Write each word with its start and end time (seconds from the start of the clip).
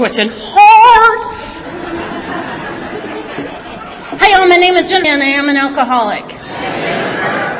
twitching 0.00 0.30
hard. 0.32 1.20
Hi, 4.18 4.30
y'all. 4.30 4.48
My 4.48 4.56
name 4.56 4.72
is 4.76 4.88
Jen, 4.88 5.04
and 5.04 5.22
I 5.22 5.26
am 5.26 5.50
an 5.50 5.58
alcoholic. 5.58 6.24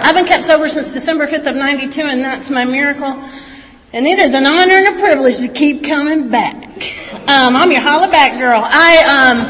I've 0.02 0.14
been 0.14 0.24
kept 0.24 0.44
sober 0.44 0.70
since 0.70 0.94
December 0.94 1.26
5th 1.26 1.50
of 1.50 1.56
92, 1.56 2.00
and 2.00 2.24
that's 2.24 2.48
my 2.48 2.64
miracle. 2.64 3.22
And 3.92 4.06
it 4.06 4.18
is 4.18 4.32
an 4.34 4.46
honor 4.46 4.72
and 4.72 4.96
a 4.96 5.00
privilege 5.00 5.40
to 5.40 5.48
keep 5.48 5.84
coming 5.84 6.30
back. 6.30 6.64
Um, 7.28 7.56
I'm 7.56 7.70
your 7.70 7.82
holla 7.82 8.08
back 8.08 8.38
girl. 8.38 8.62
I, 8.64 9.34
um, 9.34 9.40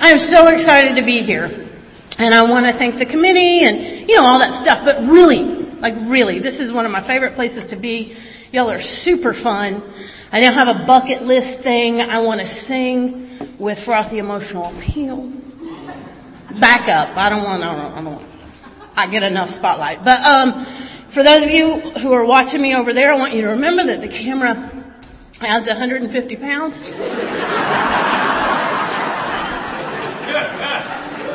I 0.00 0.12
am 0.12 0.18
so 0.18 0.48
excited 0.48 0.96
to 0.96 1.02
be 1.02 1.20
here. 1.20 1.68
And 2.18 2.32
I 2.32 2.50
want 2.50 2.64
to 2.64 2.72
thank 2.72 2.96
the 2.96 3.04
committee 3.04 3.64
and, 3.64 4.08
you 4.08 4.16
know, 4.16 4.24
all 4.24 4.38
that 4.38 4.54
stuff. 4.54 4.86
But 4.86 5.02
really, 5.02 5.44
like 5.44 5.96
really, 5.98 6.38
this 6.38 6.60
is 6.60 6.72
one 6.72 6.86
of 6.86 6.92
my 6.92 7.02
favorite 7.02 7.34
places 7.34 7.68
to 7.70 7.76
be. 7.76 8.16
Y'all 8.52 8.70
are 8.70 8.80
super 8.80 9.34
fun. 9.34 9.82
I 10.32 10.40
now 10.40 10.52
have 10.52 10.76
a 10.76 10.84
bucket 10.84 11.22
list 11.22 11.58
thing 11.60 12.00
I 12.00 12.20
want 12.20 12.40
to 12.40 12.46
sing 12.46 13.56
with 13.58 13.80
frothy 13.80 14.18
emotional 14.18 14.66
appeal. 14.76 15.32
Back 16.60 16.88
up. 16.88 17.16
I 17.16 17.28
don't 17.28 17.42
want, 17.42 17.64
I 17.64 17.74
don't, 17.74 17.92
I 17.92 18.02
don't, 18.02 18.22
I 18.96 19.06
get 19.08 19.24
enough 19.24 19.50
spotlight. 19.50 20.04
But, 20.04 20.20
um, 20.20 20.64
for 20.64 21.24
those 21.24 21.42
of 21.42 21.50
you 21.50 21.80
who 21.80 22.12
are 22.12 22.24
watching 22.24 22.62
me 22.62 22.76
over 22.76 22.92
there, 22.92 23.12
I 23.12 23.16
want 23.16 23.34
you 23.34 23.42
to 23.42 23.48
remember 23.48 23.84
that 23.86 24.00
the 24.00 24.08
camera 24.08 24.70
adds 25.40 25.66
150 25.66 26.36
pounds. 26.36 26.84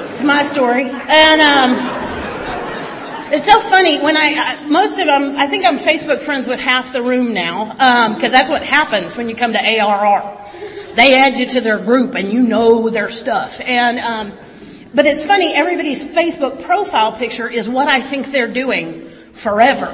it's 0.10 0.24
my 0.24 0.42
story. 0.44 0.84
And, 0.86 1.42
um, 1.42 2.05
it's 3.36 3.46
so 3.46 3.60
funny 3.60 4.00
when 4.00 4.16
I, 4.16 4.66
most 4.68 4.98
of 4.98 5.08
them, 5.08 5.36
I 5.36 5.48
think 5.48 5.66
I'm 5.66 5.78
Facebook 5.78 6.22
friends 6.22 6.48
with 6.48 6.62
half 6.62 6.94
the 6.94 7.04
room 7.04 7.34
now, 7.34 7.76
um, 7.80 8.20
cause 8.20 8.32
that's 8.32 8.50
what 8.50 8.64
happens 8.64 9.18
when 9.18 9.28
you 9.28 9.36
come 9.36 9.52
to 9.52 9.60
ARR. 9.60 10.38
They 10.96 11.16
add 11.16 11.38
you 11.38 11.46
to 11.48 11.62
their 11.62 11.78
group 11.78 12.16
and 12.16 12.32
you 12.32 12.42
know 12.42 12.90
their 12.90 13.10
stuff. 13.10 13.60
And, 13.60 14.00
um, 14.00 14.38
but 14.94 15.06
it's 15.06 15.26
funny, 15.26 15.54
everybody's 15.54 16.04
Facebook 16.06 16.64
profile 16.64 17.12
picture 17.12 17.50
is 17.50 17.70
what 17.70 17.90
I 17.90 18.00
think 18.00 18.28
they're 18.28 18.48
doing 18.48 19.12
forever. 19.34 19.88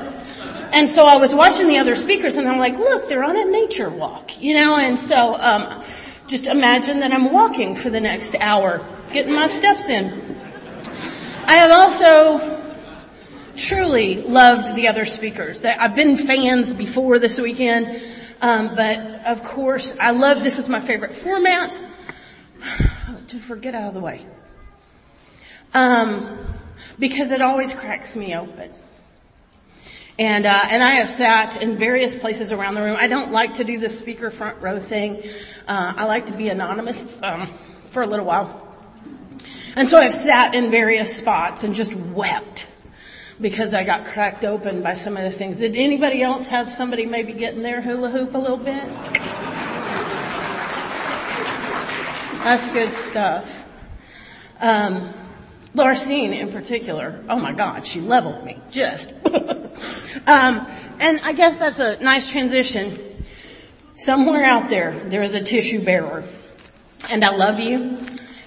And 0.72 0.88
so 0.88 1.06
I 1.06 1.17
was 1.17 1.34
watching 1.34 1.67
the 1.67 1.80
other 1.80 1.95
speakers 1.95 2.36
and 2.36 2.47
I'm 2.47 2.59
like, 2.59 2.78
look, 2.78 3.09
they're 3.09 3.23
on 3.23 3.36
a 3.36 3.45
nature 3.45 3.89
walk, 3.89 4.39
you 4.39 4.53
know, 4.53 4.78
and 4.78 5.00
so, 5.00 5.36
um, 5.42 5.84
just 6.28 6.45
imagine 6.45 7.00
that 7.00 7.12
I'm 7.12 7.34
walking 7.34 7.73
for 7.75 7.89
the 7.89 8.00
next 8.00 8.36
hour, 8.36 8.88
getting 9.12 9.34
my 9.34 9.47
steps 9.47 9.89
in. 9.89 10.38
I 11.47 11.56
have 11.56 11.72
also 11.72 12.61
truly 13.67 14.22
loved 14.22 14.76
the 14.76 14.88
other 14.88 15.06
speakers. 15.06 15.64
I've 15.64 15.95
been 15.95 16.17
fans 16.17 16.73
before 16.73 17.20
this 17.20 17.40
weekend, 17.40 18.02
um, 18.42 18.76
but 18.76 19.26
of 19.26 19.44
course 19.44 19.95
I 20.00 20.12
love, 20.12 20.44
this 20.44 20.58
is 20.58 20.68
my 20.68 20.80
favorite 20.80 21.16
format. 21.16 21.80
To 23.28 23.38
forget 23.38 23.73
out 23.73 23.88
of 23.88 23.94
the 23.94 24.02
way. 24.02 24.26
Um, 25.73 26.38
because 27.00 27.31
it 27.31 27.42
always 27.42 27.73
cracks 27.73 28.18
me 28.18 28.36
open. 28.36 28.73
And, 30.20 30.46
uh, 30.46 30.64
and 30.70 30.84
I 30.84 30.96
have 30.96 31.09
sat 31.09 31.64
in 31.64 31.78
various 31.78 32.18
places 32.18 32.52
around 32.52 32.73
the 32.73 32.81
room. 32.81 32.98
I 33.00 33.08
don't 33.08 33.31
like 33.31 33.56
to 33.56 33.64
do 33.64 33.80
the 33.80 33.90
speaker 33.90 34.31
front 34.31 34.62
row 34.62 34.80
thing. 34.80 35.23
Uh, 35.66 35.94
I 35.96 36.06
like 36.06 36.25
to 36.25 36.34
be 36.34 36.50
anonymous, 36.50 37.22
um, 37.23 37.50
for 37.90 38.02
a 38.03 38.08
little 38.08 38.25
while. 38.25 38.75
And 39.78 39.88
so 39.88 39.98
I've 39.98 40.14
sat 40.14 40.53
in 40.53 40.70
various 40.70 41.16
spots 41.16 41.64
and 41.64 41.73
just 41.73 41.96
wept 41.96 42.68
because 43.42 43.73
I 43.73 43.84
got 43.84 44.06
cracked 44.06 44.46
open 44.46 44.84
by 44.84 44.94
some 44.94 45.18
of 45.18 45.24
the 45.24 45.31
things. 45.31 45.57
Did 45.57 45.75
anybody 45.75 46.22
else 46.22 46.47
have 46.50 46.72
somebody 46.72 47.06
maybe 47.06 47.34
getting 47.34 47.63
their 47.63 47.81
hula 47.81 48.09
hoop 48.09 48.35
a 48.35 48.38
little 48.38 48.57
bit? 48.57 48.85
That's 52.44 52.72
good 52.72 52.91
stuff. 52.91 53.66
Um, 54.59 55.13
in 55.75 56.51
particular, 56.51 57.24
oh 57.30 57.40
my 57.40 57.53
God, 57.53 57.88
she 57.88 58.01
leveled 58.01 58.44
me, 58.44 58.59
just. 58.72 59.12
um, 60.28 60.68
and 61.00 61.19
I 61.24 61.34
guess 61.34 61.57
that's 61.57 61.80
a 61.80 61.97
nice 62.00 62.30
transition. 62.30 62.97
Somewhere 63.96 64.44
out 64.44 64.69
there, 64.69 65.07
there 65.09 65.24
is 65.24 65.34
a 65.34 65.41
tissue 65.41 65.84
bearer. 65.84 66.24
And 67.09 67.24
I 67.24 67.35
love 67.35 67.59
you, 67.59 67.97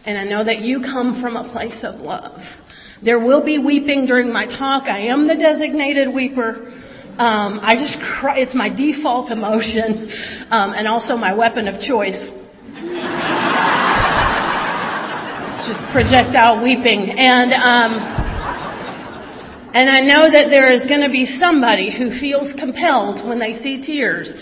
and 0.05 0.19
I 0.19 0.25
know 0.25 0.45
that 0.45 0.61
you 0.61 0.81
come 0.81 1.15
from 1.15 1.37
a 1.37 1.45
place 1.45 1.83
of 1.83 2.01
love. 2.01 2.61
There 3.05 3.19
will 3.19 3.43
be 3.43 3.59
weeping 3.59 4.07
during 4.07 4.33
my 4.33 4.47
talk. 4.47 4.89
I 4.89 4.97
am 4.97 5.27
the 5.27 5.35
designated 5.35 6.09
weeper. 6.09 6.73
Um, 7.19 7.61
I 7.63 7.77
just 7.77 8.01
cry. 8.01 8.39
It's 8.39 8.55
my 8.55 8.71
default 8.71 9.31
emotion, 9.31 10.09
um, 10.51 10.73
and 10.73 10.89
also 10.89 11.15
my 11.19 11.35
weapon 11.35 11.69
of 11.69 11.79
choice. 11.79 12.33
It's 15.45 15.67
just 15.67 15.85
projectile 15.89 16.63
weeping. 16.63 17.11
And, 17.11 17.53
um, 17.53 17.93
and 19.75 19.91
I 19.91 20.01
know 20.01 20.31
that 20.31 20.49
there 20.49 20.71
is 20.71 20.87
going 20.87 21.03
to 21.03 21.11
be 21.11 21.27
somebody 21.27 21.91
who 21.91 22.11
feels 22.11 22.55
compelled 22.55 23.23
when 23.23 23.39
they 23.39 23.53
see 23.53 23.83
tears. 23.83 24.35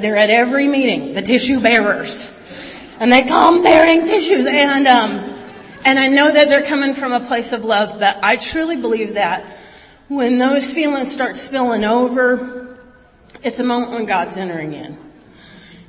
They're 0.00 0.16
at 0.16 0.30
every 0.30 0.66
meeting, 0.66 1.12
the 1.12 1.20
tissue 1.20 1.60
bearers. 1.60 2.32
And 3.00 3.12
they 3.12 3.24
come 3.24 3.62
bearing 3.62 4.06
tissues 4.06 4.46
and, 4.46 4.86
um, 4.86 5.37
and 5.88 5.98
I 5.98 6.08
know 6.08 6.30
that 6.30 6.48
they're 6.48 6.66
coming 6.66 6.92
from 6.92 7.14
a 7.14 7.20
place 7.20 7.54
of 7.54 7.64
love, 7.64 7.98
but 7.98 8.18
I 8.22 8.36
truly 8.36 8.76
believe 8.76 9.14
that 9.14 9.42
when 10.08 10.36
those 10.36 10.70
feelings 10.70 11.10
start 11.10 11.38
spilling 11.38 11.82
over, 11.82 12.78
it's 13.42 13.58
a 13.58 13.64
moment 13.64 13.92
when 13.92 14.04
God's 14.04 14.36
entering 14.36 14.74
in. 14.74 14.98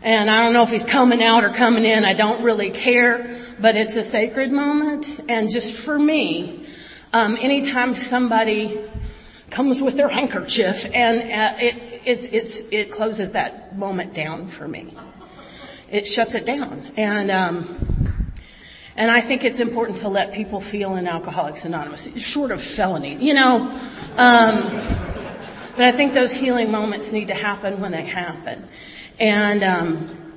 And 0.01 0.31
I 0.31 0.37
don't 0.41 0.53
know 0.53 0.63
if 0.63 0.71
he's 0.71 0.85
coming 0.85 1.21
out 1.21 1.43
or 1.43 1.49
coming 1.49 1.83
in. 1.83 2.05
I 2.05 2.13
don't 2.13 2.41
really 2.43 2.69
care, 2.69 3.41
but 3.59 3.75
it's 3.75 3.97
a 3.97 4.03
sacred 4.05 4.53
moment. 4.53 5.19
And 5.27 5.51
just 5.51 5.75
for 5.75 5.99
me, 5.99 6.65
um, 7.11 7.35
anytime 7.41 7.97
somebody 7.97 8.79
comes 9.49 9.81
with 9.81 9.97
their 9.97 10.07
handkerchief 10.07 10.89
and 10.93 11.19
uh, 11.19 11.57
it, 11.59 12.01
it's, 12.05 12.25
it's, 12.27 12.61
it 12.71 12.89
closes 12.89 13.33
that 13.33 13.77
moment 13.77 14.13
down 14.13 14.47
for 14.47 14.65
me. 14.65 14.95
It 15.91 16.07
shuts 16.07 16.35
it 16.35 16.45
down. 16.45 16.89
And, 16.95 17.29
um, 17.29 17.98
and 18.99 19.09
I 19.09 19.21
think 19.21 19.45
it's 19.45 19.61
important 19.61 19.99
to 19.99 20.09
let 20.09 20.33
people 20.33 20.59
feel 20.59 20.97
in 20.97 21.07
Alcoholics 21.07 21.63
Anonymous, 21.63 22.13
short 22.17 22.51
of 22.51 22.61
felony, 22.61 23.15
you 23.15 23.33
know. 23.33 23.61
Um, 24.17 24.61
but 25.77 25.85
I 25.85 25.93
think 25.93 26.13
those 26.13 26.33
healing 26.33 26.69
moments 26.69 27.13
need 27.13 27.29
to 27.29 27.33
happen 27.33 27.79
when 27.79 27.93
they 27.93 28.03
happen. 28.03 28.67
And, 29.17 29.63
um, 29.63 30.33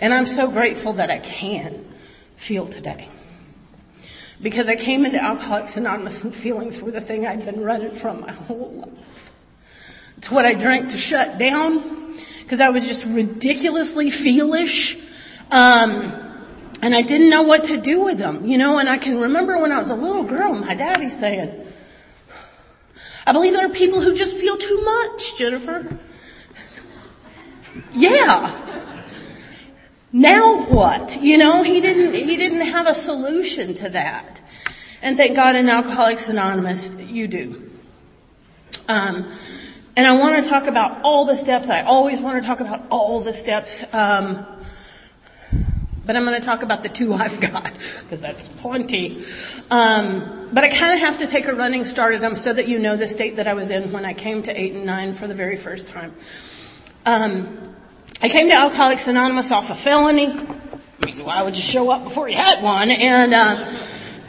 and 0.00 0.14
I'm 0.14 0.24
so 0.24 0.48
grateful 0.48 0.92
that 0.92 1.10
I 1.10 1.18
can 1.18 1.84
feel 2.36 2.68
today. 2.68 3.08
Because 4.40 4.68
I 4.68 4.76
came 4.76 5.04
into 5.04 5.20
Alcoholics 5.20 5.76
Anonymous 5.76 6.22
and 6.22 6.32
feelings 6.32 6.80
were 6.80 6.92
the 6.92 7.00
thing 7.00 7.26
I'd 7.26 7.44
been 7.44 7.60
running 7.60 7.96
from 7.96 8.20
my 8.20 8.32
whole 8.32 8.86
life. 8.86 9.32
It's 10.16 10.30
what 10.30 10.44
I 10.44 10.54
drank 10.54 10.90
to 10.90 10.96
shut 10.96 11.38
down 11.38 12.16
because 12.44 12.60
I 12.60 12.68
was 12.68 12.86
just 12.86 13.04
ridiculously 13.08 14.10
feelish. 14.10 14.96
Um, 15.50 16.25
and 16.82 16.94
I 16.94 17.02
didn't 17.02 17.30
know 17.30 17.42
what 17.42 17.64
to 17.64 17.76
do 17.76 18.02
with 18.02 18.18
them, 18.18 18.46
you 18.46 18.58
know, 18.58 18.78
and 18.78 18.88
I 18.88 18.98
can 18.98 19.20
remember 19.20 19.58
when 19.58 19.72
I 19.72 19.78
was 19.78 19.90
a 19.90 19.96
little 19.96 20.22
girl, 20.22 20.54
my 20.54 20.74
daddy 20.74 21.10
saying, 21.10 21.66
I 23.26 23.32
believe 23.32 23.52
there 23.52 23.66
are 23.66 23.72
people 23.72 24.00
who 24.00 24.14
just 24.14 24.38
feel 24.38 24.56
too 24.56 24.82
much, 24.82 25.36
Jennifer. 25.36 25.98
Yeah. 27.92 29.02
Now 30.12 30.62
what? 30.64 31.18
You 31.20 31.38
know, 31.38 31.62
he 31.62 31.80
didn't, 31.80 32.14
he 32.14 32.36
didn't 32.36 32.62
have 32.68 32.86
a 32.86 32.94
solution 32.94 33.74
to 33.74 33.88
that. 33.90 34.42
And 35.02 35.16
thank 35.16 35.36
God 35.36 35.56
in 35.56 35.68
Alcoholics 35.68 36.28
Anonymous, 36.28 36.94
you 36.94 37.26
do. 37.26 37.70
Um, 38.88 39.30
and 39.96 40.06
I 40.06 40.12
want 40.12 40.42
to 40.42 40.48
talk 40.48 40.66
about 40.66 41.00
all 41.02 41.24
the 41.24 41.34
steps. 41.34 41.68
I 41.68 41.82
always 41.82 42.20
want 42.20 42.40
to 42.40 42.46
talk 42.46 42.60
about 42.60 42.86
all 42.90 43.20
the 43.20 43.32
steps. 43.32 43.84
Um, 43.92 44.46
but 46.06 46.16
I'm 46.16 46.24
going 46.24 46.40
to 46.40 46.46
talk 46.46 46.62
about 46.62 46.82
the 46.82 46.88
two 46.88 47.12
I've 47.24 47.40
got 47.40 47.72
because 48.00 48.22
that's 48.22 48.48
plenty. 48.48 49.24
Um, 49.70 50.48
but 50.52 50.64
I 50.64 50.68
kind 50.68 50.94
of 50.94 51.00
have 51.00 51.18
to 51.18 51.26
take 51.26 51.46
a 51.46 51.54
running 51.54 51.84
start 51.84 52.14
at 52.14 52.20
them 52.20 52.36
so 52.36 52.52
that 52.52 52.68
you 52.68 52.78
know 52.78 52.96
the 52.96 53.08
state 53.08 53.36
that 53.36 53.48
I 53.48 53.54
was 53.54 53.68
in 53.68 53.92
when 53.92 54.04
I 54.04 54.14
came 54.14 54.42
to 54.44 54.60
eight 54.60 54.74
and 54.74 54.86
nine 54.86 55.14
for 55.14 55.26
the 55.26 55.34
very 55.34 55.56
first 55.56 55.88
time. 55.88 56.14
Um, 57.04 57.58
I 58.22 58.28
came 58.28 58.48
to 58.48 58.54
Alcoholics 58.54 59.08
Anonymous 59.08 59.50
off 59.50 59.70
a 59.70 59.74
felony. 59.74 60.30
Why 61.22 61.42
would 61.42 61.56
you 61.56 61.62
show 61.62 61.90
up 61.90 62.04
before 62.04 62.28
you 62.28 62.36
had 62.36 62.62
one? 62.62 62.90
And 62.90 63.34
uh, 63.34 63.64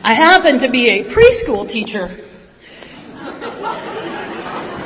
I 0.03 0.13
happened 0.13 0.61
to 0.61 0.69
be 0.69 0.89
a 0.89 1.03
preschool 1.05 1.69
teacher 1.69 2.07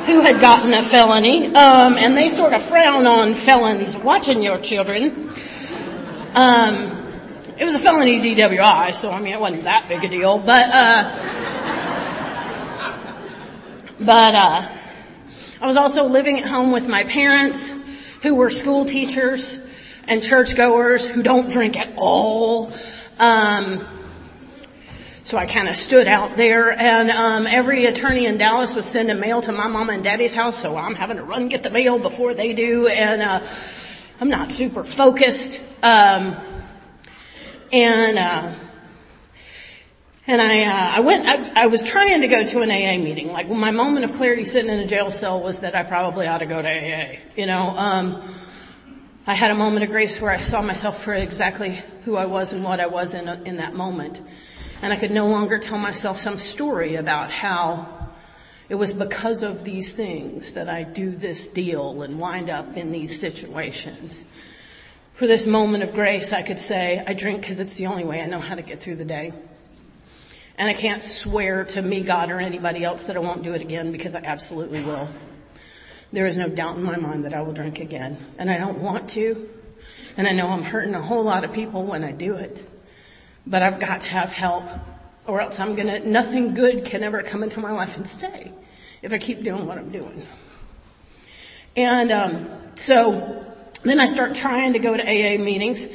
who 0.06 0.20
had 0.20 0.40
gotten 0.40 0.74
a 0.74 0.82
felony, 0.82 1.46
um, 1.46 1.94
and 1.96 2.16
they 2.16 2.28
sort 2.28 2.52
of 2.52 2.62
frown 2.62 3.06
on 3.06 3.34
felons 3.34 3.96
watching 3.96 4.42
your 4.42 4.58
children. 4.58 5.30
Um, 6.34 7.12
it 7.58 7.64
was 7.64 7.74
a 7.74 7.78
felony 7.78 8.20
DWI, 8.20 8.94
so 8.94 9.10
I 9.10 9.20
mean 9.20 9.34
it 9.34 9.40
wasn't 9.40 9.64
that 9.64 9.86
big 9.88 10.02
a 10.04 10.08
deal, 10.08 10.38
but 10.38 10.68
uh, 10.72 11.10
but 14.00 14.34
uh, 14.34 14.68
I 15.60 15.66
was 15.66 15.76
also 15.76 16.04
living 16.04 16.38
at 16.38 16.46
home 16.46 16.72
with 16.72 16.88
my 16.88 17.04
parents 17.04 17.74
who 18.22 18.34
were 18.34 18.50
school 18.50 18.84
teachers. 18.84 19.58
and 20.08 20.22
churchgoers 20.22 21.06
who 21.06 21.22
don't 21.22 21.50
drink 21.50 21.78
at 21.78 21.92
all. 21.96 22.72
Um, 23.18 23.86
so 25.24 25.38
I 25.38 25.46
kind 25.46 25.68
of 25.68 25.76
stood 25.76 26.08
out 26.08 26.36
there 26.36 26.72
and, 26.72 27.10
um, 27.10 27.46
every 27.46 27.86
attorney 27.86 28.26
in 28.26 28.38
Dallas 28.38 28.74
was 28.74 28.86
sending 28.86 29.20
mail 29.20 29.40
to 29.42 29.52
my 29.52 29.68
mama 29.68 29.92
and 29.92 30.02
daddy's 30.02 30.34
house. 30.34 30.60
So 30.60 30.76
I'm 30.76 30.96
having 30.96 31.18
to 31.18 31.22
run 31.22 31.48
get 31.48 31.62
the 31.62 31.70
mail 31.70 31.98
before 31.98 32.34
they 32.34 32.52
do. 32.52 32.88
And, 32.88 33.22
uh, 33.22 33.40
I'm 34.22 34.30
not 34.30 34.52
super 34.52 34.84
focused. 34.84 35.60
Um, 35.82 36.36
and, 37.72 38.18
uh, 38.18 38.54
and 40.28 40.40
I, 40.40 40.62
uh, 40.62 40.92
I 40.98 41.00
went, 41.00 41.26
I, 41.26 41.64
I, 41.64 41.66
was 41.66 41.82
trying 41.82 42.20
to 42.20 42.28
go 42.28 42.46
to 42.46 42.60
an 42.60 42.70
AA 42.70 43.02
meeting. 43.02 43.32
Like 43.32 43.50
my 43.50 43.72
moment 43.72 44.04
of 44.04 44.12
clarity 44.12 44.44
sitting 44.44 44.70
in 44.70 44.78
a 44.78 44.86
jail 44.86 45.10
cell 45.10 45.42
was 45.42 45.62
that 45.62 45.74
I 45.74 45.82
probably 45.82 46.28
ought 46.28 46.38
to 46.38 46.46
go 46.46 46.62
to 46.62 46.68
AA. 46.68 47.16
You 47.34 47.46
know, 47.46 47.74
um, 47.76 48.22
I 49.26 49.34
had 49.34 49.50
a 49.50 49.56
moment 49.56 49.82
of 49.82 49.90
grace 49.90 50.20
where 50.20 50.30
I 50.30 50.38
saw 50.38 50.62
myself 50.62 51.02
for 51.02 51.12
exactly 51.12 51.82
who 52.04 52.14
I 52.14 52.26
was 52.26 52.52
and 52.52 52.62
what 52.62 52.78
I 52.78 52.86
was 52.86 53.14
in, 53.14 53.28
in 53.44 53.56
that 53.56 53.74
moment. 53.74 54.20
And 54.82 54.92
I 54.92 54.96
could 54.98 55.10
no 55.10 55.26
longer 55.26 55.58
tell 55.58 55.78
myself 55.78 56.20
some 56.20 56.38
story 56.38 56.94
about 56.94 57.32
how 57.32 58.01
it 58.72 58.78
was 58.78 58.94
because 58.94 59.42
of 59.42 59.64
these 59.64 59.92
things 59.92 60.54
that 60.54 60.66
I 60.66 60.82
do 60.82 61.10
this 61.10 61.46
deal 61.46 62.00
and 62.00 62.18
wind 62.18 62.48
up 62.48 62.74
in 62.74 62.90
these 62.90 63.20
situations. 63.20 64.24
For 65.12 65.26
this 65.26 65.46
moment 65.46 65.82
of 65.82 65.92
grace, 65.92 66.32
I 66.32 66.40
could 66.40 66.58
say, 66.58 67.04
I 67.06 67.12
drink 67.12 67.42
because 67.42 67.60
it's 67.60 67.76
the 67.76 67.88
only 67.88 68.04
way 68.04 68.22
I 68.22 68.24
know 68.24 68.40
how 68.40 68.54
to 68.54 68.62
get 68.62 68.80
through 68.80 68.96
the 68.96 69.04
day. 69.04 69.34
And 70.56 70.70
I 70.70 70.72
can't 70.72 71.02
swear 71.02 71.64
to 71.66 71.82
me, 71.82 72.00
God, 72.00 72.30
or 72.30 72.40
anybody 72.40 72.82
else 72.82 73.04
that 73.04 73.16
I 73.16 73.18
won't 73.18 73.42
do 73.42 73.52
it 73.52 73.60
again 73.60 73.92
because 73.92 74.14
I 74.14 74.20
absolutely 74.20 74.82
will. 74.82 75.10
There 76.10 76.24
is 76.24 76.38
no 76.38 76.48
doubt 76.48 76.76
in 76.76 76.82
my 76.82 76.96
mind 76.96 77.26
that 77.26 77.34
I 77.34 77.42
will 77.42 77.52
drink 77.52 77.78
again. 77.78 78.16
And 78.38 78.50
I 78.50 78.56
don't 78.56 78.78
want 78.78 79.10
to. 79.10 79.50
And 80.16 80.26
I 80.26 80.32
know 80.32 80.48
I'm 80.48 80.62
hurting 80.62 80.94
a 80.94 81.02
whole 81.02 81.24
lot 81.24 81.44
of 81.44 81.52
people 81.52 81.84
when 81.84 82.04
I 82.04 82.12
do 82.12 82.36
it. 82.36 82.66
But 83.46 83.60
I've 83.60 83.78
got 83.78 84.00
to 84.00 84.08
have 84.08 84.32
help 84.32 84.64
or 85.26 85.42
else 85.42 85.60
I'm 85.60 85.74
gonna, 85.74 86.00
nothing 86.00 86.54
good 86.54 86.86
can 86.86 87.02
ever 87.02 87.22
come 87.22 87.42
into 87.42 87.60
my 87.60 87.72
life 87.72 87.98
and 87.98 88.08
stay 88.08 88.50
if 89.02 89.12
I 89.12 89.18
keep 89.18 89.42
doing 89.42 89.66
what 89.66 89.78
I'm 89.78 89.90
doing. 89.90 90.26
And, 91.76 92.12
um, 92.12 92.50
so 92.74 93.44
then 93.82 94.00
I 94.00 94.06
start 94.06 94.34
trying 94.34 94.72
to 94.74 94.78
go 94.78 94.96
to 94.96 95.02
AA 95.02 95.42
meetings 95.42 95.88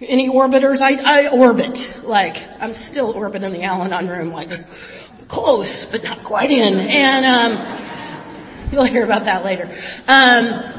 any 0.00 0.28
orbiters? 0.28 0.80
I, 0.80 1.24
I 1.24 1.28
orbit. 1.28 2.00
Like, 2.04 2.48
I'm 2.60 2.74
still 2.74 3.12
orbiting 3.12 3.52
the 3.52 3.62
Al-Anon 3.64 4.08
room, 4.08 4.32
like, 4.32 4.50
close, 5.28 5.84
but 5.84 6.04
not 6.04 6.22
quite 6.24 6.50
in. 6.50 6.78
And, 6.78 7.26
um, 7.26 7.78
you'll 8.72 8.84
hear 8.84 9.04
about 9.04 9.24
that 9.24 9.44
later. 9.44 9.64
Um, 10.06 10.74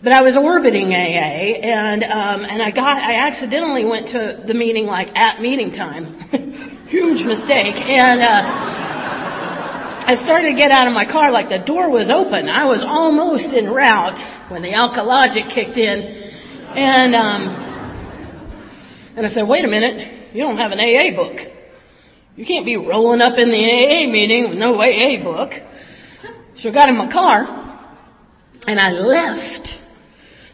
but 0.00 0.12
I 0.12 0.22
was 0.22 0.36
orbiting 0.36 0.94
AA 0.94 1.58
and, 1.60 2.04
um, 2.04 2.44
and 2.44 2.62
I 2.62 2.70
got, 2.70 3.02
I 3.02 3.26
accidentally 3.26 3.84
went 3.84 4.08
to 4.08 4.40
the 4.44 4.54
meeting 4.54 4.86
like 4.86 5.18
at 5.18 5.40
meeting 5.40 5.72
time. 5.72 6.20
Huge 6.86 7.24
mistake. 7.24 7.74
And, 7.88 8.20
uh, 8.22 8.87
I 10.08 10.14
started 10.14 10.48
to 10.48 10.54
get 10.54 10.70
out 10.70 10.86
of 10.86 10.94
my 10.94 11.04
car 11.04 11.30
like 11.30 11.50
the 11.50 11.58
door 11.58 11.90
was 11.90 12.08
open. 12.08 12.48
I 12.48 12.64
was 12.64 12.82
almost 12.82 13.52
en 13.52 13.70
route 13.70 14.20
when 14.48 14.62
the 14.62 14.70
alkalogic 14.70 15.50
kicked 15.50 15.76
in. 15.76 16.14
And, 16.74 17.14
um, 17.14 17.42
and 19.16 19.26
I 19.26 19.28
said, 19.28 19.46
wait 19.46 19.66
a 19.66 19.68
minute, 19.68 20.32
you 20.32 20.44
don't 20.44 20.56
have 20.56 20.72
an 20.72 20.80
AA 20.80 21.14
book. 21.14 21.52
You 22.36 22.46
can't 22.46 22.64
be 22.64 22.78
rolling 22.78 23.20
up 23.20 23.36
in 23.36 23.50
the 23.50 23.62
AA 23.62 24.10
meeting 24.10 24.48
with 24.48 24.58
no 24.58 24.80
AA 24.80 25.22
book. 25.22 25.62
So 26.54 26.70
I 26.70 26.72
got 26.72 26.88
in 26.88 26.96
my 26.96 27.08
car 27.08 27.44
and 28.66 28.80
I 28.80 28.92
left 28.92 29.78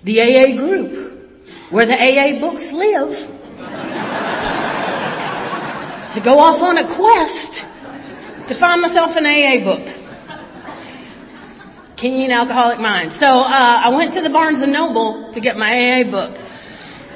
the 0.02 0.20
AA 0.20 0.56
group 0.56 1.30
where 1.70 1.86
the 1.86 1.94
AA 1.94 2.40
books 2.40 2.72
live 2.72 3.30
to 6.12 6.20
go 6.24 6.40
off 6.40 6.60
on 6.60 6.76
a 6.76 6.88
quest 6.88 7.66
to 8.48 8.54
find 8.54 8.80
myself 8.82 9.16
an 9.16 9.26
AA 9.26 9.64
book. 9.64 9.86
Keen 11.96 12.30
Alcoholic 12.30 12.80
Mind. 12.80 13.12
So 13.12 13.26
uh, 13.26 13.82
I 13.84 13.92
went 13.94 14.14
to 14.14 14.20
the 14.20 14.30
Barnes 14.30 14.60
and 14.60 14.72
Noble 14.72 15.32
to 15.32 15.40
get 15.40 15.56
my 15.56 16.02
AA 16.02 16.10
book. 16.10 16.36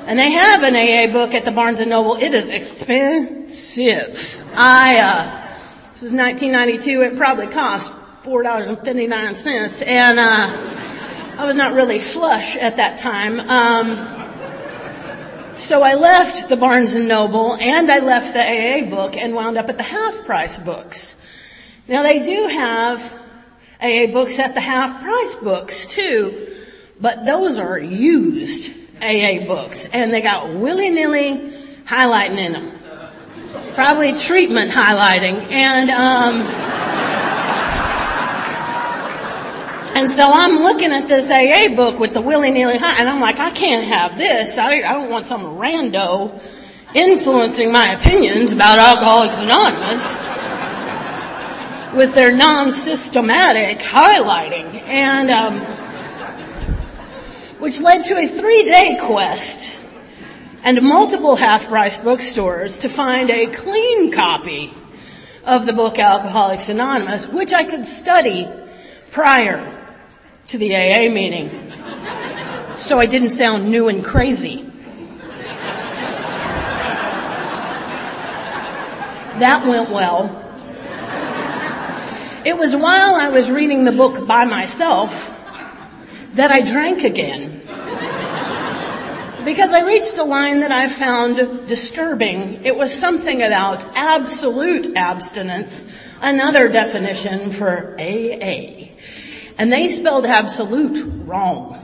And 0.07 0.19
they 0.19 0.31
have 0.31 0.63
an 0.63 0.75
AA 0.75 1.13
book 1.13 1.35
at 1.35 1.45
the 1.45 1.51
Barnes 1.51 1.81
and 1.81 1.91
Noble. 1.91 2.15
It 2.15 2.33
is 2.33 2.49
expensive. 2.49 4.43
I, 4.55 5.01
uh, 5.01 5.49
this 5.89 6.03
was 6.03 6.15
1992. 6.15 7.03
It 7.03 7.17
probably 7.17 7.49
cost 7.49 7.93
$4.59 8.23 9.87
and, 9.87 10.19
uh, 10.19 10.85
I 11.39 11.47
was 11.47 11.55
not 11.55 11.75
really 11.75 12.01
flush 12.01 12.57
at 12.57 12.79
that 12.79 12.99
time. 12.99 13.39
Um, 13.41 14.28
so 15.59 15.83
I 15.83 15.95
left 15.95 16.49
the 16.49 16.57
Barnes 16.57 16.95
and 16.95 17.09
Noble 17.09 17.55
and 17.57 17.91
I 17.91 17.99
left 17.99 18.33
the 18.33 18.41
AA 18.41 18.89
book 18.89 19.17
and 19.17 19.35
wound 19.35 19.59
up 19.59 19.69
at 19.69 19.77
the 19.77 19.83
half 19.83 20.25
price 20.25 20.59
books. 20.59 21.17
Now 21.89 22.05
they 22.05 22.21
do 22.25 22.49
have 22.49 23.15
AA 23.83 24.07
books 24.13 24.39
at 24.39 24.55
the 24.55 24.61
half 24.61 25.03
price 25.03 25.35
books 25.35 25.87
too, 25.87 26.55
but 27.01 27.25
those 27.25 27.59
are 27.59 27.79
used 27.79 28.73
AA 29.03 29.47
books 29.47 29.89
and 29.93 30.13
they 30.13 30.21
got 30.21 30.55
willy-nilly 30.55 31.53
highlighting 31.85 32.39
in 32.39 32.53
them. 32.53 33.75
Probably 33.75 34.13
treatment 34.13 34.71
highlighting 34.71 35.51
and, 35.51 35.91
um, 35.91 37.08
and 39.99 40.09
so 40.13 40.31
I'm 40.33 40.63
looking 40.63 40.93
at 40.93 41.09
this 41.09 41.29
AA 41.29 41.75
book 41.75 41.99
with 41.99 42.15
the 42.15 42.21
willy-nilly 42.21 42.79
high, 42.79 43.01
and 43.01 43.09
I'm 43.09 43.21
like, 43.21 43.41
I 43.41 43.51
can't 43.51 43.85
have 43.89 44.17
this. 44.17 44.57
I, 44.57 44.75
I 44.75 44.93
don't 44.93 45.11
want 45.11 45.27
some 45.27 45.43
rando 45.43 46.41
influencing 46.95 47.73
my 47.73 47.95
opinions 47.95 48.53
about 48.53 48.79
Alcoholics 48.79 49.39
Anonymous 49.39 50.17
with 51.97 52.15
their 52.15 52.31
non-systematic 52.31 53.79
highlighting. 53.79 54.73
And, 54.83 55.31
um, 55.31 55.61
which 57.59 57.81
led 57.81 58.05
to 58.05 58.19
a 58.19 58.29
three-day 58.29 59.01
quest 59.03 59.83
and 60.63 60.81
multiple 60.81 61.35
half-price 61.35 61.99
bookstores 61.99 62.79
to 62.81 62.89
find 62.89 63.31
a 63.31 63.49
clean 63.49 64.13
copy 64.13 64.73
of 65.45 65.67
the 65.67 65.73
book 65.73 65.99
Alcoholics 65.99 66.69
Anonymous, 66.69 67.27
which 67.27 67.53
I 67.53 67.65
could 67.65 67.85
study 67.85 68.49
prior 69.11 69.75
to 70.49 70.59
the 70.59 70.75
AA 70.75 71.11
meeting. 71.11 71.51
So 72.77 72.99
I 72.99 73.07
didn't 73.07 73.31
sound 73.31 73.71
new 73.71 73.89
and 73.89 74.05
crazy. 74.05 74.65
That 79.39 79.67
went 79.67 79.91
well. 79.91 80.35
It 82.45 82.57
was 82.57 82.75
while 82.75 83.15
I 83.15 83.29
was 83.29 83.51
reading 83.51 83.85
the 83.85 83.93
book 83.93 84.27
by 84.27 84.47
myself 84.47 85.35
that 86.35 86.51
I 86.51 86.63
drank 86.63 87.05
again. 87.05 87.63
Because 89.45 89.73
I 89.73 89.83
reached 89.85 90.17
a 90.19 90.25
line 90.25 90.61
that 90.61 90.73
I 90.73 90.89
found 90.89 91.69
disturbing. 91.69 92.65
It 92.65 92.77
was 92.77 92.99
something 92.99 93.43
about 93.43 93.85
absolute 93.97 94.97
abstinence, 94.97 95.87
another 96.23 96.69
definition 96.69 97.51
for 97.51 97.95
AA. 98.01 98.88
And 99.59 99.73
they 99.73 99.89
spelled 99.89 100.25
absolute 100.25 101.05
wrong. 101.27 101.75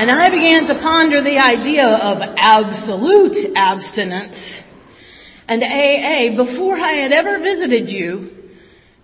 And 0.00 0.10
I 0.10 0.30
began 0.30 0.66
to 0.66 0.74
ponder 0.76 1.20
the 1.20 1.38
idea 1.38 1.86
of 1.86 2.22
absolute 2.38 3.36
abstinence. 3.54 4.62
And 5.46 5.62
AA, 5.62 6.34
before 6.36 6.74
I 6.76 6.92
had 6.92 7.12
ever 7.12 7.38
visited 7.40 7.90
you, 7.90 8.50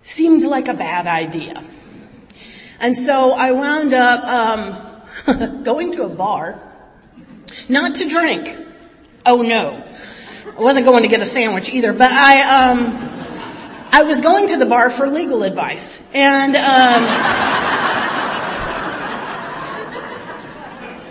seemed 0.01 0.43
like 0.43 0.69
a 0.69 0.73
bad 0.73 1.05
idea. 1.05 1.63
And 2.79 2.95
so 2.95 3.33
I 3.33 3.51
wound 3.51 3.93
up 3.93 4.23
um, 5.27 5.63
going 5.63 5.91
to 5.93 6.03
a 6.03 6.09
bar, 6.09 6.59
not 7.67 7.95
to 7.95 8.07
drink. 8.07 8.57
Oh 9.25 9.41
no, 9.41 9.83
I 10.57 10.61
wasn't 10.61 10.85
going 10.85 11.03
to 11.03 11.09
get 11.09 11.21
a 11.21 11.25
sandwich 11.25 11.73
either, 11.73 11.91
but 11.93 12.11
I 12.11 12.69
um, 12.71 13.16
I 13.91 14.03
was 14.03 14.21
going 14.21 14.47
to 14.47 14.57
the 14.57 14.65
bar 14.65 14.89
for 14.89 15.07
legal 15.07 15.43
advice, 15.43 16.01
and 16.13 16.55
um, 16.55 17.67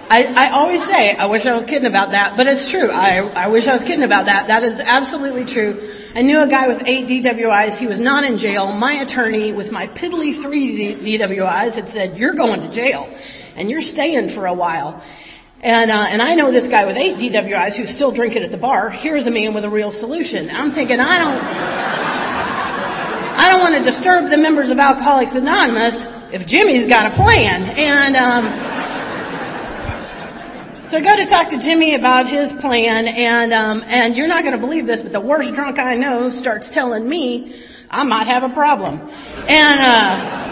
I, 0.09 0.33
I 0.37 0.51
always 0.51 0.85
say, 0.85 1.17
I 1.17 1.27
wish 1.27 1.47
I 1.47 1.55
was 1.55 1.65
kidding 1.65 1.89
about 1.89 2.13
that, 2.13 2.37
but 2.37 2.47
it's 2.47 2.71
true. 2.71 2.91
I, 2.93 3.19
I 3.19 3.49
wish 3.49 3.67
I 3.67 3.73
was 3.73 3.83
kidding 3.83 4.05
about 4.05 4.27
that. 4.27 4.47
That 4.47 4.63
is 4.63 4.79
absolutely 4.79 5.45
true. 5.45 5.91
I 6.15 6.23
knew 6.23 6.41
a 6.43 6.47
guy 6.47 6.69
with 6.69 6.85
eight 6.87 7.09
DWIs. 7.09 7.77
He 7.77 7.89
was 7.89 7.99
not 7.99 8.23
in 8.23 8.39
jail. 8.39 8.73
My 8.73 8.93
attorney 8.95 9.53
with 9.53 9.73
my 9.73 9.89
piddly 9.89 10.33
three 10.33 10.95
DWIs 10.95 11.75
had 11.75 11.89
said, 11.89 12.17
you're 12.19 12.35
going 12.35 12.61
to 12.61 12.69
jail 12.71 13.13
and 13.57 13.69
you're 13.69 13.83
staying 13.83 14.29
for 14.29 14.47
a 14.47 14.55
while. 14.55 15.03
And, 15.61 15.91
uh, 15.91 16.07
and 16.09 16.23
I 16.23 16.37
know 16.37 16.53
this 16.53 16.69
guy 16.69 16.85
with 16.85 16.97
eight 16.97 17.17
DWIs 17.17 17.77
who's 17.77 17.93
still 17.93 18.13
drinking 18.13 18.45
at 18.45 18.53
the 18.53 18.59
bar. 18.59 18.91
Here's 18.91 19.27
a 19.27 19.33
man 19.33 19.55
with 19.55 19.65
a 19.65 19.71
real 19.71 19.91
solution. 19.91 20.51
I'm 20.51 20.71
thinking, 20.71 21.01
I 21.01 21.19
don't, 21.19 22.36
I 23.47 23.51
don't 23.51 23.61
want 23.61 23.77
to 23.77 23.85
disturb 23.85 24.29
the 24.29 24.37
members 24.37 24.71
of 24.71 24.81
Alcoholics 24.81 25.37
Anonymous 25.37 26.09
if 26.33 26.49
Jimmy's 26.49 26.85
got 26.87 27.07
a 27.07 27.11
plan. 27.15 27.63
And, 27.79 28.17
um, 28.17 28.45
so 30.83 30.99
I 30.99 31.01
go 31.01 31.15
to 31.15 31.27
talk 31.27 31.51
to 31.51 31.59
Jimmy 31.59 31.95
about 31.95 32.27
his 32.27 32.53
plan 32.53 33.07
and, 33.07 33.53
um, 33.53 33.85
and 33.87 34.17
you're 34.17 34.27
not 34.27 34.43
going 34.43 34.55
to 34.55 34.59
believe 34.59 34.89
this, 34.89 35.05
but 35.05 35.13
the 35.13 35.21
worst 35.21 35.55
drunk 35.55 35.79
I 35.79 35.95
know 35.95 36.29
starts 36.31 36.75
telling 36.75 37.09
me 37.09 37.55
I 37.89 38.03
might 38.03 38.27
have 38.27 38.43
a 38.43 38.49
problem. 38.49 38.99
And, 39.47 39.81
uh, 39.81 40.43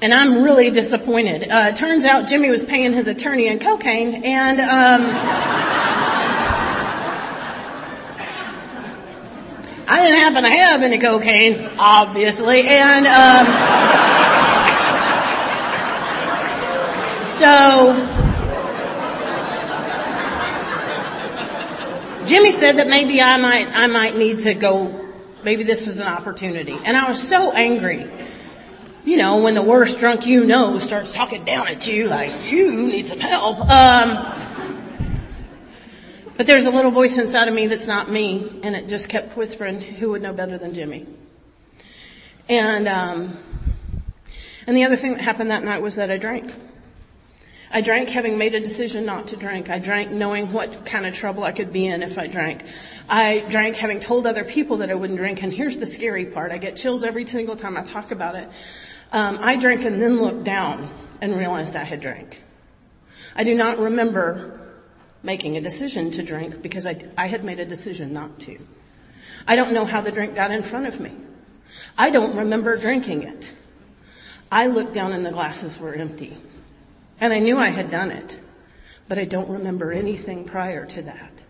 and 0.00 0.14
I'm 0.14 0.44
really 0.44 0.70
disappointed. 0.70 1.48
Uh, 1.50 1.72
turns 1.72 2.04
out 2.04 2.28
Jimmy 2.28 2.50
was 2.50 2.64
paying 2.64 2.92
his 2.92 3.08
attorney 3.08 3.48
in 3.48 3.58
cocaine 3.58 4.22
and, 4.24 4.60
um, 4.60 6.11
I 9.92 10.00
didn't 10.00 10.20
happen 10.20 10.42
to 10.44 10.48
have 10.48 10.80
any 10.80 10.96
cocaine, 10.96 11.68
obviously, 11.78 12.62
and 12.66 13.06
um, 13.06 13.46
so 17.26 17.92
Jimmy 22.24 22.52
said 22.52 22.78
that 22.78 22.88
maybe 22.88 23.20
I 23.20 23.36
might 23.36 23.68
I 23.68 23.86
might 23.86 24.16
need 24.16 24.38
to 24.40 24.54
go. 24.54 25.10
Maybe 25.44 25.62
this 25.62 25.86
was 25.86 26.00
an 26.00 26.06
opportunity, 26.06 26.78
and 26.86 26.96
I 26.96 27.10
was 27.10 27.22
so 27.22 27.52
angry. 27.52 28.10
You 29.04 29.18
know, 29.18 29.42
when 29.42 29.52
the 29.52 29.60
worst 29.60 29.98
drunk 29.98 30.24
you 30.26 30.46
know 30.46 30.78
starts 30.78 31.12
talking 31.12 31.44
down 31.44 31.68
at 31.68 31.86
you 31.86 32.08
like 32.08 32.50
you 32.50 32.86
need 32.86 33.06
some 33.06 33.20
help. 33.20 33.60
Um, 33.60 34.16
but 36.42 36.48
there's 36.48 36.66
a 36.66 36.72
little 36.72 36.90
voice 36.90 37.18
inside 37.18 37.46
of 37.46 37.54
me 37.54 37.68
that's 37.68 37.86
not 37.86 38.10
me, 38.10 38.60
and 38.64 38.74
it 38.74 38.88
just 38.88 39.08
kept 39.08 39.36
whispering, 39.36 39.80
who 39.80 40.10
would 40.10 40.22
know 40.22 40.32
better 40.32 40.58
than 40.58 40.74
Jimmy? 40.74 41.06
And, 42.48 42.88
um, 42.88 43.38
and 44.66 44.76
the 44.76 44.82
other 44.82 44.96
thing 44.96 45.12
that 45.12 45.20
happened 45.20 45.52
that 45.52 45.62
night 45.62 45.82
was 45.82 45.94
that 45.94 46.10
I 46.10 46.16
drank. 46.16 46.52
I 47.70 47.80
drank 47.80 48.08
having 48.08 48.38
made 48.38 48.56
a 48.56 48.60
decision 48.60 49.06
not 49.06 49.28
to 49.28 49.36
drink. 49.36 49.70
I 49.70 49.78
drank 49.78 50.10
knowing 50.10 50.52
what 50.52 50.84
kind 50.84 51.06
of 51.06 51.14
trouble 51.14 51.44
I 51.44 51.52
could 51.52 51.72
be 51.72 51.86
in 51.86 52.02
if 52.02 52.18
I 52.18 52.26
drank. 52.26 52.64
I 53.08 53.44
drank 53.48 53.76
having 53.76 54.00
told 54.00 54.26
other 54.26 54.42
people 54.42 54.78
that 54.78 54.90
I 54.90 54.94
wouldn't 54.94 55.20
drink, 55.20 55.44
and 55.44 55.54
here's 55.54 55.78
the 55.78 55.86
scary 55.86 56.26
part. 56.26 56.50
I 56.50 56.58
get 56.58 56.74
chills 56.74 57.04
every 57.04 57.24
single 57.24 57.54
time 57.54 57.76
I 57.76 57.84
talk 57.84 58.10
about 58.10 58.34
it. 58.34 58.48
Um, 59.12 59.38
I 59.40 59.54
drank 59.54 59.84
and 59.84 60.02
then 60.02 60.18
looked 60.18 60.42
down 60.42 60.90
and 61.20 61.36
realized 61.36 61.76
I 61.76 61.84
had 61.84 62.00
drank. 62.00 62.42
I 63.36 63.44
do 63.44 63.54
not 63.54 63.78
remember 63.78 64.58
making 65.22 65.56
a 65.56 65.60
decision 65.60 66.10
to 66.12 66.22
drink 66.22 66.62
because 66.62 66.86
I, 66.86 66.98
I 67.16 67.26
had 67.26 67.44
made 67.44 67.60
a 67.60 67.64
decision 67.64 68.12
not 68.12 68.38
to. 68.40 68.58
I 69.46 69.56
don't 69.56 69.72
know 69.72 69.84
how 69.84 70.00
the 70.00 70.12
drink 70.12 70.34
got 70.34 70.50
in 70.50 70.62
front 70.62 70.86
of 70.86 71.00
me. 71.00 71.12
I 71.96 72.10
don't 72.10 72.36
remember 72.36 72.76
drinking 72.76 73.22
it. 73.22 73.54
I 74.50 74.66
looked 74.66 74.92
down 74.92 75.12
and 75.12 75.24
the 75.24 75.30
glasses 75.30 75.78
were 75.78 75.94
empty. 75.94 76.36
And 77.20 77.32
I 77.32 77.38
knew 77.38 77.58
I 77.58 77.68
had 77.68 77.90
done 77.90 78.10
it, 78.10 78.40
but 79.08 79.18
I 79.18 79.24
don't 79.24 79.48
remember 79.48 79.92
anything 79.92 80.44
prior 80.44 80.84
to 80.86 81.02
that. 81.02 81.42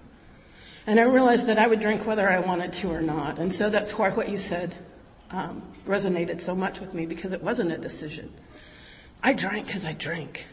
And 0.86 1.00
I 1.00 1.04
realized 1.04 1.46
that 1.46 1.58
I 1.58 1.66
would 1.66 1.80
drink 1.80 2.06
whether 2.06 2.28
I 2.28 2.40
wanted 2.40 2.72
to 2.74 2.90
or 2.90 3.02
not. 3.02 3.38
And 3.38 3.52
so 3.52 3.70
that's 3.70 3.96
why 3.96 4.10
what 4.10 4.28
you 4.28 4.38
said 4.38 4.74
um, 5.30 5.62
resonated 5.86 6.40
so 6.40 6.54
much 6.54 6.80
with 6.80 6.92
me 6.92 7.06
because 7.06 7.32
it 7.32 7.42
wasn't 7.42 7.72
a 7.72 7.78
decision. 7.78 8.32
I 9.22 9.32
drank 9.32 9.66
because 9.66 9.84
I 9.84 9.92
drank. 9.92 10.46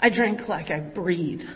I 0.00 0.08
drank 0.08 0.48
like 0.48 0.70
I 0.70 0.80
breathe. 0.80 1.46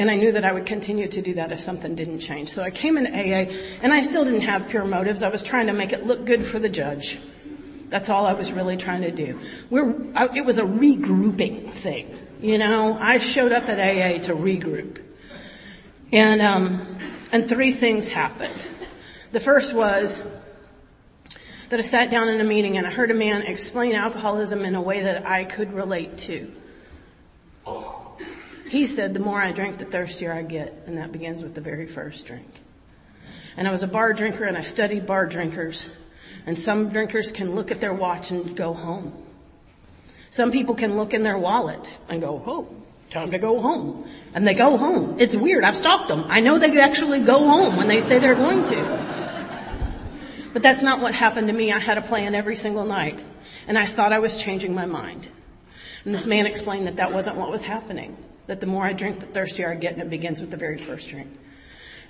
And 0.00 0.10
I 0.10 0.16
knew 0.16 0.32
that 0.32 0.46
I 0.46 0.52
would 0.52 0.64
continue 0.64 1.08
to 1.08 1.20
do 1.20 1.34
that 1.34 1.52
if 1.52 1.60
something 1.60 1.94
didn't 1.94 2.20
change. 2.20 2.48
So 2.48 2.62
I 2.62 2.70
came 2.70 2.96
in 2.96 3.06
AA 3.06 3.52
and 3.82 3.92
I 3.92 4.00
still 4.00 4.24
didn't 4.24 4.40
have 4.40 4.70
pure 4.70 4.86
motives. 4.86 5.22
I 5.22 5.28
was 5.28 5.42
trying 5.42 5.66
to 5.66 5.74
make 5.74 5.92
it 5.92 6.06
look 6.06 6.24
good 6.24 6.42
for 6.42 6.58
the 6.58 6.70
judge. 6.70 7.20
That's 7.90 8.08
all 8.08 8.24
I 8.24 8.32
was 8.32 8.50
really 8.50 8.78
trying 8.78 9.02
to 9.02 9.10
do. 9.10 9.38
We're, 9.68 9.94
I, 10.14 10.34
it 10.34 10.46
was 10.46 10.56
a 10.56 10.62
regrouping 10.62 11.70
thing. 11.70 12.16
You 12.40 12.56
know, 12.56 12.96
I 12.98 13.18
showed 13.18 13.52
up 13.52 13.68
at 13.68 13.78
AA 13.78 14.22
to 14.22 14.34
regroup. 14.34 15.02
And, 16.12 16.40
um, 16.40 16.98
and 17.30 17.46
three 17.46 17.72
things 17.72 18.08
happened. 18.08 18.54
The 19.32 19.40
first 19.40 19.74
was 19.74 20.22
that 21.68 21.78
I 21.78 21.82
sat 21.82 22.10
down 22.10 22.28
in 22.28 22.40
a 22.40 22.44
meeting 22.44 22.78
and 22.78 22.86
I 22.86 22.90
heard 22.90 23.10
a 23.10 23.14
man 23.14 23.42
explain 23.42 23.94
alcoholism 23.94 24.64
in 24.64 24.74
a 24.74 24.80
way 24.80 25.02
that 25.02 25.26
I 25.26 25.44
could 25.44 25.74
relate 25.74 26.16
to. 26.18 26.50
He 28.70 28.86
said, 28.86 29.14
the 29.14 29.20
more 29.20 29.42
I 29.42 29.50
drink, 29.50 29.78
the 29.78 29.84
thirstier 29.84 30.32
I 30.32 30.42
get. 30.42 30.84
And 30.86 30.96
that 30.98 31.10
begins 31.10 31.42
with 31.42 31.56
the 31.56 31.60
very 31.60 31.88
first 31.88 32.24
drink. 32.24 32.46
And 33.56 33.66
I 33.66 33.72
was 33.72 33.82
a 33.82 33.88
bar 33.88 34.12
drinker 34.12 34.44
and 34.44 34.56
I 34.56 34.62
studied 34.62 35.08
bar 35.08 35.26
drinkers. 35.26 35.90
And 36.46 36.56
some 36.56 36.90
drinkers 36.90 37.32
can 37.32 37.56
look 37.56 37.72
at 37.72 37.80
their 37.80 37.92
watch 37.92 38.30
and 38.30 38.56
go 38.56 38.72
home. 38.72 39.12
Some 40.30 40.52
people 40.52 40.76
can 40.76 40.96
look 40.96 41.12
in 41.12 41.24
their 41.24 41.36
wallet 41.36 41.98
and 42.08 42.20
go, 42.20 42.40
oh, 42.46 42.72
time 43.10 43.32
to 43.32 43.38
go 43.38 43.60
home. 43.60 44.08
And 44.34 44.46
they 44.46 44.54
go 44.54 44.76
home. 44.76 45.16
It's 45.18 45.34
weird. 45.34 45.64
I've 45.64 45.74
stopped 45.74 46.06
them. 46.06 46.26
I 46.28 46.38
know 46.38 46.56
they 46.56 46.80
actually 46.80 47.18
go 47.18 47.40
home 47.40 47.76
when 47.76 47.88
they 47.88 48.00
say 48.00 48.20
they're 48.20 48.36
going 48.36 48.62
to. 48.62 49.64
But 50.52 50.62
that's 50.62 50.84
not 50.84 51.00
what 51.00 51.12
happened 51.12 51.48
to 51.48 51.52
me. 51.52 51.72
I 51.72 51.80
had 51.80 51.98
a 51.98 52.02
plan 52.02 52.36
every 52.36 52.54
single 52.54 52.84
night. 52.84 53.24
And 53.66 53.76
I 53.76 53.86
thought 53.86 54.12
I 54.12 54.20
was 54.20 54.40
changing 54.40 54.76
my 54.76 54.86
mind. 54.86 55.28
And 56.04 56.14
this 56.14 56.28
man 56.28 56.46
explained 56.46 56.86
that 56.86 56.98
that 56.98 57.12
wasn't 57.12 57.36
what 57.36 57.50
was 57.50 57.62
happening 57.62 58.16
that 58.50 58.60
the 58.60 58.66
more 58.66 58.84
I 58.84 58.92
drink, 58.92 59.20
the 59.20 59.26
thirstier 59.26 59.70
I 59.70 59.76
get, 59.76 59.92
and 59.92 60.02
it 60.02 60.10
begins 60.10 60.40
with 60.40 60.50
the 60.50 60.56
very 60.56 60.76
first 60.76 61.08
drink. 61.08 61.28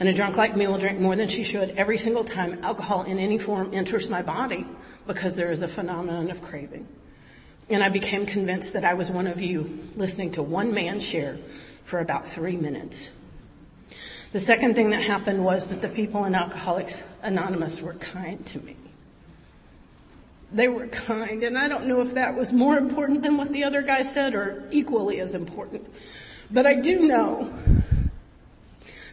And 0.00 0.08
a 0.08 0.14
drunk 0.14 0.38
like 0.38 0.56
me 0.56 0.66
will 0.66 0.78
drink 0.78 0.98
more 0.98 1.14
than 1.14 1.28
she 1.28 1.44
should 1.44 1.72
every 1.72 1.98
single 1.98 2.24
time 2.24 2.64
alcohol 2.64 3.02
in 3.02 3.18
any 3.18 3.36
form 3.36 3.74
enters 3.74 4.08
my 4.08 4.22
body 4.22 4.66
because 5.06 5.36
there 5.36 5.50
is 5.50 5.60
a 5.60 5.68
phenomenon 5.68 6.30
of 6.30 6.40
craving. 6.40 6.88
And 7.68 7.84
I 7.84 7.90
became 7.90 8.24
convinced 8.24 8.72
that 8.72 8.86
I 8.86 8.94
was 8.94 9.10
one 9.10 9.26
of 9.26 9.42
you 9.42 9.90
listening 9.96 10.32
to 10.32 10.42
one 10.42 10.72
man 10.72 10.98
share 10.98 11.38
for 11.84 11.98
about 11.98 12.26
three 12.26 12.56
minutes. 12.56 13.12
The 14.32 14.40
second 14.40 14.76
thing 14.76 14.90
that 14.90 15.02
happened 15.02 15.44
was 15.44 15.68
that 15.68 15.82
the 15.82 15.90
people 15.90 16.24
in 16.24 16.34
Alcoholics 16.34 17.02
Anonymous 17.22 17.82
were 17.82 17.94
kind 17.94 18.44
to 18.46 18.60
me. 18.60 18.76
They 20.52 20.68
were 20.68 20.86
kind, 20.86 21.44
and 21.44 21.58
I 21.58 21.68
don't 21.68 21.86
know 21.86 22.00
if 22.00 22.14
that 22.14 22.34
was 22.34 22.50
more 22.50 22.78
important 22.78 23.22
than 23.22 23.36
what 23.36 23.52
the 23.52 23.64
other 23.64 23.82
guy 23.82 24.02
said 24.02 24.34
or 24.34 24.64
equally 24.72 25.20
as 25.20 25.34
important. 25.34 25.86
But 26.52 26.66
I 26.66 26.74
do 26.74 27.06
know 27.06 27.52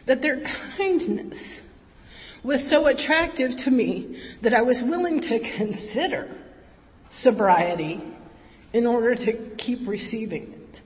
that 0.06 0.22
their 0.22 0.40
kindness 0.40 1.62
was 2.42 2.66
so 2.66 2.86
attractive 2.86 3.56
to 3.56 3.70
me 3.70 4.20
that 4.42 4.54
I 4.54 4.62
was 4.62 4.82
willing 4.82 5.20
to 5.20 5.38
consider 5.38 6.28
sobriety 7.08 8.02
in 8.72 8.86
order 8.86 9.14
to 9.14 9.32
keep 9.56 9.86
receiving 9.86 10.52
it. 10.52 10.82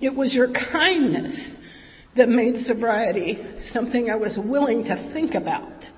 It 0.00 0.14
was 0.14 0.34
your 0.34 0.48
kindness 0.48 1.56
that 2.14 2.28
made 2.28 2.58
sobriety 2.58 3.38
something 3.60 4.10
I 4.10 4.16
was 4.16 4.38
willing 4.38 4.84
to 4.84 4.96
think 4.96 5.34
about, 5.34 5.90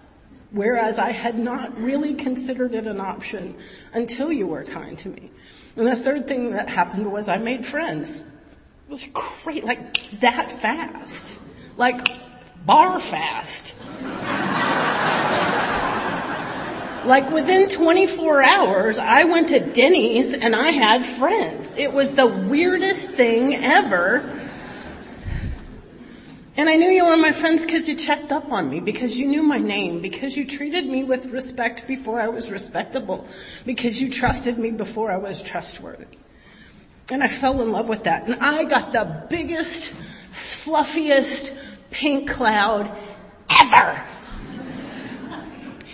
whereas 0.51 0.99
I 0.99 1.11
had 1.11 1.39
not 1.39 1.79
really 1.79 2.15
considered 2.15 2.75
it 2.75 2.87
an 2.87 3.01
option 3.01 3.57
until 3.93 4.31
you 4.33 4.47
were 4.47 4.65
kind 4.65 4.99
to 4.99 5.09
me. 5.09 5.31
And 5.77 5.87
the 5.87 5.97
third 5.97 6.29
thing 6.29 6.51
that 6.51 6.69
happened 6.69 7.11
was 7.11 7.29
I 7.29 7.39
made 7.39 7.65
friends 7.65 8.23
was 8.93 9.07
great, 9.15 9.65
like 9.65 9.95
that 10.21 10.53
fast. 10.53 11.41
Like 11.79 12.07
bar 12.67 13.01
fast. 13.01 13.75
like 17.07 17.31
within 17.31 17.71
24 17.71 18.43
hours, 18.43 18.99
I 18.99 19.25
went 19.25 19.49
to 19.49 19.61
Denny's 19.61 20.35
and 20.35 20.55
I 20.55 20.69
had 20.69 21.07
friends. 21.07 21.75
It 21.75 21.95
was 21.95 22.13
the 22.13 22.27
weirdest 22.27 23.11
thing 23.13 23.55
ever. 23.55 24.41
And 26.55 26.69
I 26.69 26.77
knew 26.77 26.91
you 26.91 27.07
were 27.07 27.17
my 27.17 27.33
friends 27.33 27.65
because 27.65 27.89
you 27.89 27.97
checked 27.97 28.31
up 28.31 28.53
on 28.53 28.69
me, 28.69 28.81
because 28.81 29.19
you 29.19 29.27
knew 29.27 29.43
my 29.43 29.57
name, 29.57 30.03
because 30.03 30.37
you 30.37 30.47
treated 30.47 30.85
me 30.85 31.03
with 31.03 31.27
respect 31.27 31.89
before 31.89 32.21
I 32.21 32.29
was 32.29 32.51
respectable, 32.51 33.27
because 33.65 34.03
you 34.03 34.11
trusted 34.11 34.59
me 34.59 34.71
before 34.71 35.11
I 35.11 35.17
was 35.17 35.43
trustworthy. 35.43 36.19
And 37.13 37.23
I 37.23 37.29
fell 37.29 37.61
in 37.61 37.73
love 37.73 37.91
with 37.91 38.05
that. 38.05 38.25
And 38.25 38.37
I 38.41 38.65
got 38.65 38.91
the 38.93 39.27
biggest, 39.29 39.93
fluffiest 40.31 41.55
pink 41.91 42.31
cloud 42.31 42.91
ever. 43.61 44.05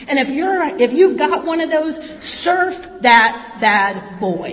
And 0.06 0.20
if 0.20 0.30
you're, 0.30 0.62
if 0.80 0.92
you've 0.92 1.18
got 1.18 1.44
one 1.44 1.60
of 1.60 1.70
those, 1.70 1.96
surf 2.24 2.88
that 3.00 3.56
bad 3.60 4.20
boy. 4.20 4.52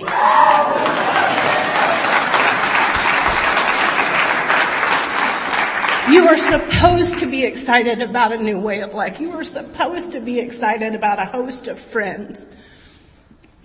You 6.12 6.26
are 6.26 6.36
supposed 6.36 7.18
to 7.18 7.26
be 7.26 7.44
excited 7.44 8.02
about 8.02 8.32
a 8.32 8.38
new 8.38 8.58
way 8.58 8.80
of 8.80 8.92
life. 8.92 9.20
You 9.20 9.30
are 9.34 9.44
supposed 9.44 10.10
to 10.12 10.20
be 10.20 10.40
excited 10.40 10.96
about 10.96 11.20
a 11.20 11.26
host 11.26 11.68
of 11.68 11.78
friends. 11.78 12.50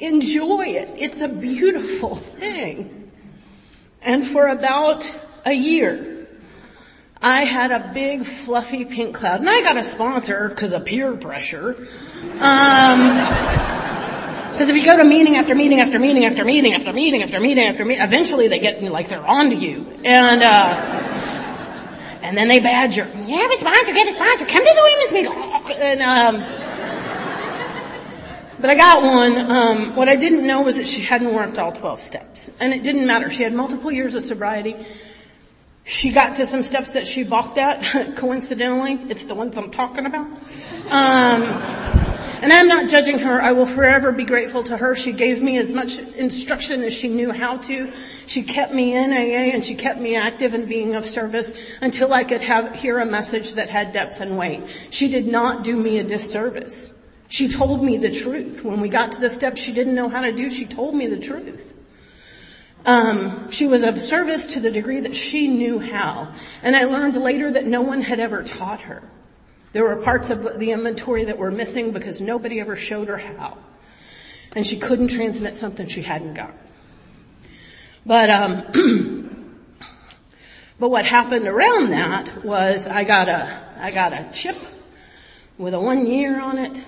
Enjoy 0.01 0.65
it. 0.65 0.89
It's 0.97 1.21
a 1.21 1.27
beautiful 1.27 2.15
thing. 2.15 3.11
And 4.01 4.25
for 4.25 4.47
about 4.47 5.09
a 5.45 5.53
year, 5.53 6.27
I 7.21 7.43
had 7.43 7.69
a 7.71 7.91
big 7.93 8.25
fluffy 8.25 8.83
pink 8.83 9.15
cloud 9.15 9.41
and 9.41 9.49
I 9.49 9.61
got 9.61 9.77
a 9.77 9.83
sponsor 9.83 10.49
because 10.49 10.73
of 10.73 10.85
peer 10.85 11.15
pressure. 11.15 11.87
Um, 12.39 13.11
Because 14.53 14.69
if 14.69 14.75
you 14.75 14.83
go 14.83 14.97
to 14.97 15.03
meeting 15.03 15.35
after 15.37 15.53
meeting 15.53 15.79
after 15.79 15.99
meeting 15.99 16.25
after 16.25 16.43
meeting 16.43 16.73
after 16.73 16.91
meeting 16.91 17.21
after 17.21 17.39
meeting 17.39 17.65
after 17.65 17.85
meeting, 17.85 18.03
eventually 18.03 18.47
they 18.47 18.59
get 18.59 18.81
like 18.83 19.07
they're 19.07 19.25
on 19.25 19.51
to 19.51 19.55
you. 19.55 19.85
And, 20.03 20.41
uh, 20.43 22.19
and 22.23 22.35
then 22.35 22.47
they 22.47 22.59
badger. 22.59 23.07
You 23.27 23.37
have 23.37 23.51
a 23.51 23.55
sponsor, 23.55 23.93
get 23.93 24.07
a 24.07 24.13
sponsor, 24.13 24.45
come 24.45 24.65
to 24.65 24.73
the 24.73 24.83
women's 24.83 25.13
meeting. 25.13 25.33
And, 25.79 26.01
um, 26.01 26.70
but 28.61 28.69
I 28.69 28.75
got 28.75 29.03
one. 29.03 29.51
Um, 29.51 29.95
what 29.95 30.07
I 30.07 30.15
didn't 30.15 30.45
know 30.45 30.61
was 30.61 30.77
that 30.77 30.87
she 30.87 31.01
hadn't 31.01 31.33
worked 31.33 31.57
all 31.57 31.71
12 31.71 31.99
steps. 31.99 32.51
And 32.59 32.73
it 32.73 32.83
didn't 32.83 33.07
matter. 33.07 33.31
She 33.31 33.43
had 33.43 33.53
multiple 33.53 33.91
years 33.91 34.13
of 34.13 34.23
sobriety. 34.23 34.75
She 35.83 36.11
got 36.11 36.35
to 36.35 36.45
some 36.45 36.61
steps 36.61 36.91
that 36.91 37.07
she 37.07 37.23
balked 37.23 37.57
at, 37.57 38.15
coincidentally. 38.15 38.99
It's 39.09 39.25
the 39.25 39.33
ones 39.35 39.57
I'm 39.57 39.71
talking 39.71 40.05
about. 40.05 40.27
Um, 40.91 41.43
and 42.43 42.53
I'm 42.53 42.67
not 42.67 42.89
judging 42.89 43.19
her. 43.19 43.41
I 43.41 43.51
will 43.51 43.65
forever 43.65 44.11
be 44.11 44.23
grateful 44.23 44.63
to 44.63 44.77
her. 44.77 44.95
She 44.95 45.11
gave 45.11 45.41
me 45.41 45.57
as 45.57 45.73
much 45.73 45.99
instruction 45.99 46.83
as 46.83 46.93
she 46.93 47.07
knew 47.07 47.31
how 47.31 47.57
to. 47.57 47.91
She 48.27 48.43
kept 48.43 48.73
me 48.73 48.95
in 48.95 49.11
AA 49.11 49.53
and 49.53 49.65
she 49.65 49.75
kept 49.75 49.99
me 49.99 50.15
active 50.15 50.53
and 50.53 50.67
being 50.67 50.95
of 50.95 51.05
service 51.05 51.77
until 51.81 52.13
I 52.13 52.23
could 52.23 52.41
have, 52.41 52.75
hear 52.75 52.99
a 52.99 53.05
message 53.05 53.55
that 53.55 53.69
had 53.69 53.91
depth 53.91 54.21
and 54.21 54.37
weight. 54.37 54.61
She 54.91 55.07
did 55.07 55.27
not 55.27 55.63
do 55.63 55.75
me 55.75 55.97
a 55.97 56.03
disservice. 56.03 56.93
She 57.31 57.47
told 57.47 57.81
me 57.81 57.95
the 57.95 58.11
truth. 58.11 58.61
When 58.61 58.81
we 58.81 58.89
got 58.89 59.13
to 59.13 59.21
the 59.21 59.29
steps 59.29 59.61
she 59.61 59.71
didn't 59.71 59.95
know 59.95 60.09
how 60.09 60.19
to 60.19 60.33
do, 60.33 60.49
she 60.49 60.65
told 60.65 60.93
me 60.93 61.07
the 61.07 61.17
truth. 61.17 61.73
Um, 62.85 63.49
she 63.49 63.67
was 63.67 63.83
of 63.83 64.01
service 64.01 64.47
to 64.47 64.59
the 64.59 64.69
degree 64.69 64.99
that 64.99 65.15
she 65.15 65.47
knew 65.47 65.79
how. 65.79 66.33
And 66.61 66.75
I 66.75 66.83
learned 66.83 67.15
later 67.15 67.49
that 67.49 67.65
no 67.65 67.83
one 67.83 68.01
had 68.01 68.19
ever 68.19 68.43
taught 68.43 68.81
her. 68.81 69.01
There 69.71 69.85
were 69.85 69.95
parts 69.95 70.29
of 70.29 70.59
the 70.59 70.71
inventory 70.71 71.23
that 71.23 71.37
were 71.37 71.51
missing 71.51 71.91
because 71.91 72.19
nobody 72.19 72.59
ever 72.59 72.75
showed 72.75 73.07
her 73.07 73.17
how. 73.17 73.57
And 74.53 74.67
she 74.67 74.75
couldn't 74.77 75.07
transmit 75.07 75.55
something 75.55 75.87
she 75.87 76.01
hadn't 76.01 76.33
got. 76.33 76.53
But, 78.05 78.29
um, 78.29 79.55
but 80.81 80.89
what 80.89 81.05
happened 81.05 81.47
around 81.47 81.91
that 81.91 82.43
was 82.43 82.87
I 82.87 83.05
got 83.05 83.29
a, 83.29 83.77
I 83.77 83.91
got 83.91 84.11
a 84.11 84.29
chip 84.33 84.57
with 85.57 85.73
a 85.73 85.79
one 85.79 86.05
year 86.07 86.41
on 86.41 86.57
it 86.57 86.83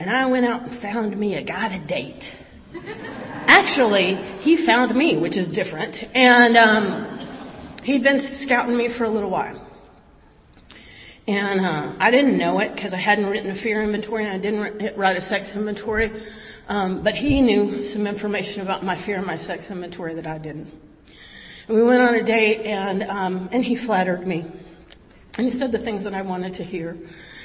and 0.00 0.10
I 0.10 0.26
went 0.26 0.46
out 0.46 0.62
and 0.62 0.74
found 0.74 1.16
me 1.16 1.34
a 1.34 1.42
guy 1.42 1.68
to 1.68 1.78
date. 1.78 2.36
Actually, 3.46 4.14
he 4.40 4.56
found 4.56 4.94
me, 4.94 5.16
which 5.16 5.36
is 5.36 5.50
different. 5.50 6.04
And 6.14 6.56
um, 6.56 7.18
he'd 7.82 8.02
been 8.02 8.20
scouting 8.20 8.76
me 8.76 8.88
for 8.88 9.04
a 9.04 9.10
little 9.10 9.30
while. 9.30 9.60
And 11.26 11.64
uh, 11.64 11.92
I 12.00 12.10
didn't 12.10 12.36
know 12.36 12.60
it 12.60 12.74
because 12.74 12.92
I 12.92 12.98
hadn't 12.98 13.26
written 13.26 13.50
a 13.50 13.54
fear 13.54 13.82
inventory 13.82 14.26
and 14.26 14.34
I 14.34 14.38
didn't 14.38 14.96
write 14.96 15.16
a 15.16 15.22
sex 15.22 15.56
inventory. 15.56 16.12
Um, 16.68 17.02
but 17.02 17.14
he 17.14 17.40
knew 17.40 17.84
some 17.86 18.06
information 18.06 18.62
about 18.62 18.82
my 18.82 18.96
fear 18.96 19.16
and 19.16 19.26
my 19.26 19.38
sex 19.38 19.70
inventory 19.70 20.14
that 20.14 20.26
I 20.26 20.38
didn't. 20.38 20.72
And 21.66 21.76
we 21.76 21.82
went 21.82 22.02
on 22.02 22.14
a 22.14 22.22
date 22.22 22.66
and 22.66 23.02
um, 23.04 23.48
and 23.52 23.64
he 23.64 23.74
flattered 23.74 24.26
me. 24.26 24.44
And 25.38 25.46
he 25.46 25.50
said 25.50 25.72
the 25.72 25.78
things 25.78 26.04
that 26.04 26.14
I 26.14 26.22
wanted 26.22 26.54
to 26.54 26.62
hear. 26.62 26.96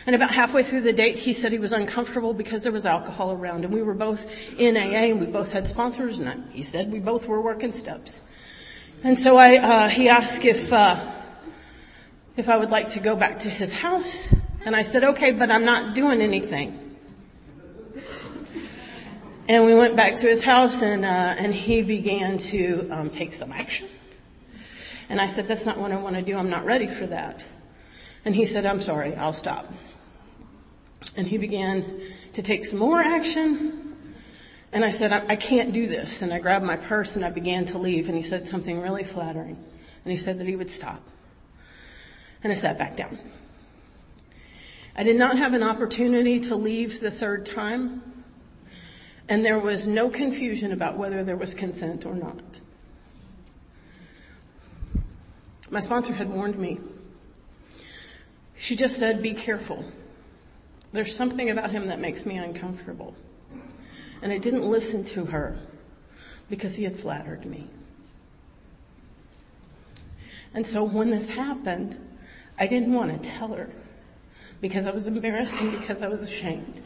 And 0.10 0.16
about 0.16 0.32
halfway 0.32 0.64
through 0.64 0.82
the 0.82 0.92
date, 0.92 1.20
he 1.20 1.34
said 1.34 1.52
he 1.52 1.60
was 1.60 1.72
uncomfortable 1.72 2.34
because 2.34 2.64
there 2.64 2.72
was 2.72 2.88
alcohol 2.88 3.32
around 3.32 3.64
and 3.64 3.72
we 3.72 3.84
were 3.84 3.94
both 3.94 4.26
in 4.58 4.76
AA 4.76 5.12
and 5.12 5.20
we 5.20 5.28
both 5.28 5.54
had 5.54 5.68
sponsors 5.68 6.18
and 6.18 6.50
he 6.52 6.64
said 6.64 6.92
we 6.92 6.98
both 6.98 7.28
were 7.28 7.40
working 7.40 7.72
steps. 7.74 8.24
And 9.04 9.20
so 9.20 9.38
I, 9.38 9.58
uh, 9.58 9.88
he 9.88 10.10
asked 10.10 10.44
if, 10.46 10.74
uh, 10.74 11.12
if 12.38 12.50
I 12.50 12.58
would 12.58 12.72
like 12.72 12.90
to 12.94 13.00
go 13.00 13.16
back 13.16 13.38
to 13.38 13.52
his 13.52 13.72
house 13.72 14.28
and 14.66 14.76
I 14.76 14.82
said, 14.82 15.04
okay, 15.04 15.32
but 15.32 15.52
I'm 15.52 15.64
not 15.64 15.94
doing 15.94 16.24
anything. 16.24 16.98
And 19.48 19.64
we 19.64 19.76
went 19.76 19.96
back 19.96 20.18
to 20.18 20.28
his 20.28 20.44
house 20.44 20.82
and, 20.82 21.06
uh, 21.06 21.36
and 21.38 21.54
he 21.54 21.84
began 21.84 22.40
to, 22.50 22.90
um, 22.90 23.12
take 23.12 23.36
some 23.36 23.52
action. 23.52 23.88
And 25.08 25.22
I 25.22 25.28
said, 25.28 25.48
that's 25.48 25.68
not 25.68 25.78
what 25.78 25.92
I 25.92 25.98
want 25.98 26.16
to 26.16 26.24
do. 26.24 26.36
I'm 26.36 26.50
not 26.50 26.66
ready 26.66 26.88
for 26.88 27.06
that. 27.06 27.46
And 28.26 28.36
he 28.36 28.46
said, 28.46 28.66
I'm 28.66 28.82
sorry, 28.82 29.16
I'll 29.16 29.34
stop. 29.34 29.72
And 31.16 31.28
he 31.28 31.38
began 31.38 32.02
to 32.34 32.42
take 32.42 32.66
some 32.66 32.80
more 32.80 33.00
action. 33.00 33.96
And 34.72 34.86
I 34.86 34.92
said, 34.92 35.12
I, 35.12 35.26
I 35.30 35.36
can't 35.36 35.72
do 35.72 35.88
this. 35.88 36.22
And 36.22 36.34
I 36.34 36.40
grabbed 36.40 36.66
my 36.66 36.78
purse 36.78 37.16
and 37.16 37.26
I 37.26 37.32
began 37.32 37.66
to 37.68 37.78
leave. 37.78 38.08
And 38.08 38.18
he 38.18 38.24
said 38.24 38.46
something 38.46 38.80
really 38.80 39.04
flattering. 39.04 39.58
And 40.04 40.12
he 40.12 40.18
said 40.18 40.40
that 40.40 40.48
he 40.48 40.56
would 40.56 40.70
stop. 40.70 41.02
And 42.44 42.52
I 42.52 42.56
sat 42.56 42.78
back 42.78 42.96
down. 42.96 43.18
I 44.96 45.04
did 45.04 45.18
not 45.18 45.38
have 45.38 45.54
an 45.54 45.64
opportunity 45.64 46.40
to 46.42 46.56
leave 46.56 47.00
the 47.00 47.12
third 47.12 47.46
time. 47.46 48.02
And 49.28 49.46
there 49.46 49.60
was 49.60 49.88
no 49.88 50.10
confusion 50.10 50.72
about 50.72 50.98
whether 50.98 51.24
there 51.24 51.38
was 51.38 51.54
consent 51.54 52.06
or 52.06 52.16
not. 52.16 52.60
My 55.72 55.80
sponsor 55.80 56.14
had 56.14 56.30
warned 56.30 56.58
me. 56.58 56.80
She 58.58 58.76
just 58.76 58.98
said, 58.98 59.22
be 59.22 59.34
careful. 59.34 59.86
There's 60.92 61.16
something 61.16 61.50
about 61.50 61.72
him 61.72 61.88
that 61.88 62.00
makes 62.00 62.26
me 62.26 62.38
uncomfortable. 62.38 63.16
And 64.22 64.32
I 64.32 64.38
didn't 64.38 64.64
listen 64.64 65.04
to 65.06 65.26
her 65.26 65.58
because 66.50 66.76
he 66.76 66.84
had 66.84 67.00
flattered 67.00 67.46
me. 67.46 67.68
And 70.54 70.66
so 70.66 70.84
when 70.84 71.12
this 71.12 71.32
happened, 71.32 71.96
I 72.58 72.68
didn't 72.68 72.94
want 72.94 73.22
to 73.22 73.30
tell 73.30 73.50
her 73.50 73.70
because 74.62 74.88
I 74.88 74.92
was 74.92 75.08
embarrassed 75.08 75.60
and 75.62 75.72
because 75.80 76.02
I 76.02 76.08
was 76.08 76.22
ashamed. 76.22 76.82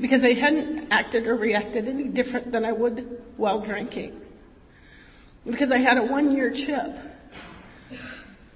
Because 0.00 0.24
I 0.24 0.32
hadn't 0.32 0.88
acted 0.90 1.26
or 1.26 1.36
reacted 1.36 1.88
any 1.88 2.04
different 2.04 2.50
than 2.50 2.64
I 2.64 2.72
would 2.72 3.22
while 3.36 3.60
drinking. 3.60 4.20
Because 5.46 5.70
I 5.70 5.76
had 5.76 5.98
a 5.98 6.02
one 6.02 6.34
year 6.34 6.50
chip 6.50 6.98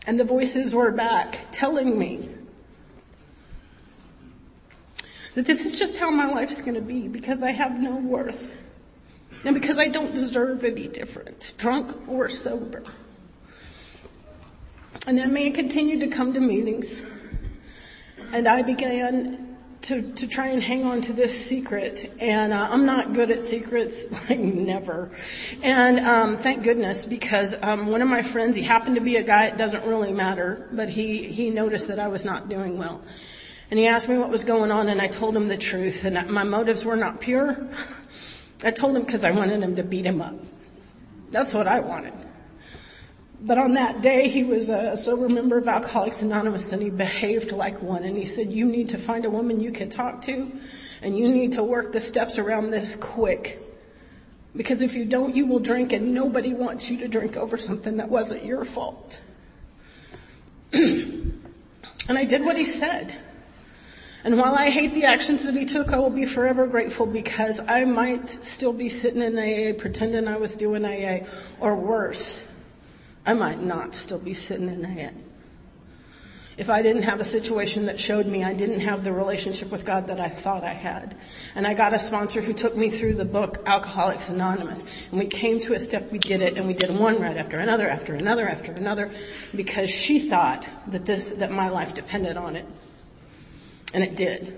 and 0.06 0.18
the 0.18 0.24
voices 0.24 0.74
were 0.74 0.90
back 0.90 1.38
telling 1.52 1.98
me 1.98 2.30
that 5.38 5.46
this 5.46 5.64
is 5.64 5.78
just 5.78 5.98
how 5.98 6.10
my 6.10 6.26
life's 6.26 6.60
gonna 6.62 6.80
be 6.80 7.06
because 7.06 7.44
I 7.44 7.52
have 7.52 7.80
no 7.80 7.94
worth. 7.94 8.52
And 9.44 9.54
because 9.54 9.78
I 9.78 9.86
don't 9.86 10.12
deserve 10.12 10.64
any 10.64 10.88
different, 10.88 11.54
drunk 11.56 11.96
or 12.08 12.28
sober. 12.28 12.82
And 15.06 15.16
that 15.18 15.30
man 15.30 15.52
continued 15.52 16.00
to 16.00 16.08
come 16.08 16.32
to 16.32 16.40
meetings. 16.40 17.04
And 18.32 18.48
I 18.48 18.62
began 18.62 19.56
to, 19.82 20.10
to 20.14 20.26
try 20.26 20.48
and 20.48 20.60
hang 20.60 20.84
on 20.84 21.02
to 21.02 21.12
this 21.12 21.46
secret. 21.46 22.12
And 22.18 22.52
uh, 22.52 22.68
I'm 22.72 22.84
not 22.84 23.12
good 23.12 23.30
at 23.30 23.44
secrets, 23.44 24.06
like 24.28 24.40
never. 24.40 25.12
And 25.62 26.00
um, 26.00 26.36
thank 26.36 26.64
goodness 26.64 27.06
because 27.06 27.54
um, 27.62 27.86
one 27.86 28.02
of 28.02 28.08
my 28.08 28.22
friends, 28.22 28.56
he 28.56 28.64
happened 28.64 28.96
to 28.96 29.02
be 29.02 29.18
a 29.18 29.22
guy, 29.22 29.46
it 29.46 29.56
doesn't 29.56 29.84
really 29.84 30.12
matter, 30.12 30.68
but 30.72 30.88
he, 30.88 31.28
he 31.28 31.50
noticed 31.50 31.86
that 31.88 32.00
I 32.00 32.08
was 32.08 32.24
not 32.24 32.48
doing 32.48 32.76
well. 32.76 33.00
And 33.70 33.78
he 33.78 33.86
asked 33.86 34.08
me 34.08 34.16
what 34.16 34.30
was 34.30 34.44
going 34.44 34.70
on 34.70 34.88
and 34.88 35.00
I 35.00 35.08
told 35.08 35.36
him 35.36 35.48
the 35.48 35.56
truth 35.56 36.04
and 36.04 36.30
my 36.30 36.44
motives 36.44 36.84
were 36.84 36.96
not 36.96 37.20
pure. 37.20 37.68
I 38.64 38.70
told 38.70 38.96
him 38.96 39.02
because 39.02 39.24
I 39.24 39.30
wanted 39.30 39.62
him 39.62 39.76
to 39.76 39.82
beat 39.82 40.06
him 40.06 40.22
up. 40.22 40.34
That's 41.30 41.52
what 41.52 41.68
I 41.68 41.80
wanted. 41.80 42.14
But 43.40 43.58
on 43.58 43.74
that 43.74 44.00
day, 44.00 44.28
he 44.28 44.42
was 44.42 44.68
a 44.68 44.96
sober 44.96 45.28
member 45.28 45.58
of 45.58 45.68
Alcoholics 45.68 46.22
Anonymous 46.22 46.72
and 46.72 46.82
he 46.82 46.90
behaved 46.90 47.52
like 47.52 47.80
one. 47.82 48.04
And 48.04 48.16
he 48.16 48.24
said, 48.24 48.50
you 48.50 48.64
need 48.64 48.88
to 48.88 48.98
find 48.98 49.24
a 49.24 49.30
woman 49.30 49.60
you 49.60 49.70
can 49.70 49.90
talk 49.90 50.22
to 50.22 50.50
and 51.02 51.16
you 51.16 51.28
need 51.28 51.52
to 51.52 51.62
work 51.62 51.92
the 51.92 52.00
steps 52.00 52.38
around 52.38 52.70
this 52.70 52.96
quick. 52.96 53.62
Because 54.56 54.82
if 54.82 54.94
you 54.94 55.04
don't, 55.04 55.36
you 55.36 55.46
will 55.46 55.60
drink 55.60 55.92
and 55.92 56.14
nobody 56.14 56.54
wants 56.54 56.90
you 56.90 56.98
to 56.98 57.08
drink 57.08 57.36
over 57.36 57.58
something 57.58 57.98
that 57.98 58.08
wasn't 58.08 58.44
your 58.44 58.64
fault. 58.64 59.20
and 60.72 61.38
I 62.08 62.24
did 62.24 62.44
what 62.44 62.56
he 62.56 62.64
said. 62.64 63.14
And 64.28 64.36
while 64.36 64.54
I 64.54 64.68
hate 64.68 64.92
the 64.92 65.04
actions 65.04 65.44
that 65.44 65.56
he 65.56 65.64
took, 65.64 65.90
I 65.90 65.98
will 65.98 66.10
be 66.10 66.26
forever 66.26 66.66
grateful 66.66 67.06
because 67.06 67.60
I 67.60 67.86
might 67.86 68.28
still 68.28 68.74
be 68.74 68.90
sitting 68.90 69.22
in 69.22 69.38
AA 69.38 69.72
pretending 69.72 70.28
I 70.28 70.36
was 70.36 70.54
doing 70.54 70.84
AA, 70.84 71.26
or 71.60 71.74
worse, 71.74 72.44
I 73.24 73.32
might 73.32 73.62
not 73.62 73.94
still 73.94 74.18
be 74.18 74.34
sitting 74.34 74.68
in 74.68 74.84
AA. 74.84 75.12
If 76.58 76.68
I 76.68 76.82
didn't 76.82 77.04
have 77.04 77.20
a 77.20 77.24
situation 77.24 77.86
that 77.86 77.98
showed 77.98 78.26
me 78.26 78.44
I 78.44 78.52
didn't 78.52 78.80
have 78.80 79.02
the 79.02 79.14
relationship 79.14 79.70
with 79.70 79.86
God 79.86 80.08
that 80.08 80.20
I 80.20 80.28
thought 80.28 80.62
I 80.62 80.74
had. 80.74 81.16
And 81.54 81.66
I 81.66 81.72
got 81.72 81.94
a 81.94 81.98
sponsor 81.98 82.42
who 82.42 82.52
took 82.52 82.76
me 82.76 82.90
through 82.90 83.14
the 83.14 83.24
book 83.24 83.62
Alcoholics 83.64 84.28
Anonymous. 84.28 85.06
And 85.10 85.18
we 85.18 85.24
came 85.24 85.58
to 85.60 85.72
a 85.72 85.80
step, 85.80 86.12
we 86.12 86.18
did 86.18 86.42
it, 86.42 86.58
and 86.58 86.66
we 86.66 86.74
did 86.74 86.90
one 86.90 87.18
right 87.18 87.38
after 87.38 87.58
another, 87.58 87.88
after 87.88 88.12
another, 88.12 88.46
after 88.46 88.72
another, 88.72 89.10
because 89.54 89.88
she 89.88 90.20
thought 90.20 90.68
that 90.88 91.06
this, 91.06 91.30
that 91.30 91.50
my 91.50 91.70
life 91.70 91.94
depended 91.94 92.36
on 92.36 92.56
it. 92.56 92.66
And 93.94 94.04
it 94.04 94.16
did. 94.16 94.56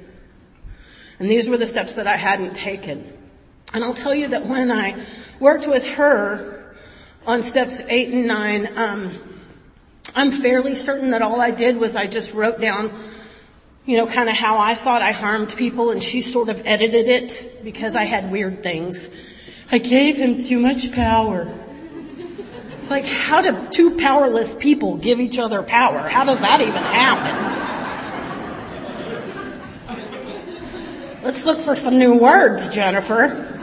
And 1.18 1.30
these 1.30 1.48
were 1.48 1.56
the 1.56 1.66
steps 1.66 1.94
that 1.94 2.06
I 2.06 2.16
hadn't 2.16 2.54
taken. 2.54 3.12
And 3.72 3.84
I'll 3.84 3.94
tell 3.94 4.14
you 4.14 4.28
that 4.28 4.46
when 4.46 4.70
I 4.70 5.04
worked 5.38 5.66
with 5.66 5.86
her 5.86 6.74
on 7.26 7.42
steps 7.42 7.80
eight 7.88 8.12
and 8.12 8.26
nine, 8.26 8.76
um, 8.76 9.18
I'm 10.14 10.30
fairly 10.30 10.74
certain 10.74 11.10
that 11.10 11.22
all 11.22 11.40
I 11.40 11.50
did 11.50 11.76
was 11.76 11.94
I 11.94 12.06
just 12.06 12.34
wrote 12.34 12.60
down 12.60 12.92
you 13.86 13.96
know, 13.96 14.06
kind 14.06 14.28
of 14.28 14.36
how 14.36 14.58
I 14.58 14.74
thought 14.74 15.02
I 15.02 15.12
harmed 15.12 15.56
people 15.56 15.90
and 15.90 16.02
she 16.02 16.22
sort 16.22 16.48
of 16.48 16.62
edited 16.64 17.08
it 17.08 17.64
because 17.64 17.96
I 17.96 18.04
had 18.04 18.30
weird 18.30 18.62
things. 18.62 19.10
I 19.72 19.78
gave 19.78 20.16
him 20.16 20.38
too 20.38 20.60
much 20.60 20.92
power. 20.92 21.52
It's 22.78 22.90
like, 22.90 23.04
how 23.04 23.40
do 23.42 23.68
two 23.68 23.96
powerless 23.96 24.54
people 24.54 24.96
give 24.96 25.20
each 25.20 25.38
other 25.38 25.62
power? 25.62 25.98
How 25.98 26.24
does 26.24 26.38
that 26.38 26.60
even 26.60 26.74
happen? 26.74 27.69
Let's 31.22 31.44
look 31.44 31.60
for 31.60 31.76
some 31.76 31.98
new 31.98 32.18
words, 32.18 32.74
Jennifer. 32.74 33.60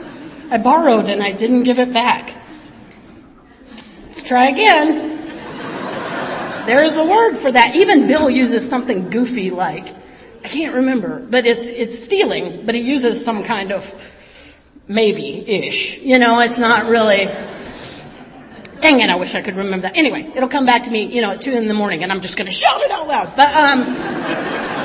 I 0.51 0.59
borrowed 0.59 1.09
and 1.09 1.23
I 1.23 1.31
didn't 1.31 1.63
give 1.63 1.79
it 1.79 1.91
back. 1.91 2.33
Let's 4.05 4.21
try 4.21 4.49
again. 4.49 5.17
There's 6.67 6.95
a 6.95 7.03
word 7.03 7.35
for 7.35 7.51
that. 7.51 7.75
Even 7.75 8.07
Bill 8.07 8.29
uses 8.29 8.69
something 8.69 9.09
goofy 9.09 9.49
like, 9.49 9.87
I 10.43 10.49
can't 10.49 10.75
remember, 10.75 11.19
but 11.19 11.47
it's, 11.47 11.67
it's 11.67 11.97
stealing, 11.97 12.65
but 12.65 12.75
he 12.75 12.81
uses 12.81 13.25
some 13.25 13.43
kind 13.43 13.71
of 13.71 14.13
maybe-ish. 14.87 15.97
You 15.99 16.19
know, 16.19 16.39
it's 16.41 16.59
not 16.59 16.85
really, 16.85 17.25
dang 18.81 18.99
it, 18.99 19.09
I 19.09 19.15
wish 19.15 19.33
I 19.33 19.41
could 19.41 19.57
remember 19.57 19.87
that. 19.87 19.97
Anyway, 19.97 20.31
it'll 20.35 20.49
come 20.49 20.65
back 20.65 20.83
to 20.83 20.91
me, 20.91 21.05
you 21.05 21.21
know, 21.21 21.31
at 21.31 21.41
two 21.41 21.51
in 21.51 21.67
the 21.67 21.73
morning 21.73 22.03
and 22.03 22.11
I'm 22.11 22.21
just 22.21 22.37
gonna 22.37 22.51
shout 22.51 22.81
it 22.81 22.91
out 22.91 23.07
loud. 23.07 23.35
But, 23.35 23.55
um, 23.55 24.76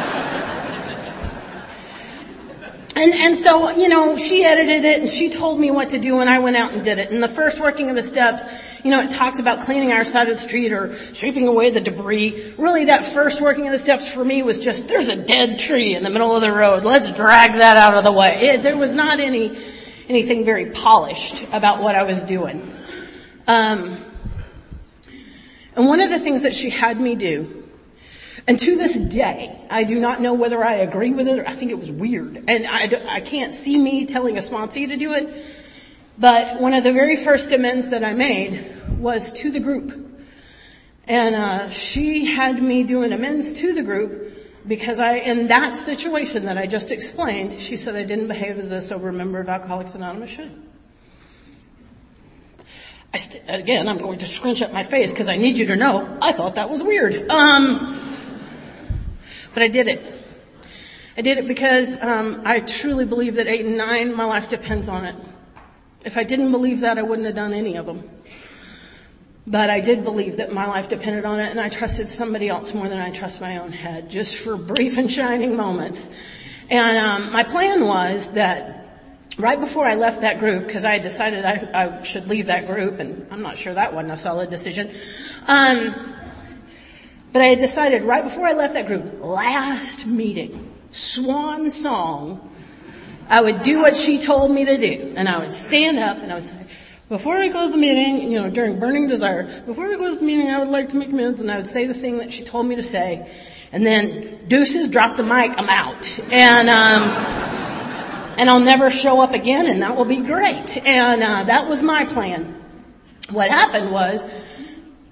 And, 2.94 3.14
and 3.14 3.36
so, 3.36 3.70
you 3.70 3.88
know, 3.88 4.18
she 4.18 4.44
edited 4.44 4.84
it 4.84 5.00
and 5.00 5.08
she 5.08 5.30
told 5.30 5.58
me 5.58 5.70
what 5.70 5.90
to 5.90 5.98
do 5.98 6.20
and 6.20 6.28
I 6.28 6.40
went 6.40 6.56
out 6.56 6.72
and 6.72 6.84
did 6.84 6.98
it. 6.98 7.10
And 7.10 7.22
the 7.22 7.28
first 7.28 7.58
working 7.58 7.88
of 7.88 7.96
the 7.96 8.02
steps, 8.02 8.44
you 8.84 8.90
know, 8.90 9.00
it 9.00 9.10
talks 9.10 9.38
about 9.38 9.62
cleaning 9.62 9.92
our 9.92 10.04
side 10.04 10.28
of 10.28 10.34
the 10.34 10.40
street 10.40 10.72
or 10.72 10.94
sweeping 11.14 11.46
away 11.46 11.70
the 11.70 11.80
debris. 11.80 12.54
Really 12.58 12.86
that 12.86 13.06
first 13.06 13.40
working 13.40 13.66
of 13.66 13.72
the 13.72 13.78
steps 13.78 14.12
for 14.12 14.22
me 14.22 14.42
was 14.42 14.58
just, 14.58 14.88
there's 14.88 15.08
a 15.08 15.16
dead 15.16 15.58
tree 15.58 15.94
in 15.94 16.02
the 16.02 16.10
middle 16.10 16.36
of 16.36 16.42
the 16.42 16.52
road. 16.52 16.84
Let's 16.84 17.10
drag 17.10 17.52
that 17.52 17.78
out 17.78 17.94
of 17.94 18.04
the 18.04 18.12
way. 18.12 18.38
It, 18.40 18.62
there 18.62 18.76
was 18.76 18.94
not 18.94 19.20
any, 19.20 19.56
anything 20.10 20.44
very 20.44 20.66
polished 20.66 21.44
about 21.52 21.82
what 21.82 21.94
I 21.94 22.02
was 22.02 22.24
doing. 22.24 22.76
Um, 23.48 23.96
and 25.74 25.86
one 25.86 26.02
of 26.02 26.10
the 26.10 26.18
things 26.18 26.42
that 26.42 26.54
she 26.54 26.68
had 26.68 27.00
me 27.00 27.14
do 27.14 27.61
and 28.46 28.58
to 28.58 28.76
this 28.76 28.98
day, 28.98 29.56
I 29.70 29.84
do 29.84 30.00
not 30.00 30.20
know 30.20 30.34
whether 30.34 30.64
I 30.64 30.74
agree 30.74 31.12
with 31.12 31.28
it 31.28 31.38
or 31.38 31.46
I 31.46 31.52
think 31.52 31.70
it 31.70 31.78
was 31.78 31.90
weird. 31.90 32.44
And 32.48 32.66
I, 32.66 32.90
I 33.08 33.20
can't 33.20 33.54
see 33.54 33.78
me 33.78 34.04
telling 34.06 34.36
a 34.36 34.40
sponsee 34.40 34.88
to 34.88 34.96
do 34.96 35.12
it. 35.12 35.46
But 36.18 36.60
one 36.60 36.74
of 36.74 36.84
the 36.84 36.92
very 36.92 37.16
first 37.16 37.52
amends 37.52 37.88
that 37.88 38.04
I 38.04 38.14
made 38.14 38.64
was 38.98 39.32
to 39.34 39.50
the 39.50 39.60
group. 39.60 40.10
And 41.06 41.34
uh, 41.34 41.70
she 41.70 42.26
had 42.26 42.60
me 42.60 42.84
do 42.84 43.02
an 43.02 43.12
amends 43.12 43.54
to 43.54 43.74
the 43.74 43.82
group 43.82 44.66
because 44.66 44.98
I, 44.98 45.16
in 45.16 45.48
that 45.48 45.76
situation 45.76 46.44
that 46.44 46.58
I 46.58 46.66
just 46.66 46.90
explained, 46.90 47.60
she 47.60 47.76
said 47.76 47.96
I 47.96 48.04
didn't 48.04 48.28
behave 48.28 48.58
as 48.58 48.70
a 48.72 48.80
sober 48.80 49.12
member 49.12 49.40
of 49.40 49.48
Alcoholics 49.48 49.94
Anonymous 49.94 50.30
should. 50.30 50.62
St- 53.14 53.42
again, 53.48 53.88
I'm 53.88 53.98
going 53.98 54.20
to 54.20 54.26
scrunch 54.26 54.62
up 54.62 54.72
my 54.72 54.84
face 54.84 55.12
because 55.12 55.28
I 55.28 55.36
need 55.36 55.58
you 55.58 55.66
to 55.66 55.76
know 55.76 56.18
I 56.22 56.32
thought 56.32 56.54
that 56.54 56.70
was 56.70 56.82
weird. 56.82 57.30
Um, 57.30 58.11
but 59.54 59.62
I 59.62 59.68
did 59.68 59.88
it. 59.88 60.20
I 61.16 61.20
did 61.20 61.38
it 61.38 61.46
because 61.46 62.00
um, 62.00 62.42
I 62.44 62.60
truly 62.60 63.04
believe 63.04 63.34
that 63.34 63.46
eight 63.46 63.66
and 63.66 63.76
nine, 63.76 64.14
my 64.14 64.24
life 64.24 64.48
depends 64.48 64.88
on 64.88 65.04
it. 65.04 65.14
If 66.04 66.16
I 66.16 66.24
didn't 66.24 66.50
believe 66.52 66.80
that, 66.80 66.98
I 66.98 67.02
wouldn't 67.02 67.26
have 67.26 67.34
done 67.34 67.52
any 67.52 67.76
of 67.76 67.86
them. 67.86 68.08
But 69.46 69.70
I 69.70 69.80
did 69.80 70.04
believe 70.04 70.36
that 70.36 70.52
my 70.52 70.66
life 70.66 70.88
depended 70.88 71.24
on 71.24 71.40
it, 71.40 71.50
and 71.50 71.60
I 71.60 71.68
trusted 71.68 72.08
somebody 72.08 72.48
else 72.48 72.74
more 72.74 72.88
than 72.88 72.98
I 72.98 73.10
trust 73.10 73.40
my 73.40 73.58
own 73.58 73.72
head, 73.72 74.08
just 74.08 74.36
for 74.36 74.56
brief 74.56 74.98
and 74.98 75.10
shining 75.10 75.56
moments. 75.56 76.10
And 76.70 76.96
um, 76.96 77.32
my 77.32 77.42
plan 77.42 77.86
was 77.86 78.30
that 78.30 79.00
right 79.38 79.58
before 79.58 79.84
I 79.84 79.96
left 79.96 80.20
that 80.20 80.38
group, 80.38 80.66
because 80.66 80.84
I 80.84 80.92
had 80.92 81.02
decided 81.02 81.44
I, 81.44 81.98
I, 81.98 82.02
should 82.02 82.28
leave 82.28 82.46
that 82.46 82.66
group, 82.66 83.00
and 83.00 83.26
I'm 83.30 83.42
not 83.42 83.58
sure 83.58 83.74
that 83.74 83.92
wasn't 83.92 84.12
a 84.12 84.16
solid 84.16 84.48
decision. 84.48 84.94
Um, 85.46 86.14
but 87.32 87.42
I 87.42 87.46
had 87.46 87.58
decided 87.58 88.02
right 88.02 88.22
before 88.22 88.46
I 88.46 88.52
left 88.52 88.74
that 88.74 88.86
group, 88.86 89.22
last 89.22 90.06
meeting, 90.06 90.70
swan 90.90 91.70
song, 91.70 92.50
I 93.28 93.40
would 93.40 93.62
do 93.62 93.80
what 93.80 93.96
she 93.96 94.20
told 94.20 94.50
me 94.50 94.66
to 94.66 94.76
do. 94.76 95.14
And 95.16 95.28
I 95.28 95.38
would 95.38 95.54
stand 95.54 95.98
up 95.98 96.18
and 96.18 96.30
I 96.30 96.34
would 96.34 96.44
say, 96.44 96.66
before 97.08 97.38
we 97.38 97.50
close 97.50 97.72
the 97.72 97.78
meeting, 97.78 98.30
you 98.30 98.40
know, 98.40 98.50
during 98.50 98.78
burning 98.78 99.08
desire, 99.08 99.62
before 99.62 99.88
we 99.88 99.96
close 99.96 100.18
the 100.18 100.26
meeting, 100.26 100.50
I 100.50 100.58
would 100.58 100.68
like 100.68 100.90
to 100.90 100.96
make 100.96 101.08
amends 101.08 101.40
and 101.40 101.50
I 101.50 101.56
would 101.56 101.66
say 101.66 101.86
the 101.86 101.94
thing 101.94 102.18
that 102.18 102.32
she 102.32 102.44
told 102.44 102.66
me 102.66 102.76
to 102.76 102.82
say. 102.82 103.30
And 103.72 103.86
then 103.86 104.46
deuces, 104.48 104.88
drop 104.88 105.16
the 105.16 105.22
mic, 105.22 105.52
I'm 105.56 105.68
out. 105.68 106.18
And, 106.30 106.68
um, 106.68 107.02
and 108.38 108.50
I'll 108.50 108.60
never 108.60 108.90
show 108.90 109.20
up 109.20 109.32
again 109.32 109.66
and 109.70 109.80
that 109.82 109.96
will 109.96 110.04
be 110.04 110.20
great. 110.20 110.76
And, 110.86 111.22
uh, 111.22 111.44
that 111.44 111.68
was 111.68 111.82
my 111.82 112.04
plan. 112.04 112.62
What 113.30 113.50
happened 113.50 113.90
was, 113.90 114.26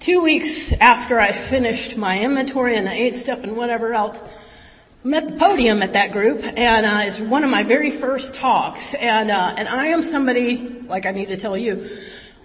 two 0.00 0.22
weeks 0.22 0.72
after 0.80 1.20
I 1.20 1.30
finished 1.30 1.98
my 1.98 2.20
inventory 2.20 2.74
and 2.74 2.86
the 2.86 2.92
eight 2.92 3.16
step 3.16 3.44
and 3.44 3.54
whatever 3.54 3.92
else, 3.92 4.22
I'm 5.04 5.12
at 5.12 5.28
the 5.28 5.36
podium 5.36 5.82
at 5.82 5.92
that 5.92 6.12
group, 6.12 6.42
and 6.42 6.86
uh, 6.86 7.02
it's 7.04 7.20
one 7.20 7.44
of 7.44 7.50
my 7.50 7.62
very 7.64 7.90
first 7.90 8.34
talks. 8.34 8.94
And 8.94 9.30
uh, 9.30 9.54
and 9.56 9.68
I 9.68 9.88
am 9.88 10.02
somebody, 10.02 10.56
like 10.88 11.04
I 11.04 11.10
need 11.10 11.28
to 11.28 11.36
tell 11.36 11.56
you, 11.56 11.88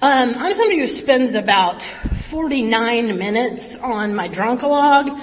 um, 0.02 0.34
I'm 0.36 0.54
somebody 0.54 0.80
who 0.80 0.88
spends 0.88 1.34
about 1.34 1.82
49 1.82 3.18
minutes 3.18 3.78
on 3.78 4.16
my 4.16 4.28
drunkalog. 4.28 5.18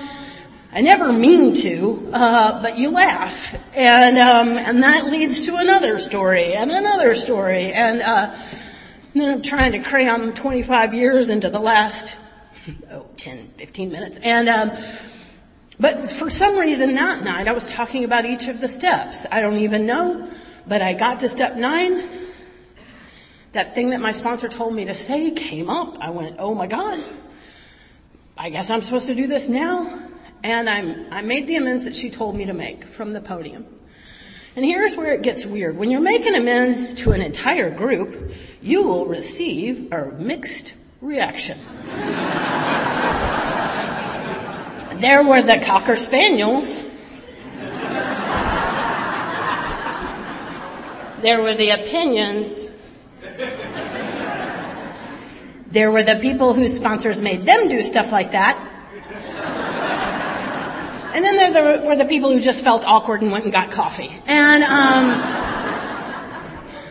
I 0.74 0.80
never 0.80 1.12
mean 1.12 1.54
to, 1.56 2.10
uh, 2.14 2.62
but 2.62 2.78
you 2.78 2.90
laugh, 2.90 3.54
and 3.76 4.16
um, 4.16 4.56
and 4.56 4.82
that 4.82 5.06
leads 5.06 5.44
to 5.46 5.56
another 5.56 5.98
story 5.98 6.54
and 6.54 6.70
another 6.70 7.14
story, 7.14 7.72
and, 7.72 8.00
uh, 8.00 8.34
and 9.12 9.22
then 9.22 9.34
I'm 9.34 9.42
trying 9.42 9.72
to 9.72 9.80
cram 9.80 10.32
25 10.32 10.94
years 10.94 11.28
into 11.28 11.50
the 11.50 11.60
last 11.60 12.16
oh, 12.90 13.06
10, 13.16 13.48
15 13.56 13.90
minutes. 13.90 14.18
And, 14.22 14.48
um, 14.48 14.72
but 15.80 16.10
for 16.10 16.30
some 16.30 16.58
reason 16.58 16.94
that 16.94 17.24
night 17.24 17.48
I 17.48 17.52
was 17.52 17.66
talking 17.66 18.04
about 18.04 18.24
each 18.24 18.46
of 18.48 18.60
the 18.60 18.68
steps. 18.68 19.26
I 19.30 19.40
don't 19.40 19.58
even 19.58 19.86
know, 19.86 20.28
but 20.66 20.82
I 20.82 20.92
got 20.92 21.20
to 21.20 21.28
step 21.28 21.56
nine. 21.56 22.08
That 23.52 23.74
thing 23.74 23.90
that 23.90 24.00
my 24.00 24.12
sponsor 24.12 24.48
told 24.48 24.74
me 24.74 24.86
to 24.86 24.94
say 24.94 25.30
came 25.32 25.68
up. 25.68 25.98
I 26.00 26.10
went, 26.10 26.36
oh 26.38 26.54
my 26.54 26.66
God. 26.66 27.02
I 28.36 28.50
guess 28.50 28.70
I'm 28.70 28.80
supposed 28.80 29.06
to 29.08 29.14
do 29.14 29.26
this 29.26 29.48
now. 29.48 30.00
And 30.42 30.68
I'm, 30.68 31.12
I 31.12 31.22
made 31.22 31.46
the 31.46 31.56
amends 31.56 31.84
that 31.84 31.94
she 31.94 32.10
told 32.10 32.34
me 32.34 32.46
to 32.46 32.54
make 32.54 32.84
from 32.84 33.12
the 33.12 33.20
podium. 33.20 33.66
And 34.56 34.64
here's 34.64 34.96
where 34.96 35.14
it 35.14 35.22
gets 35.22 35.46
weird. 35.46 35.76
When 35.76 35.90
you're 35.90 36.00
making 36.00 36.34
amends 36.34 36.94
to 36.94 37.12
an 37.12 37.22
entire 37.22 37.70
group, 37.70 38.32
you 38.60 38.82
will 38.82 39.06
receive 39.06 39.92
a 39.92 40.10
mixed 40.12 40.74
reaction. 41.02 41.58
there 45.00 45.22
were 45.24 45.42
the 45.42 45.60
Cocker 45.62 45.96
Spaniels. 45.96 46.84
There 51.20 51.42
were 51.42 51.54
the 51.54 51.70
opinions. 51.70 52.64
There 55.68 55.90
were 55.90 56.02
the 56.02 56.18
people 56.20 56.54
whose 56.54 56.74
sponsors 56.76 57.20
made 57.20 57.44
them 57.44 57.68
do 57.68 57.82
stuff 57.82 58.12
like 58.12 58.32
that. 58.32 58.56
And 61.14 61.24
then 61.24 61.52
there 61.52 61.86
were 61.86 61.96
the 61.96 62.06
people 62.06 62.30
who 62.30 62.40
just 62.40 62.64
felt 62.64 62.86
awkward 62.86 63.22
and 63.22 63.32
went 63.32 63.44
and 63.44 63.52
got 63.52 63.70
coffee. 63.70 64.10
And, 64.26 64.62
um, 64.64 65.20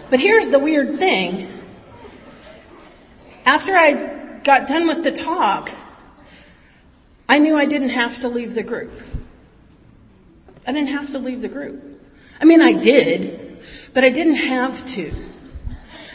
but 0.09 0.19
here's 0.19 0.49
the 0.49 0.59
weird 0.59 0.99
thing. 0.99 1.60
After 3.51 3.75
I 3.75 4.39
got 4.45 4.65
done 4.65 4.87
with 4.87 5.03
the 5.03 5.11
talk, 5.11 5.71
I 7.27 7.37
knew 7.37 7.57
I 7.57 7.65
didn't 7.65 7.89
have 7.89 8.21
to 8.21 8.29
leave 8.29 8.53
the 8.53 8.63
group. 8.63 9.01
I 10.65 10.71
didn't 10.71 10.87
have 10.87 11.11
to 11.11 11.19
leave 11.19 11.41
the 11.41 11.49
group. 11.49 12.01
I 12.39 12.45
mean, 12.45 12.61
I 12.61 12.71
did, 12.71 13.59
but 13.93 14.05
I 14.05 14.09
didn't 14.09 14.35
have 14.35 14.85
to. 14.95 15.13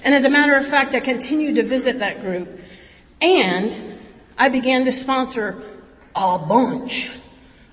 And 0.03 0.15
as 0.15 0.25
a 0.25 0.31
matter 0.31 0.57
of 0.57 0.67
fact, 0.67 0.95
I 0.95 1.01
continued 1.01 1.57
to 1.57 1.63
visit 1.63 1.99
that 1.99 2.23
group 2.23 2.59
and 3.21 4.01
I 4.39 4.49
began 4.49 4.87
to 4.87 4.93
sponsor 4.95 5.63
a 6.15 6.39
bunch 6.39 7.11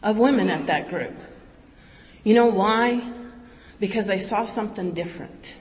of 0.03 0.17
women 0.17 0.49
at 0.49 0.65
that 0.65 0.89
group. 0.89 1.15
You 2.25 2.33
know 2.33 2.47
why? 2.47 3.01
Because 3.79 4.07
they 4.07 4.19
saw 4.19 4.43
something 4.43 4.93
different. 4.93 5.55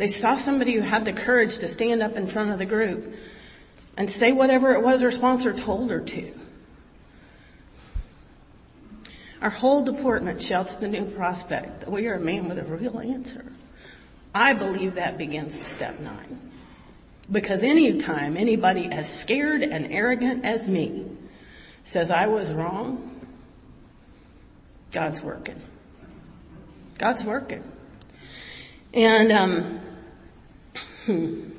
They 0.00 0.08
saw 0.08 0.38
somebody 0.38 0.72
who 0.72 0.80
had 0.80 1.04
the 1.04 1.12
courage 1.12 1.58
to 1.58 1.68
stand 1.68 2.02
up 2.02 2.16
in 2.16 2.26
front 2.26 2.52
of 2.52 2.58
the 2.58 2.64
group 2.64 3.14
and 3.98 4.10
say 4.10 4.32
whatever 4.32 4.72
it 4.72 4.82
was 4.82 5.02
her 5.02 5.10
sponsor 5.10 5.52
told 5.52 5.90
her 5.90 6.00
to. 6.00 6.32
Our 9.42 9.50
whole 9.50 9.84
department 9.84 10.40
shouts 10.40 10.72
the 10.72 10.88
new 10.88 11.04
prospect 11.04 11.80
that 11.80 11.92
we 11.92 12.06
are 12.06 12.14
a 12.14 12.18
man 12.18 12.48
with 12.48 12.58
a 12.58 12.64
real 12.64 12.98
answer. 12.98 13.44
I 14.34 14.54
believe 14.54 14.94
that 14.94 15.18
begins 15.18 15.58
with 15.58 15.68
step 15.68 16.00
nine. 16.00 16.50
Because 17.30 17.62
anytime 17.62 18.38
anybody 18.38 18.86
as 18.86 19.12
scared 19.12 19.62
and 19.62 19.92
arrogant 19.92 20.46
as 20.46 20.66
me 20.66 21.04
says 21.84 22.10
I 22.10 22.26
was 22.26 22.50
wrong, 22.52 23.20
God's 24.92 25.22
working. 25.22 25.60
God's 26.96 27.22
working. 27.22 27.70
And, 28.94 29.30
um, 29.30 29.79
hmm. 31.10 31.50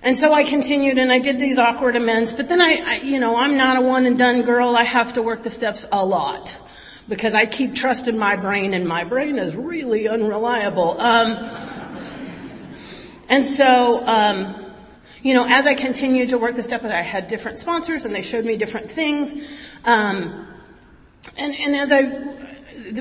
And 0.00 0.16
so 0.16 0.32
I 0.32 0.44
continued 0.44 0.96
and 0.98 1.10
I 1.10 1.18
did 1.18 1.38
these 1.38 1.58
awkward 1.58 1.96
amends, 1.96 2.32
but 2.32 2.48
then 2.48 2.60
I, 2.60 2.82
I, 2.84 3.00
you 3.02 3.18
know, 3.18 3.36
I'm 3.36 3.56
not 3.56 3.76
a 3.76 3.80
one 3.80 4.06
and 4.06 4.16
done 4.16 4.42
girl. 4.42 4.76
I 4.76 4.84
have 4.84 5.14
to 5.14 5.22
work 5.22 5.42
the 5.42 5.50
steps 5.50 5.86
a 5.90 6.04
lot 6.04 6.56
because 7.08 7.34
I 7.34 7.46
keep 7.46 7.74
trusting 7.74 8.16
my 8.16 8.36
brain 8.36 8.74
and 8.74 8.86
my 8.86 9.02
brain 9.02 9.38
is 9.38 9.56
really 9.56 10.08
unreliable. 10.08 11.00
Um, 11.00 11.50
and 13.28 13.44
so, 13.44 14.06
um, 14.06 14.72
you 15.22 15.34
know, 15.34 15.46
as 15.48 15.66
I 15.66 15.74
continued 15.74 16.28
to 16.28 16.38
work 16.38 16.54
the 16.54 16.62
steps, 16.62 16.84
I 16.84 17.02
had 17.02 17.26
different 17.26 17.58
sponsors 17.58 18.04
and 18.04 18.14
they 18.14 18.22
showed 18.22 18.44
me 18.44 18.56
different 18.56 18.90
things. 18.90 19.34
Um, 19.84 20.46
and, 21.36 21.54
and 21.54 21.74
as 21.74 21.90
I, 21.90 22.02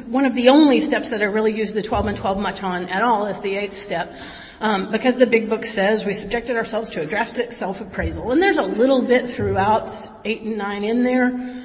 one 0.02 0.26
of 0.26 0.34
the 0.34 0.50
only 0.50 0.82
steps 0.82 1.12
that 1.12 1.22
I 1.22 1.26
really 1.26 1.56
use 1.56 1.74
the 1.74 1.84
12 1.84 2.08
and 2.08 2.18
12 2.18 2.40
much 2.40 2.64
on 2.64 2.86
at 2.88 3.04
all 3.04 3.28
is 3.28 3.40
the 3.42 3.56
eighth 3.56 3.78
step. 3.78 4.16
Um, 4.60 4.92
because 4.92 5.18
the 5.18 5.28
big 5.28 5.50
book 5.50 5.66
says 5.66 6.04
we 6.04 6.14
subjected 6.14 6.56
ourselves 6.56 6.90
to 6.92 7.02
a 7.02 7.06
drastic 7.06 7.52
self-appraisal, 7.52 8.32
and 8.32 8.42
there's 8.42 8.58
a 8.58 8.64
little 8.64 9.04
bit 9.04 9.30
throughout 9.30 9.92
eight 10.26 10.42
and 10.42 10.58
nine 10.58 10.84
in 10.84 11.04
there, 11.04 11.64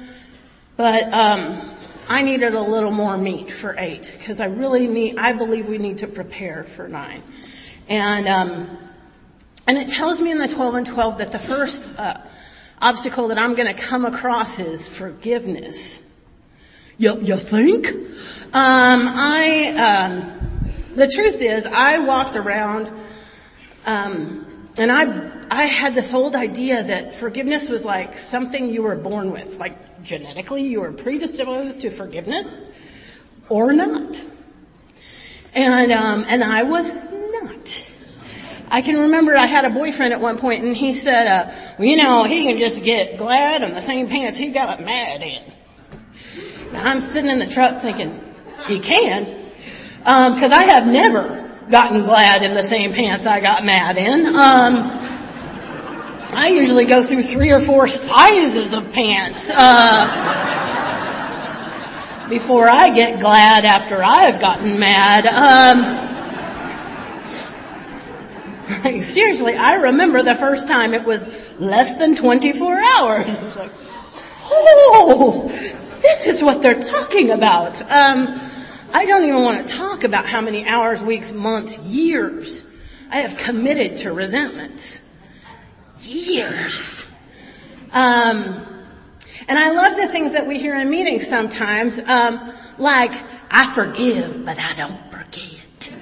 but 0.77 1.11
um, 1.11 1.75
I 2.07 2.21
needed 2.21 2.53
a 2.53 2.61
little 2.61 2.91
more 2.91 3.17
meat 3.17 3.49
for 3.51 3.75
eight 3.79 4.13
because 4.15 4.39
I 4.39 4.45
really 4.45 4.87
need. 4.87 5.17
I 5.17 5.33
believe 5.33 5.67
we 5.67 5.79
need 5.79 5.99
to 5.99 6.07
prepare 6.07 6.63
for 6.63 6.87
nine, 6.87 7.23
and 7.89 8.27
um, 8.27 8.77
and 9.65 9.77
it 9.79 9.89
tells 9.89 10.21
me 10.21 10.29
in 10.29 10.37
the 10.37 10.47
twelve 10.47 10.75
and 10.75 10.85
twelve 10.85 11.17
that 11.17 11.31
the 11.31 11.39
first 11.39 11.83
uh, 11.97 12.21
obstacle 12.79 13.29
that 13.29 13.39
I'm 13.39 13.55
going 13.55 13.73
to 13.73 13.81
come 13.81 14.05
across 14.05 14.59
is 14.59 14.87
forgiveness. 14.87 16.01
You, 16.97 17.19
you 17.21 17.37
think? 17.37 17.87
Um, 17.87 18.03
I, 18.53 20.09
um, 20.09 20.52
the 20.95 21.07
truth 21.07 21.41
is, 21.41 21.65
I 21.65 21.99
walked 21.99 22.35
around, 22.35 22.91
um, 23.85 24.69
and 24.77 24.91
I, 24.91 25.31
I 25.49 25.63
had 25.63 25.95
this 25.95 26.13
old 26.13 26.35
idea 26.35 26.83
that 26.83 27.15
forgiveness 27.15 27.69
was 27.69 27.83
like 27.83 28.17
something 28.17 28.71
you 28.71 28.83
were 28.83 28.95
born 28.95 29.31
with, 29.31 29.57
like 29.57 30.03
genetically 30.03 30.63
you 30.63 30.81
were 30.81 30.91
predisposed 30.91 31.81
to 31.81 31.89
forgiveness, 31.89 32.63
or 33.49 33.73
not. 33.73 34.21
And, 35.53 35.91
um, 35.91 36.25
and 36.27 36.43
I 36.43 36.63
was 36.63 36.93
not. 36.93 37.89
I 38.71 38.81
can 38.81 38.97
remember 38.97 39.35
I 39.35 39.45
had 39.45 39.65
a 39.65 39.69
boyfriend 39.69 40.13
at 40.13 40.19
one 40.19 40.39
point 40.39 40.63
and 40.63 40.75
he 40.75 40.95
said, 40.95 41.27
uh, 41.27 41.51
well, 41.77 41.87
you 41.87 41.95
know, 41.95 42.23
he 42.23 42.43
can 42.43 42.57
just 42.57 42.83
get 42.83 43.19
glad 43.19 43.61
in 43.61 43.75
the 43.75 43.81
same 43.81 44.07
pants 44.07 44.39
he 44.39 44.49
got 44.49 44.83
mad 44.83 45.21
in. 45.21 45.43
Now 46.71 46.89
I'm 46.89 47.01
sitting 47.01 47.29
in 47.29 47.37
the 47.37 47.45
truck 47.45 47.81
thinking, 47.83 48.19
he 48.65 48.79
can, 48.79 49.42
because 50.03 50.51
um, 50.51 50.59
I 50.59 50.63
have 50.63 50.85
never 50.85 51.49
gotten 51.69 52.03
glad 52.03 52.43
in 52.43 52.53
the 52.53 52.63
same 52.63 52.91
pants 52.93 53.25
I 53.25 53.39
got 53.39 53.63
mad 53.63 53.97
in. 53.97 54.27
Um, 54.27 54.99
I 56.35 56.49
usually 56.49 56.85
go 56.85 57.03
through 57.03 57.23
three 57.23 57.51
or 57.51 57.61
four 57.61 57.87
sizes 57.87 58.73
of 58.73 58.91
pants 58.91 59.49
uh, 59.49 60.07
before 62.27 62.67
I 62.67 62.93
get 62.93 63.21
glad 63.21 63.63
after 63.63 64.03
I've 64.03 64.41
gotten 64.41 64.77
mad. 64.77 65.25
Um, 65.25 65.83
like, 68.83 69.01
seriously, 69.03 69.55
I 69.55 69.75
remember 69.83 70.21
the 70.21 70.35
first 70.35 70.67
time 70.67 70.93
it 70.93 71.05
was 71.05 71.57
less 71.59 71.97
than 71.97 72.15
24 72.15 72.73
hours. 72.73 73.37
I 73.37 73.43
was 73.43 73.55
like, 73.55 73.71
oh, 74.45 75.47
this 76.01 76.25
is 76.25 76.43
what 76.43 76.61
they're 76.61 76.81
talking 76.81 77.31
about. 77.31 77.81
Um, 77.89 78.39
I 78.93 79.05
don't 79.05 79.25
even 79.25 79.43
want 79.43 79.67
to 79.67 79.73
talk 79.73 80.03
about 80.03 80.27
how 80.27 80.39
many 80.39 80.65
hours, 80.65 81.01
weeks, 81.01 81.31
months, 81.31 81.79
years 81.79 82.63
I 83.09 83.17
have 83.17 83.37
committed 83.37 83.97
to 83.99 84.11
resentment. 84.11 85.01
Years. 85.99 87.07
Um, 87.91 88.65
and 89.47 89.59
I 89.59 89.71
love 89.71 89.97
the 89.97 90.07
things 90.07 90.33
that 90.33 90.47
we 90.47 90.59
hear 90.59 90.75
in 90.75 90.89
meetings 90.89 91.27
sometimes, 91.27 91.99
um, 91.99 92.53
like, 92.77 93.13
I 93.51 93.71
forgive, 93.73 94.45
but 94.45 94.57
I 94.59 94.73
don't 94.73 95.11
forget. 95.11 95.93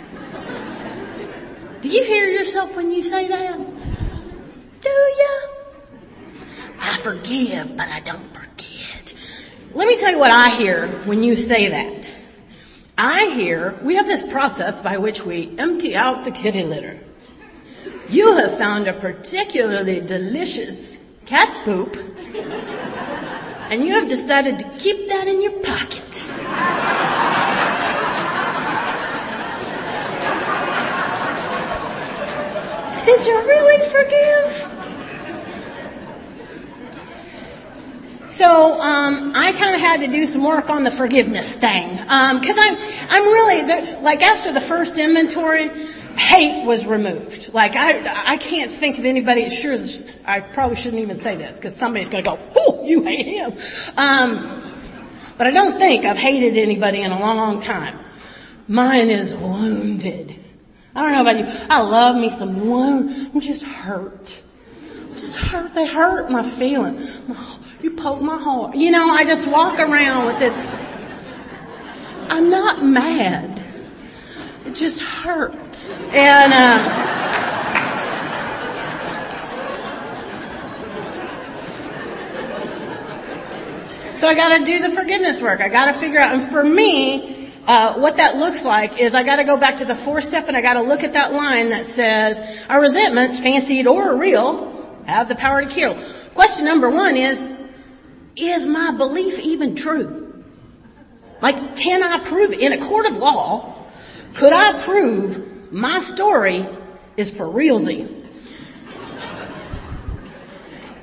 Do 1.81 1.89
you 1.89 2.03
hear 2.03 2.27
yourself 2.27 2.75
when 2.75 2.91
you 2.91 3.03
say 3.03 3.27
that? 3.27 3.57
Do 3.57 4.89
you? 4.89 5.39
I 6.79 6.97
forgive, 6.97 7.75
but 7.75 7.87
I 7.87 7.99
don't 8.01 8.33
forget. 8.33 9.15
Let 9.73 9.87
me 9.87 9.97
tell 9.97 10.11
you 10.11 10.19
what 10.19 10.31
I 10.31 10.49
hear 10.55 10.87
when 11.05 11.23
you 11.23 11.35
say 11.35 11.69
that. 11.69 12.15
I 12.97 13.31
hear 13.35 13.79
we 13.83 13.95
have 13.95 14.07
this 14.07 14.25
process 14.25 14.81
by 14.81 14.97
which 14.97 15.25
we 15.25 15.55
empty 15.57 15.95
out 15.95 16.23
the 16.23 16.31
kitty 16.31 16.63
litter. 16.63 16.99
You 18.09 18.35
have 18.35 18.57
found 18.57 18.87
a 18.87 18.93
particularly 18.93 20.01
delicious 20.01 20.99
cat 21.25 21.65
poop 21.65 21.95
and 23.71 23.85
you 23.85 23.93
have 23.93 24.09
decided 24.09 24.59
to 24.59 24.69
keep 24.77 25.07
that 25.07 25.27
in 25.27 25.41
your 25.41 25.53
pocket. 25.61 26.11
Did 33.05 33.25
you 33.25 33.37
really 33.39 33.89
forgive? 33.89 34.80
So 38.31 38.79
um, 38.79 39.33
I 39.35 39.51
kind 39.51 39.75
of 39.75 39.81
had 39.81 39.99
to 40.01 40.07
do 40.07 40.25
some 40.25 40.45
work 40.45 40.69
on 40.69 40.85
the 40.85 40.91
forgiveness 40.91 41.53
thing 41.53 41.91
because 41.91 42.57
um, 42.57 42.63
I'm 42.63 42.77
I'm 43.09 43.23
really 43.25 44.01
like 44.01 44.21
after 44.21 44.53
the 44.53 44.61
first 44.61 44.97
inventory, 44.97 45.67
hate 46.15 46.65
was 46.65 46.87
removed. 46.87 47.53
Like 47.53 47.75
I 47.75 48.01
I 48.31 48.37
can't 48.37 48.71
think 48.71 48.99
of 48.99 49.05
anybody. 49.05 49.49
Sure, 49.49 49.75
I 50.25 50.39
probably 50.39 50.77
shouldn't 50.77 51.01
even 51.01 51.17
say 51.17 51.35
this 51.35 51.57
because 51.57 51.75
somebody's 51.75 52.07
going 52.07 52.23
to 52.23 52.29
go, 52.29 52.39
"Oh, 52.55 52.85
you 52.85 53.03
hate 53.03 53.25
him." 53.25 53.51
Um, 53.97 54.71
but 55.37 55.47
I 55.47 55.51
don't 55.51 55.77
think 55.77 56.05
I've 56.05 56.17
hated 56.17 56.57
anybody 56.57 57.01
in 57.01 57.11
a 57.11 57.19
long 57.19 57.59
time. 57.59 57.99
Mine 58.69 59.09
is 59.09 59.33
wounded. 59.33 60.39
I 60.95 61.01
don't 61.01 61.11
know 61.11 61.21
about 61.21 61.37
you. 61.37 61.65
I 61.69 61.81
love 61.81 62.15
me 62.15 62.29
some 62.29 62.65
wound. 62.65 63.31
I'm 63.33 63.41
just 63.41 63.63
hurt. 63.63 64.41
Just 65.15 65.37
hurt. 65.37 65.73
They 65.73 65.85
hurt 65.85 66.31
my 66.31 66.43
feelings. 66.43 67.21
You 67.81 67.91
poke 67.91 68.21
my 68.21 68.37
heart. 68.37 68.75
You 68.75 68.91
know, 68.91 69.09
I 69.09 69.23
just 69.23 69.47
walk 69.47 69.79
around 69.79 70.27
with 70.27 70.39
this. 70.39 70.53
I'm 72.29 72.49
not 72.49 72.83
mad. 72.85 73.61
It 74.65 74.75
just 74.75 75.01
hurts. 75.01 75.97
And, 76.13 76.53
uh, 76.53 77.17
So 84.13 84.27
I 84.27 84.35
gotta 84.35 84.63
do 84.63 84.79
the 84.79 84.91
forgiveness 84.91 85.41
work. 85.41 85.61
I 85.61 85.67
gotta 85.67 85.93
figure 85.93 86.19
out, 86.19 86.31
and 86.35 86.43
for 86.43 86.63
me, 86.63 87.51
uh, 87.65 87.95
what 87.95 88.17
that 88.17 88.37
looks 88.37 88.63
like 88.63 88.99
is 88.99 89.15
I 89.15 89.23
gotta 89.23 89.43
go 89.43 89.57
back 89.57 89.77
to 89.77 89.85
the 89.85 89.95
fourth 89.95 90.25
step 90.25 90.47
and 90.47 90.55
I 90.55 90.61
gotta 90.61 90.83
look 90.83 91.03
at 91.03 91.13
that 91.13 91.33
line 91.33 91.69
that 91.69 91.87
says, 91.87 92.39
our 92.69 92.79
resentments, 92.81 93.39
fancied 93.39 93.87
or 93.87 94.15
real, 94.15 95.01
have 95.07 95.27
the 95.27 95.33
power 95.33 95.63
to 95.63 95.67
kill. 95.67 95.97
Question 96.35 96.65
number 96.65 96.87
one 96.87 97.17
is, 97.17 97.43
is 98.41 98.65
my 98.65 98.91
belief 98.91 99.39
even 99.39 99.75
true? 99.75 100.43
Like, 101.41 101.75
can 101.75 102.03
I 102.03 102.19
prove 102.19 102.51
in 102.51 102.73
a 102.73 102.77
court 102.77 103.05
of 103.07 103.17
law, 103.17 103.75
could 104.33 104.53
I 104.53 104.79
prove 104.81 105.71
my 105.71 105.99
story 106.01 106.67
is 107.17 107.31
for 107.31 107.45
realsy? 107.45 108.17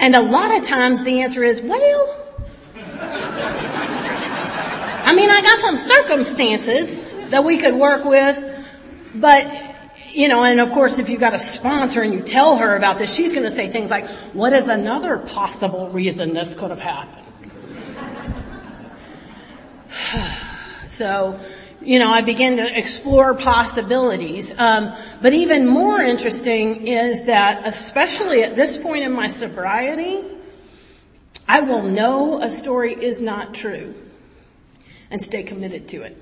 And 0.01 0.15
a 0.15 0.23
lot 0.23 0.57
of 0.57 0.63
times 0.63 1.03
the 1.03 1.23
answer 1.23 1.43
is, 1.43 1.61
well, 1.61 2.15
I 5.05 5.13
mean, 5.15 5.29
I 5.29 5.41
got 5.43 5.59
some 5.61 5.77
circumstances 5.77 7.09
that 7.31 7.43
we 7.45 7.59
could 7.59 7.75
work 7.75 8.05
with, 8.05 8.67
but 9.15 9.69
you 10.11 10.29
know, 10.29 10.43
and 10.43 10.61
of 10.61 10.71
course 10.73 10.99
if 10.99 11.09
you've 11.09 11.21
got 11.21 11.35
a 11.35 11.39
sponsor 11.39 12.03
and 12.03 12.15
you 12.15 12.21
tell 12.21 12.57
her 12.59 12.77
about 12.77 12.99
this, 12.99 13.13
she's 13.13 13.33
gonna 13.33 13.51
say 13.51 13.69
things 13.69 13.91
like, 13.91 14.09
what 14.33 14.53
is 14.53 14.65
another 14.65 15.19
possible 15.19 15.89
reason 15.91 16.35
this 16.35 16.55
could 16.55 16.71
have 16.71 16.81
happened? 16.81 17.28
so, 20.89 21.39
you 21.81 21.99
know, 21.99 22.11
I 22.11 22.23
began 22.23 22.57
to 22.57 22.79
explore 22.79 23.35
possibilities. 23.35 24.57
Um, 24.59 24.93
but 25.23 25.33
even 25.33 25.67
more 25.67 26.01
interesting 26.01 26.87
is 26.87 27.27
that, 27.27 27.67
especially 27.67 28.43
at 28.43 28.57
this 28.57 28.77
point 28.77 29.05
in 29.05 29.13
my 29.13 29.29
sobriety, 29.29 30.25
I 31.47 31.61
will 31.61 31.83
know 31.83 32.41
a 32.41 32.51
story 32.51 32.93
is 32.93 33.21
not 33.21 33.55
true 33.55 33.95
and 35.11 35.23
stay 35.23 35.43
committed 35.43 35.89
to 35.89 36.03
it. 36.03 36.17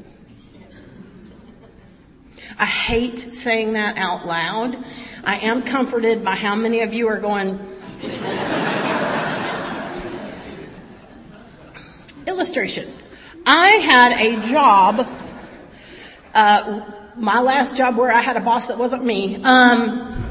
I 2.59 2.64
hate 2.64 3.35
saying 3.35 3.74
that 3.74 3.98
out 3.98 4.24
loud. 4.24 4.83
I 5.24 5.38
am 5.38 5.62
comforted 5.62 6.24
by 6.24 6.37
how 6.37 6.55
many 6.55 6.83
of 6.83 6.94
you 6.94 7.09
are 7.09 7.18
going, 7.18 7.59
illustration. 12.26 12.92
I 13.49 13.69
had 13.69 14.13
a 14.21 14.41
job, 14.41 15.09
uh, 16.35 16.91
my 17.15 17.41
last 17.41 17.77
job 17.77 17.97
where 17.97 18.11
I 18.11 18.21
had 18.21 18.37
a 18.37 18.41
boss 18.41 18.67
that 18.67 18.77
wasn't 18.77 19.05
me. 19.05 19.37
Um, 19.37 20.25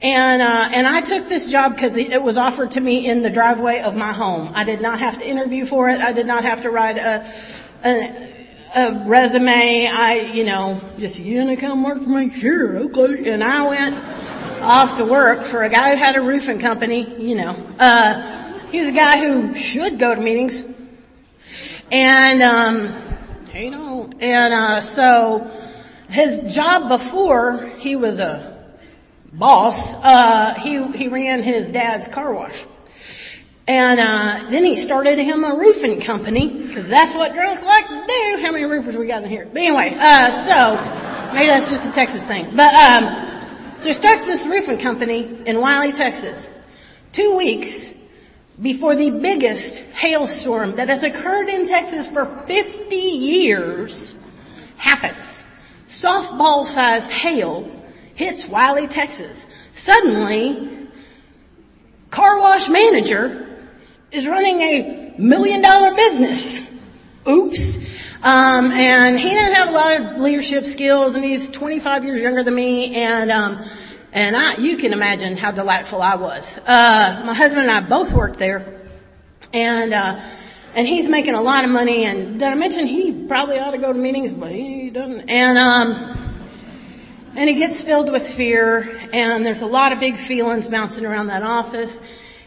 and 0.00 0.40
uh, 0.40 0.68
and 0.72 0.86
I 0.86 1.00
took 1.00 1.28
this 1.28 1.50
job 1.50 1.74
because 1.74 1.96
it 1.96 2.22
was 2.22 2.36
offered 2.36 2.70
to 2.72 2.80
me 2.80 3.08
in 3.08 3.22
the 3.22 3.30
driveway 3.30 3.80
of 3.80 3.96
my 3.96 4.12
home. 4.12 4.52
I 4.54 4.62
did 4.62 4.80
not 4.80 5.00
have 5.00 5.18
to 5.18 5.28
interview 5.28 5.66
for 5.66 5.88
it. 5.88 6.00
I 6.00 6.12
did 6.12 6.28
not 6.28 6.44
have 6.44 6.62
to 6.62 6.70
write 6.70 6.98
a, 6.98 7.28
a 7.84 8.38
a 8.76 9.04
resume. 9.04 9.88
I, 9.90 10.30
you 10.32 10.44
know, 10.44 10.80
just, 10.98 11.18
you 11.18 11.40
gonna 11.40 11.56
come 11.56 11.82
work 11.82 12.02
for 12.02 12.08
me? 12.08 12.38
Sure, 12.38 12.78
okay. 12.78 13.32
And 13.32 13.42
I 13.42 13.66
went 13.66 13.96
off 14.62 14.98
to 14.98 15.04
work 15.04 15.44
for 15.44 15.64
a 15.64 15.68
guy 15.68 15.90
who 15.90 15.96
had 15.96 16.14
a 16.14 16.20
roofing 16.20 16.60
company, 16.60 17.02
you 17.20 17.34
know. 17.34 17.56
Uh, 17.80 18.47
he's 18.70 18.88
a 18.88 18.92
guy 18.92 19.18
who 19.18 19.54
should 19.54 19.98
go 19.98 20.14
to 20.14 20.20
meetings. 20.20 20.64
And, 21.90 22.42
um, 22.42 22.94
you 23.54 23.70
know, 23.70 24.10
and, 24.20 24.52
uh, 24.52 24.80
so 24.80 25.50
his 26.08 26.54
job 26.54 26.88
before 26.88 27.72
he 27.78 27.96
was 27.96 28.18
a 28.18 28.56
boss, 29.32 29.92
uh, 29.94 30.54
he, 30.54 30.82
he 30.92 31.08
ran 31.08 31.42
his 31.42 31.70
dad's 31.70 32.08
car 32.08 32.32
wash. 32.32 32.66
And 33.66 34.00
uh, 34.00 34.50
then 34.50 34.64
he 34.64 34.76
started 34.76 35.18
him 35.18 35.44
a 35.44 35.54
roofing 35.54 36.00
company 36.00 36.48
because 36.48 36.88
that's 36.88 37.14
what 37.14 37.34
drunks 37.34 37.62
like 37.62 37.86
to 37.86 38.04
do. 38.06 38.38
How 38.40 38.50
many 38.50 38.64
roofers 38.64 38.96
we 38.96 39.06
got 39.06 39.22
in 39.22 39.28
here? 39.28 39.46
But 39.52 39.60
anyway, 39.60 39.94
uh, 39.98 40.30
so 40.30 41.34
maybe 41.34 41.48
that's 41.48 41.70
just 41.70 41.86
a 41.86 41.92
Texas 41.92 42.24
thing. 42.24 42.56
But 42.56 42.72
um, 42.74 43.76
so 43.76 43.88
he 43.88 43.94
starts 43.94 44.26
this 44.26 44.46
roofing 44.46 44.78
company 44.78 45.42
in 45.44 45.60
Wylie, 45.60 45.92
Texas. 45.92 46.48
Two 47.12 47.36
weeks 47.36 47.94
before 48.60 48.96
the 48.96 49.10
biggest 49.10 49.84
hailstorm 49.92 50.76
that 50.76 50.88
has 50.88 51.02
occurred 51.02 51.48
in 51.48 51.66
Texas 51.66 52.08
for 52.08 52.26
50 52.44 52.94
years 52.96 54.14
happens. 54.76 55.44
Softball-sized 55.86 57.10
hail 57.10 57.70
hits 58.14 58.48
Wylie, 58.48 58.88
Texas. 58.88 59.46
Suddenly, 59.72 60.88
car 62.10 62.40
wash 62.40 62.68
manager 62.68 63.58
is 64.10 64.26
running 64.26 64.60
a 64.60 65.14
million 65.18 65.62
dollar 65.62 65.94
business. 65.94 66.58
Oops. 67.28 67.78
Um, 68.22 68.72
and 68.72 69.18
he 69.18 69.28
didn't 69.28 69.54
have 69.54 69.68
a 69.68 69.72
lot 69.72 70.00
of 70.00 70.20
leadership 70.20 70.64
skills 70.64 71.14
and 71.14 71.24
he's 71.24 71.48
25 71.50 72.04
years 72.04 72.20
younger 72.20 72.42
than 72.42 72.54
me 72.54 72.96
and, 72.96 73.30
um, 73.30 73.64
and 74.12 74.36
I, 74.36 74.56
you 74.56 74.76
can 74.76 74.92
imagine 74.92 75.36
how 75.36 75.50
delightful 75.50 76.00
I 76.02 76.16
was. 76.16 76.58
Uh, 76.58 77.22
my 77.24 77.34
husband 77.34 77.68
and 77.68 77.70
I 77.70 77.80
both 77.80 78.12
worked 78.12 78.38
there 78.38 78.80
and, 79.52 79.92
uh, 79.92 80.20
and 80.74 80.86
he's 80.86 81.08
making 81.08 81.34
a 81.34 81.42
lot 81.42 81.64
of 81.64 81.70
money 81.70 82.04
and 82.04 82.38
did 82.38 82.48
I 82.48 82.54
mention 82.54 82.86
he 82.86 83.12
probably 83.26 83.58
ought 83.58 83.72
to 83.72 83.78
go 83.78 83.92
to 83.92 83.98
meetings, 83.98 84.32
but 84.34 84.52
he 84.52 84.90
doesn't. 84.90 85.28
And, 85.28 85.58
um, 85.58 86.36
and 87.36 87.48
he 87.48 87.56
gets 87.56 87.82
filled 87.82 88.10
with 88.10 88.26
fear 88.26 88.98
and 89.12 89.44
there's 89.44 89.62
a 89.62 89.66
lot 89.66 89.92
of 89.92 90.00
big 90.00 90.16
feelings 90.16 90.68
bouncing 90.68 91.04
around 91.04 91.28
that 91.28 91.42
office 91.42 92.02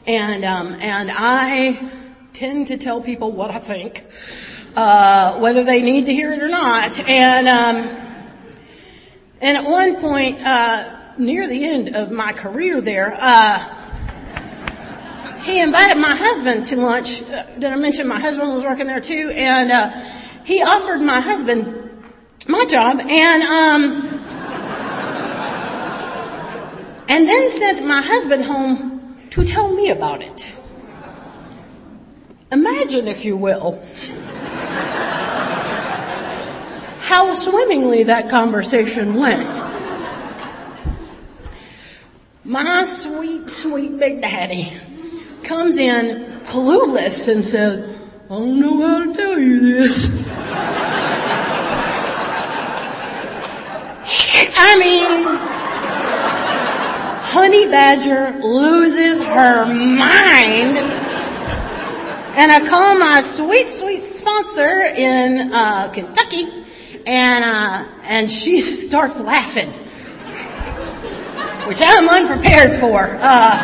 and 0.08 0.44
um, 0.44 0.74
and 0.80 1.12
I 1.14 1.90
tend 2.34 2.68
to 2.68 2.78
tell 2.78 3.02
people 3.02 3.32
what 3.32 3.52
I 3.52 3.60
think, 3.60 4.06
uh, 4.76 5.40
whether 5.40 5.64
they 5.64 5.82
need 5.82 6.08
to 6.08 6.14
hear 6.14 6.34
it 6.34 6.42
or 6.42 6.48
not. 6.48 7.00
And 7.08 7.48
um, 7.48 7.76
and 9.42 9.58
at 9.58 9.64
one 9.64 9.98
point, 9.98 10.40
uh, 10.42 11.01
near 11.22 11.48
the 11.48 11.64
end 11.64 11.96
of 11.96 12.12
my 12.12 12.34
career 12.34 12.82
there, 12.82 13.16
uh, 13.18 13.60
he 15.44 15.62
invited 15.62 15.98
my 15.98 16.16
husband 16.16 16.66
to 16.66 16.76
lunch. 16.76 17.22
Uh, 17.22 17.44
did 17.54 17.66
I 17.66 17.76
mention 17.76 18.08
my 18.08 18.20
husband 18.20 18.54
was 18.54 18.64
working 18.64 18.88
there 18.88 19.00
too? 19.00 19.32
And 19.34 19.72
uh, 19.72 19.90
he 20.44 20.62
offered 20.62 21.02
my 21.02 21.20
husband 21.20 21.78
my 22.48 22.66
job, 22.66 23.00
and 23.00 23.44
um, 23.44 24.08
and 27.08 27.28
then 27.28 27.50
sent 27.52 27.86
my 27.86 28.02
husband 28.02 28.44
home 28.44 29.18
to 29.32 29.46
tell 29.46 29.72
me 29.72 29.90
about 29.90 30.24
it. 30.24 30.54
Imagine, 32.52 33.08
if 33.08 33.24
you 33.24 33.38
will, 33.38 33.82
how 37.02 37.34
swimmingly 37.34 38.04
that 38.04 38.30
conversation 38.30 39.14
went. 39.16 39.71
My 42.44 42.84
sweet, 42.86 43.52
sweet 43.52 44.00
big 44.00 44.20
daddy 44.22 44.74
comes 45.44 45.76
in 45.76 46.40
clueless 46.46 47.32
and 47.32 47.46
says, 47.46 47.96
I 48.26 48.30
don't 48.30 48.60
know 48.60 48.82
how 48.82 49.06
to 49.06 49.14
tell 49.14 49.38
you 49.38 49.60
this. 49.60 50.10
I 54.58 54.78
mean, 54.80 55.24
honey 57.22 57.66
badger 57.68 58.40
loses 58.44 59.20
her 59.20 59.66
mind. 59.68 60.78
And 62.38 62.52
I 62.52 62.68
call 62.68 62.98
my 62.98 63.22
sweet, 63.22 63.70
sweet 63.70 64.04
sponsor 64.06 64.86
in 64.96 65.54
uh, 65.54 65.92
Kentucky, 65.94 66.48
and 67.06 67.44
uh, 67.44 67.86
and 68.04 68.32
she 68.32 68.62
starts 68.62 69.20
laughing, 69.20 69.72
which 71.72 71.80
I'm 71.82 72.10
unprepared 72.10 72.74
for. 72.74 73.00
Uh, 73.00 73.56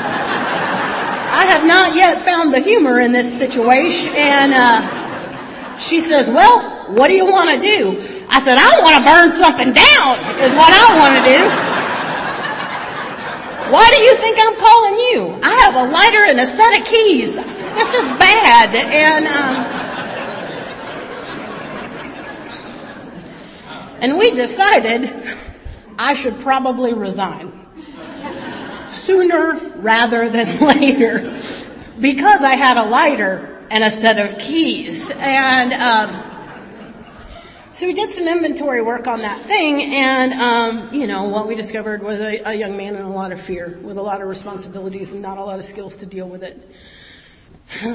I 1.27 1.43
have 1.51 1.65
not 1.65 1.93
yet 1.93 2.21
found 2.21 2.53
the 2.53 2.61
humor 2.61 3.01
in 3.01 3.11
this 3.11 3.37
situation, 3.37 4.13
and 4.15 4.53
uh, 4.53 5.77
she 5.77 5.99
says, 5.99 6.29
"Well, 6.29 6.87
what 6.93 7.09
do 7.09 7.15
you 7.15 7.25
want 7.29 7.51
to 7.51 7.59
do?" 7.59 7.99
I 8.29 8.39
said, 8.39 8.57
"I 8.57 8.79
want 8.79 8.95
to 8.95 9.03
burn 9.03 9.33
something 9.33 9.73
down. 9.73 10.19
Is 10.39 10.55
what 10.55 10.71
I 10.71 10.95
want 10.95 11.19
to 11.19 11.23
do." 11.35 11.43
Why 13.73 13.89
do 13.91 13.97
you 13.97 14.15
think 14.15 14.37
I'm 14.39 14.55
calling 14.55 14.95
you? 15.11 15.39
I 15.43 15.53
have 15.65 15.75
a 15.75 15.91
lighter 15.91 16.23
and 16.29 16.39
a 16.39 16.47
set 16.47 16.79
of 16.79 16.87
keys. 16.87 17.35
This 17.35 17.93
is 17.93 18.09
bad. 18.17 18.73
And, 18.73 19.27
um, 19.27 19.55
and 23.99 24.17
we 24.17 24.31
decided 24.31 25.13
I 25.99 26.13
should 26.13 26.39
probably 26.39 26.93
resign 26.93 27.56
sooner 28.89 29.71
rather 29.78 30.30
than 30.30 30.60
later 30.65 31.38
because 32.00 32.41
I 32.41 32.56
had 32.56 32.78
a 32.78 32.86
lighter 32.86 33.65
and 33.69 33.84
a 33.84 33.91
set 33.91 34.19
of 34.19 34.39
keys. 34.39 35.12
And, 35.12 35.73
um, 35.73 36.38
so 37.78 37.86
we 37.86 37.93
did 37.93 38.10
some 38.10 38.28
inventory 38.28 38.82
work 38.82 39.06
on 39.06 39.19
that 39.19 39.43
thing, 39.43 39.84
and 39.84 40.34
um, 40.34 40.91
you 40.95 41.06
know 41.06 41.26
what 41.26 41.47
we 41.47 41.54
discovered 41.54 42.02
was 42.02 42.19
a, 42.19 42.41
a 42.50 42.54
young 42.56 42.76
man 42.76 42.95
in 42.95 43.04
a 43.04 43.13
lot 43.13 43.32
of 43.32 43.39
fear, 43.39 43.78
with 43.84 44.00
a 44.00 44.02
lot 44.02 44.19
of 44.19 44.28
responsibilities 44.28 45.13
and 45.13 45.21
not 45.21 45.38
a 45.38 45.43
lot 45.43 45.60
of 45.60 45.65
skills 45.65 45.97
to 45.97 46.08
deal 46.08 46.28
with 46.28 46.41
it. 46.41 46.60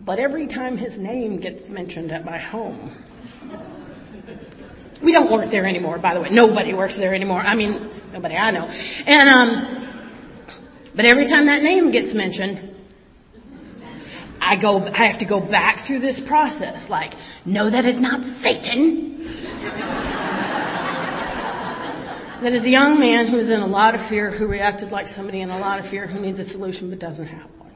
but 0.00 0.18
every 0.18 0.46
time 0.46 0.78
his 0.78 0.98
name 0.98 1.36
gets 1.36 1.68
mentioned 1.68 2.10
at 2.10 2.24
my 2.24 2.38
home, 2.38 2.90
we 5.02 5.12
don't 5.12 5.30
work 5.30 5.50
there 5.50 5.66
anymore, 5.66 5.98
by 5.98 6.14
the 6.14 6.20
way. 6.20 6.30
Nobody 6.30 6.74
works 6.74 6.96
there 6.96 7.14
anymore. 7.14 7.40
I 7.40 7.54
mean, 7.54 7.90
nobody 8.12 8.36
I 8.36 8.50
know. 8.50 8.70
And, 9.06 9.28
um, 9.28 9.86
but 10.94 11.04
every 11.04 11.26
time 11.26 11.46
that 11.46 11.62
name 11.62 11.90
gets 11.90 12.14
mentioned, 12.14 12.76
I 14.40 14.56
go, 14.56 14.84
I 14.84 15.04
have 15.04 15.18
to 15.18 15.24
go 15.24 15.40
back 15.40 15.78
through 15.78 16.00
this 16.00 16.20
process. 16.20 16.90
Like, 16.90 17.14
no, 17.44 17.70
that 17.70 17.84
is 17.84 18.00
not 18.00 18.24
Satan. 18.24 19.22
that 22.40 22.52
is 22.52 22.64
a 22.64 22.70
young 22.70 22.98
man 22.98 23.26
who's 23.26 23.50
in 23.50 23.60
a 23.60 23.66
lot 23.66 23.94
of 23.94 24.02
fear, 24.02 24.30
who 24.30 24.46
reacted 24.46 24.90
like 24.92 25.08
somebody 25.08 25.40
in 25.40 25.50
a 25.50 25.58
lot 25.58 25.78
of 25.78 25.86
fear, 25.86 26.06
who 26.06 26.20
needs 26.20 26.40
a 26.40 26.44
solution 26.44 26.90
but 26.90 26.98
doesn't 26.98 27.26
have 27.26 27.50
one. 27.58 27.70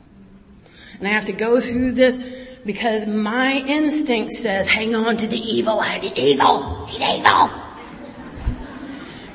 And 0.99 1.07
I 1.07 1.11
have 1.13 1.27
to 1.27 1.33
go 1.33 1.61
through 1.61 1.93
this 1.93 2.19
because 2.65 3.07
my 3.07 3.63
instinct 3.67 4.33
says, 4.33 4.67
hang 4.69 4.95
on 4.95 5.17
to 5.19 5.27
the 5.27 5.39
evil, 5.39 5.81
the 5.81 6.13
evil, 6.17 6.87
he's 6.87 7.19
evil. 7.19 7.51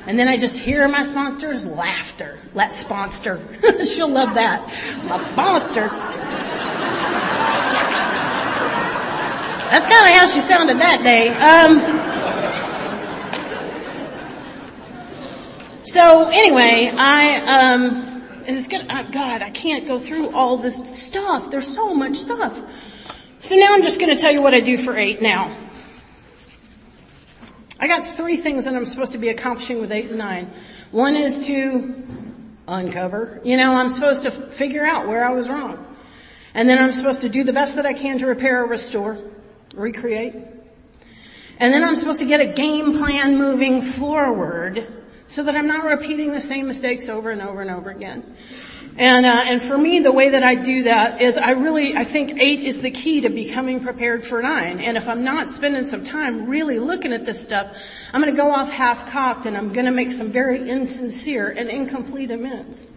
And 0.06 0.18
then 0.18 0.26
I 0.26 0.36
just 0.38 0.58
hear 0.58 0.88
my 0.88 1.04
sponsor's 1.04 1.64
laughter. 1.64 2.38
Let 2.54 2.72
sponsor. 2.72 3.40
She'll 3.84 4.08
love 4.08 4.34
that. 4.34 4.66
My 5.06 5.22
sponsor. 5.22 5.88
That's 9.70 9.86
kind 9.86 10.06
of 10.08 10.12
how 10.18 10.26
she 10.26 10.40
sounded 10.40 10.78
that 10.78 11.04
day. 11.04 11.28
Um, 11.28 11.80
so 15.84 16.28
anyway, 16.32 16.92
I 16.92 17.74
um, 17.74 18.22
it's 18.46 18.66
good. 18.66 18.84
Oh 18.90 19.06
God, 19.12 19.42
I 19.42 19.50
can't 19.50 19.86
go 19.86 20.00
through 20.00 20.30
all 20.30 20.56
this 20.56 21.06
stuff. 21.06 21.52
There's 21.52 21.72
so 21.72 21.94
much 21.94 22.16
stuff. 22.16 22.89
So 23.40 23.56
now 23.56 23.72
I'm 23.72 23.82
just 23.82 23.98
going 23.98 24.14
to 24.14 24.20
tell 24.20 24.30
you 24.30 24.42
what 24.42 24.52
I 24.52 24.60
do 24.60 24.76
for 24.76 24.94
eight 24.94 25.22
now. 25.22 25.56
I 27.80 27.86
got 27.86 28.06
three 28.06 28.36
things 28.36 28.66
that 28.66 28.74
I'm 28.74 28.84
supposed 28.84 29.12
to 29.12 29.18
be 29.18 29.30
accomplishing 29.30 29.80
with 29.80 29.90
eight 29.92 30.10
and 30.10 30.18
nine. 30.18 30.52
One 30.90 31.16
is 31.16 31.46
to 31.46 32.04
uncover. 32.68 33.40
You 33.42 33.56
know, 33.56 33.72
I'm 33.72 33.88
supposed 33.88 34.24
to 34.24 34.30
figure 34.30 34.84
out 34.84 35.08
where 35.08 35.24
I 35.24 35.32
was 35.32 35.48
wrong. 35.48 35.96
And 36.52 36.68
then 36.68 36.78
I'm 36.78 36.92
supposed 36.92 37.22
to 37.22 37.30
do 37.30 37.42
the 37.42 37.54
best 37.54 37.76
that 37.76 37.86
I 37.86 37.94
can 37.94 38.18
to 38.18 38.26
repair 38.26 38.62
or 38.62 38.66
restore, 38.66 39.18
recreate. 39.72 40.34
And 41.58 41.72
then 41.72 41.82
I'm 41.82 41.96
supposed 41.96 42.20
to 42.20 42.26
get 42.26 42.42
a 42.42 42.46
game 42.46 42.92
plan 42.92 43.38
moving 43.38 43.80
forward 43.80 44.86
so 45.28 45.42
that 45.44 45.56
I'm 45.56 45.66
not 45.66 45.86
repeating 45.86 46.32
the 46.32 46.42
same 46.42 46.66
mistakes 46.66 47.08
over 47.08 47.30
and 47.30 47.40
over 47.40 47.62
and 47.62 47.70
over 47.70 47.88
again. 47.88 48.36
And, 49.00 49.24
uh, 49.24 49.44
and 49.46 49.62
for 49.62 49.78
me, 49.78 50.00
the 50.00 50.12
way 50.12 50.28
that 50.28 50.42
I 50.42 50.56
do 50.56 50.82
that 50.82 51.22
is 51.22 51.38
I 51.38 51.52
really, 51.52 51.96
I 51.96 52.04
think 52.04 52.38
eight 52.38 52.60
is 52.60 52.82
the 52.82 52.90
key 52.90 53.22
to 53.22 53.30
becoming 53.30 53.80
prepared 53.80 54.26
for 54.26 54.42
nine. 54.42 54.78
And 54.78 54.98
if 54.98 55.08
I'm 55.08 55.24
not 55.24 55.48
spending 55.48 55.86
some 55.86 56.04
time 56.04 56.44
really 56.44 56.78
looking 56.78 57.14
at 57.14 57.24
this 57.24 57.42
stuff, 57.42 57.74
I'm 58.12 58.20
gonna 58.20 58.36
go 58.36 58.50
off 58.50 58.70
half-cocked 58.70 59.46
and 59.46 59.56
I'm 59.56 59.72
gonna 59.72 59.90
make 59.90 60.12
some 60.12 60.28
very 60.28 60.68
insincere 60.68 61.48
and 61.48 61.70
incomplete 61.70 62.30
amends. 62.30 62.90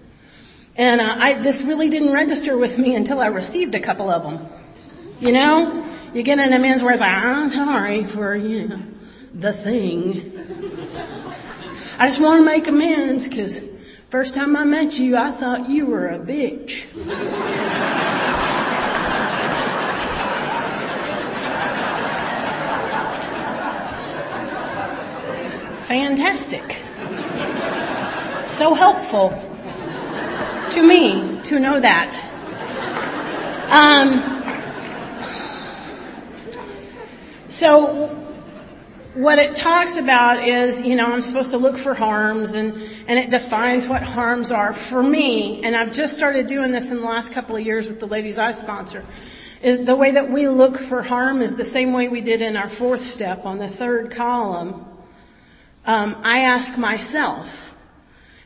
And 0.76 1.00
uh, 1.00 1.16
I, 1.20 1.34
this 1.36 1.62
really 1.62 1.88
didn't 1.88 2.12
register 2.12 2.58
with 2.58 2.78
me 2.78 2.98
until 2.98 3.22
I 3.22 3.28
received 3.28 3.74
a 3.74 3.80
couple 3.80 4.10
of 4.10 4.24
them. 4.24 4.46
You 5.22 5.32
know, 5.32 5.90
you 6.14 6.22
get 6.22 6.38
an 6.38 6.52
amends 6.52 6.84
where 6.84 6.92
it's 6.92 7.00
like, 7.00 7.14
I'm 7.14 7.50
sorry 7.50 8.04
for 8.04 8.36
you 8.36 8.68
know 8.68 8.84
the 9.34 9.54
thing. 9.54 10.38
I 11.98 12.08
just 12.08 12.20
want 12.20 12.42
to 12.42 12.46
make 12.46 12.68
amends 12.68 13.26
because 13.26 13.73
first 14.14 14.36
time 14.36 14.56
I 14.56 14.64
met 14.64 15.00
you, 15.00 15.18
I 15.18 15.32
thought 15.32 15.68
you 15.68 15.88
were 15.88 16.10
a 16.10 16.20
bitch. 16.20 16.84
Fantastic. 25.88 26.84
So 28.46 28.76
helpful 28.76 29.30
to 30.74 30.84
me 30.88 31.42
to 31.46 31.60
know 31.60 31.80
that. 31.80 32.14
Um, 33.72 34.22
so 37.50 38.23
what 39.14 39.38
it 39.38 39.54
talks 39.54 39.98
about 39.98 40.48
is, 40.48 40.82
you 40.82 40.96
know, 40.96 41.12
I'm 41.12 41.22
supposed 41.22 41.52
to 41.52 41.58
look 41.58 41.78
for 41.78 41.94
harms 41.94 42.54
and, 42.54 42.74
and 43.08 43.20
it 43.20 43.30
defines 43.30 43.88
what 43.88 44.02
harms 44.02 44.52
are 44.52 44.74
for 44.74 45.04
me. 45.04 45.64
And 45.64 45.76
I've 45.76 45.92
just 45.92 46.16
started 46.16 46.48
doing 46.48 46.72
this 46.72 46.90
in 46.90 46.98
the 47.00 47.06
last 47.06 47.32
couple 47.32 47.56
of 47.56 47.64
years 47.64 47.88
with 47.88 48.00
the 48.00 48.08
ladies 48.08 48.38
I 48.38 48.52
sponsor. 48.52 49.06
Is 49.62 49.86
the 49.86 49.96
way 49.96 50.12
that 50.12 50.30
we 50.30 50.48
look 50.48 50.78
for 50.80 51.04
harm 51.04 51.42
is 51.42 51.56
the 51.56 51.64
same 51.64 51.94
way 51.94 52.10
we 52.10 52.22
did 52.22 52.42
in 52.42 52.58
our 52.58 52.70
fourth 52.70 53.02
step 53.02 53.46
on 53.46 53.60
the 53.60 53.70
third 53.70 54.12
column. 54.12 54.86
Um, 55.86 56.18
I 56.24 56.40
ask 56.40 56.78
myself, 56.78 57.74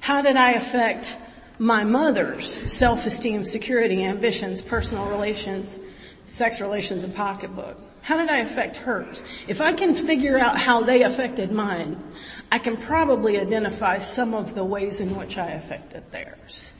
how 0.01 0.21
did 0.21 0.35
I 0.35 0.51
affect 0.51 1.17
my 1.59 1.83
mother's 1.83 2.71
self-esteem, 2.71 3.45
security, 3.45 4.03
ambitions, 4.03 4.61
personal 4.61 5.07
relations, 5.07 5.79
sex 6.27 6.61
relations, 6.61 7.03
and 7.03 7.15
pocketbook? 7.15 7.86
How 8.07 8.15
did 8.15 8.29
I 8.29 8.37
affect 8.37 8.77
hers? 8.77 9.25
If 9.49 9.59
I 9.59 9.73
can 9.73 9.93
figure 9.93 10.37
out 10.37 10.57
how 10.57 10.81
they 10.81 11.03
affected 11.03 11.51
mine, 11.51 12.01
I 12.49 12.57
can 12.57 12.77
probably 12.77 13.37
identify 13.37 13.99
some 13.99 14.33
of 14.33 14.55
the 14.55 14.63
ways 14.63 15.01
in 15.01 15.13
which 15.13 15.37
I 15.37 15.49
affected 15.49 16.09
theirs. 16.13 16.71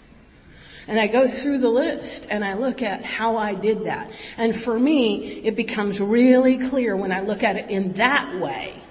And 0.88 0.98
I 0.98 1.08
go 1.08 1.28
through 1.28 1.58
the 1.58 1.70
list 1.70 2.28
and 2.30 2.46
I 2.46 2.54
look 2.54 2.82
at 2.82 3.04
how 3.04 3.36
I 3.36 3.56
did 3.56 3.84
that. 3.84 4.10
And 4.38 4.56
for 4.56 4.80
me, 4.80 5.42
it 5.44 5.58
becomes 5.58 6.00
really 6.00 6.60
clear 6.70 6.96
when 6.96 7.12
I 7.12 7.20
look 7.20 7.44
at 7.44 7.58
it 7.58 7.70
in 7.70 7.92
that 7.96 8.40
way 8.40 8.82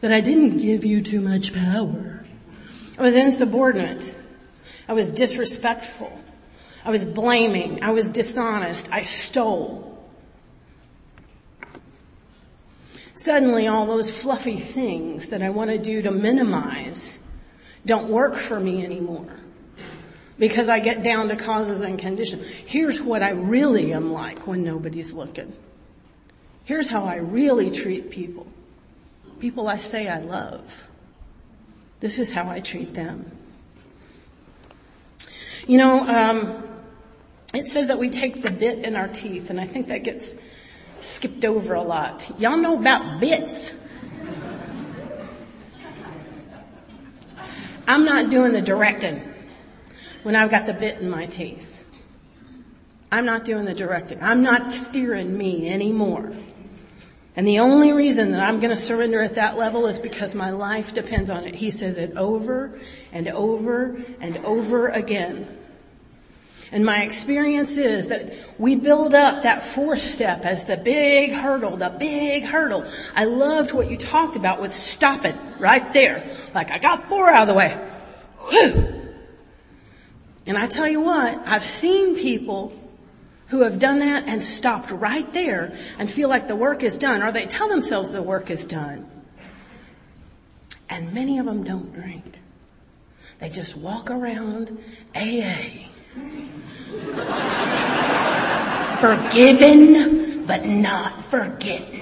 that 0.00 0.12
I 0.12 0.20
didn't 0.20 0.56
give 0.56 0.84
you 0.84 1.02
too 1.02 1.20
much 1.20 1.54
power. 1.54 2.24
I 2.98 3.02
was 3.02 3.14
insubordinate. 3.14 4.12
I 4.88 4.92
was 4.92 5.08
disrespectful. 5.08 6.20
I 6.84 6.90
was 6.90 7.04
blaming. 7.04 7.84
I 7.84 7.92
was 7.92 8.08
dishonest. 8.08 8.88
I 8.90 9.04
stole. 9.04 9.87
Suddenly 13.18 13.66
all 13.66 13.84
those 13.84 14.22
fluffy 14.22 14.58
things 14.58 15.30
that 15.30 15.42
I 15.42 15.50
want 15.50 15.70
to 15.70 15.78
do 15.78 16.02
to 16.02 16.12
minimize 16.12 17.18
don't 17.84 18.08
work 18.08 18.36
for 18.36 18.60
me 18.60 18.84
anymore 18.84 19.26
because 20.38 20.68
I 20.68 20.78
get 20.78 21.02
down 21.02 21.28
to 21.30 21.34
causes 21.34 21.80
and 21.80 21.98
conditions. 21.98 22.46
Here's 22.46 23.02
what 23.02 23.24
I 23.24 23.30
really 23.30 23.92
am 23.92 24.12
like 24.12 24.46
when 24.46 24.62
nobody's 24.62 25.14
looking. 25.14 25.52
Here's 26.62 26.88
how 26.88 27.06
I 27.06 27.16
really 27.16 27.72
treat 27.72 28.08
people. 28.08 28.46
People 29.40 29.66
I 29.66 29.78
say 29.78 30.06
I 30.06 30.20
love. 30.20 30.86
This 31.98 32.20
is 32.20 32.30
how 32.30 32.48
I 32.48 32.60
treat 32.60 32.94
them. 32.94 33.32
You 35.66 35.78
know, 35.78 36.06
um, 36.06 36.68
it 37.52 37.66
says 37.66 37.88
that 37.88 37.98
we 37.98 38.10
take 38.10 38.42
the 38.42 38.50
bit 38.52 38.78
in 38.84 38.94
our 38.94 39.08
teeth, 39.08 39.50
and 39.50 39.60
I 39.60 39.66
think 39.66 39.88
that 39.88 40.04
gets 40.04 40.36
skipped 41.00 41.44
over 41.44 41.74
a 41.74 41.82
lot. 41.82 42.30
Y'all 42.38 42.56
know 42.56 42.78
about 42.78 43.20
bits. 43.20 43.72
I'm 47.86 48.04
not 48.04 48.30
doing 48.30 48.52
the 48.52 48.60
directing 48.60 49.32
when 50.22 50.36
I've 50.36 50.50
got 50.50 50.66
the 50.66 50.74
bit 50.74 51.00
in 51.00 51.08
my 51.08 51.26
teeth. 51.26 51.82
I'm 53.10 53.24
not 53.24 53.44
doing 53.44 53.64
the 53.64 53.74
directing. 53.74 54.22
I'm 54.22 54.42
not 54.42 54.72
steering 54.72 55.36
me 55.36 55.68
anymore. 55.70 56.36
And 57.34 57.46
the 57.46 57.60
only 57.60 57.92
reason 57.92 58.32
that 58.32 58.40
I'm 58.40 58.58
going 58.58 58.70
to 58.70 58.76
surrender 58.76 59.20
at 59.22 59.36
that 59.36 59.56
level 59.56 59.86
is 59.86 59.98
because 59.98 60.34
my 60.34 60.50
life 60.50 60.92
depends 60.92 61.30
on 61.30 61.44
it. 61.44 61.54
He 61.54 61.70
says 61.70 61.96
it 61.96 62.16
over 62.16 62.78
and 63.12 63.28
over 63.28 64.02
and 64.20 64.36
over 64.38 64.88
again. 64.88 65.57
And 66.70 66.84
my 66.84 67.02
experience 67.02 67.78
is 67.78 68.08
that 68.08 68.34
we 68.58 68.76
build 68.76 69.14
up 69.14 69.44
that 69.44 69.64
fourth 69.64 70.00
step 70.00 70.44
as 70.44 70.66
the 70.66 70.76
big 70.76 71.32
hurdle, 71.32 71.76
the 71.76 71.88
big 71.88 72.44
hurdle. 72.44 72.84
I 73.16 73.24
loved 73.24 73.72
what 73.72 73.90
you 73.90 73.96
talked 73.96 74.36
about 74.36 74.60
with 74.60 74.74
stop 74.74 75.24
it 75.24 75.34
right 75.58 75.92
there. 75.92 76.30
Like 76.54 76.70
I 76.70 76.78
got 76.78 77.04
four 77.04 77.30
out 77.30 77.42
of 77.42 77.48
the 77.48 77.54
way. 77.54 77.72
Whew. 78.50 78.94
And 80.46 80.56
I 80.58 80.66
tell 80.66 80.88
you 80.88 81.00
what, 81.00 81.40
I've 81.46 81.64
seen 81.64 82.16
people 82.16 82.72
who 83.48 83.62
have 83.62 83.78
done 83.78 84.00
that 84.00 84.24
and 84.26 84.44
stopped 84.44 84.90
right 84.90 85.30
there 85.32 85.76
and 85.98 86.10
feel 86.10 86.28
like 86.28 86.48
the 86.48 86.56
work 86.56 86.82
is 86.82 86.98
done 86.98 87.22
or 87.22 87.32
they 87.32 87.46
tell 87.46 87.68
themselves 87.68 88.12
the 88.12 88.22
work 88.22 88.50
is 88.50 88.66
done. 88.66 89.10
And 90.90 91.12
many 91.14 91.38
of 91.38 91.46
them 91.46 91.64
don't 91.64 91.94
drink. 91.94 92.40
They 93.38 93.48
just 93.48 93.76
walk 93.76 94.10
around 94.10 94.78
AA 95.14 95.88
Forgiven, 99.00 100.46
but 100.46 100.64
not 100.66 101.22
forgetting. 101.24 102.00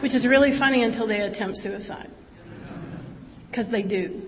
Which 0.00 0.14
is 0.14 0.26
really 0.26 0.52
funny 0.52 0.82
until 0.82 1.06
they 1.06 1.20
attempt 1.20 1.58
suicide. 1.58 2.10
Because 3.50 3.68
they 3.68 3.82
do. 3.82 4.22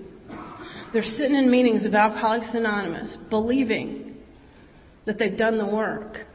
They're 0.92 1.02
sitting 1.02 1.36
in 1.36 1.50
meetings 1.50 1.84
of 1.84 1.94
Alcoholics 1.94 2.54
Anonymous, 2.54 3.16
believing 3.16 4.22
that 5.04 5.18
they've 5.18 5.36
done 5.36 5.58
the 5.58 5.66
work, 5.66 6.26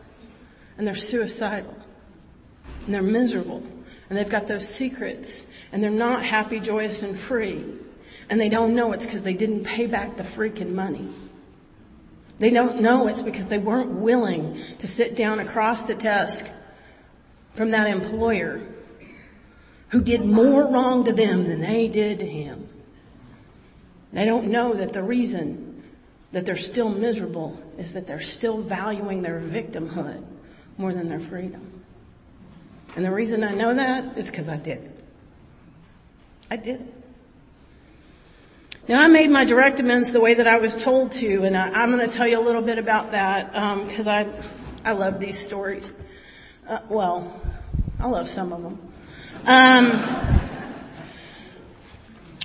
and 0.77 0.87
they're 0.87 0.95
suicidal, 0.95 1.75
and 2.85 2.93
they're 2.93 3.01
miserable, 3.01 3.63
and 4.09 4.17
they've 4.17 4.29
got 4.29 4.47
those 4.47 4.67
secrets, 4.67 5.45
and 5.73 5.83
they're 5.83 5.89
not 5.89 6.23
happy, 6.23 6.59
joyous, 6.59 7.01
and 7.01 7.19
free. 7.19 7.65
And 8.29 8.39
they 8.39 8.47
don't 8.47 8.75
know 8.75 8.93
it's 8.93 9.07
because 9.07 9.23
they 9.23 9.33
didn't 9.33 9.63
pay 9.63 9.87
back 9.87 10.15
the 10.15 10.23
freaking 10.23 10.73
money. 10.73 11.09
They 12.37 12.51
don't 12.51 12.81
know 12.81 13.07
it's 13.07 13.23
because 13.23 13.47
they 13.47 13.57
weren't 13.57 13.89
willing 13.89 14.57
to 14.77 14.87
sit 14.87 15.17
down 15.17 15.39
across 15.39 15.81
the 15.81 15.95
desk 15.95 16.47
from 17.55 17.71
that 17.71 17.87
employer 17.87 18.61
who 19.89 20.01
did 20.01 20.23
more 20.23 20.65
wrong 20.67 21.05
to 21.05 21.13
them 21.13 21.49
than 21.49 21.59
they 21.59 21.87
did 21.87 22.19
to 22.19 22.25
him. 22.25 22.69
They 24.11 24.25
don't 24.25 24.49
know 24.49 24.75
that 24.75 24.93
the 24.93 25.01
reason 25.01 25.83
that 26.33 26.45
they're 26.45 26.55
still 26.55 26.89
miserable 26.89 27.59
is 27.79 27.93
that 27.93 28.05
they're 28.05 28.19
still 28.19 28.61
valuing 28.61 29.23
their 29.23 29.39
victimhood 29.39 30.23
more 30.77 30.93
than 30.93 31.07
their 31.07 31.19
freedom. 31.19 31.83
And 32.95 33.03
the 33.03 33.11
reason 33.11 33.43
I 33.43 33.55
know 33.55 33.73
that 33.73 34.19
is 34.19 34.29
because 34.29 34.49
I 34.49 34.57
did. 34.57 34.92
I 36.53 36.55
did. 36.55 36.87
Now 38.87 39.01
I 39.01 39.07
made 39.07 39.31
my 39.31 39.43
direct 39.43 39.79
amends 39.79 40.11
the 40.11 40.21
way 40.21 40.35
that 40.35 40.45
I 40.45 40.57
was 40.57 40.79
told 40.79 41.09
to, 41.13 41.45
and 41.45 41.57
I, 41.57 41.81
am 41.81 41.89
going 41.89 42.07
to 42.07 42.15
tell 42.15 42.27
you 42.27 42.39
a 42.39 42.45
little 42.45 42.61
bit 42.61 42.77
about 42.77 43.13
that 43.13 43.53
because 43.87 44.05
um, 44.07 44.27
I 44.85 44.91
I 44.91 44.91
love 44.91 45.19
these 45.19 45.39
stories. 45.39 45.95
Uh, 46.69 46.81
well, 46.89 47.41
I 47.99 48.07
love 48.07 48.27
some 48.27 48.53
of 48.53 48.61
them. 48.61 48.93
Um, 49.47 49.89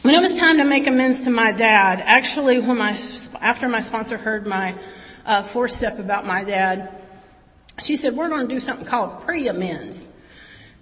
when 0.01 0.15
it 0.15 0.21
was 0.21 0.39
time 0.39 0.57
to 0.57 0.65
make 0.65 0.87
amends 0.87 1.25
to 1.25 1.31
my 1.31 1.53
dad, 1.53 2.01
actually, 2.03 2.61
when 2.61 2.79
my 2.79 2.99
after 3.43 3.69
my 3.69 3.83
sponsor 3.83 4.17
heard 4.17 4.47
my 4.47 4.75
uh, 5.27 5.43
four 5.43 5.69
step 5.69 5.99
about 5.99 6.27
my 6.27 6.45
dad, 6.45 6.99
she 7.83 7.97
said, 7.97 8.17
"We're 8.17 8.31
going 8.31 8.49
to 8.49 8.55
do 8.55 8.59
something 8.59 8.87
called 8.87 9.21
pre 9.21 9.49
amends. 9.49 10.09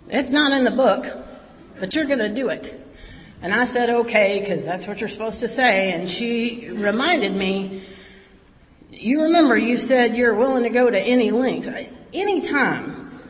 It's 0.08 0.30
not 0.30 0.52
in 0.52 0.62
the 0.62 0.70
book, 0.70 1.12
but 1.80 1.92
you're 1.96 2.04
going 2.04 2.20
to 2.20 2.32
do 2.32 2.50
it." 2.50 2.84
And 3.42 3.54
I 3.54 3.64
said, 3.64 3.90
okay, 3.90 4.40
because 4.40 4.64
that's 4.64 4.86
what 4.86 5.00
you're 5.00 5.08
supposed 5.08 5.40
to 5.40 5.48
say. 5.48 5.92
And 5.92 6.08
she 6.08 6.68
reminded 6.70 7.34
me, 7.34 7.82
you 8.90 9.22
remember 9.24 9.56
you 9.56 9.76
said 9.76 10.16
you're 10.16 10.34
willing 10.34 10.62
to 10.62 10.70
go 10.70 10.88
to 10.88 10.98
any 10.98 11.30
lengths. 11.30 11.68
Any 12.12 12.40
time 12.40 13.20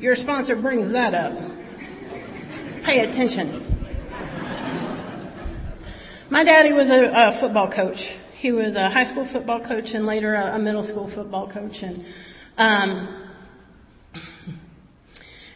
your 0.00 0.16
sponsor 0.16 0.56
brings 0.56 0.92
that 0.92 1.14
up, 1.14 1.38
pay 2.82 3.00
attention. 3.00 3.60
My 6.28 6.44
daddy 6.44 6.72
was 6.72 6.90
a, 6.90 7.28
a 7.28 7.32
football 7.32 7.68
coach. 7.68 8.16
He 8.34 8.50
was 8.50 8.74
a 8.74 8.90
high 8.90 9.04
school 9.04 9.24
football 9.24 9.60
coach 9.60 9.94
and 9.94 10.06
later 10.06 10.34
a, 10.34 10.56
a 10.56 10.58
middle 10.58 10.82
school 10.82 11.06
football 11.06 11.46
coach. 11.46 11.82
And, 11.82 12.04
um, 12.58 13.06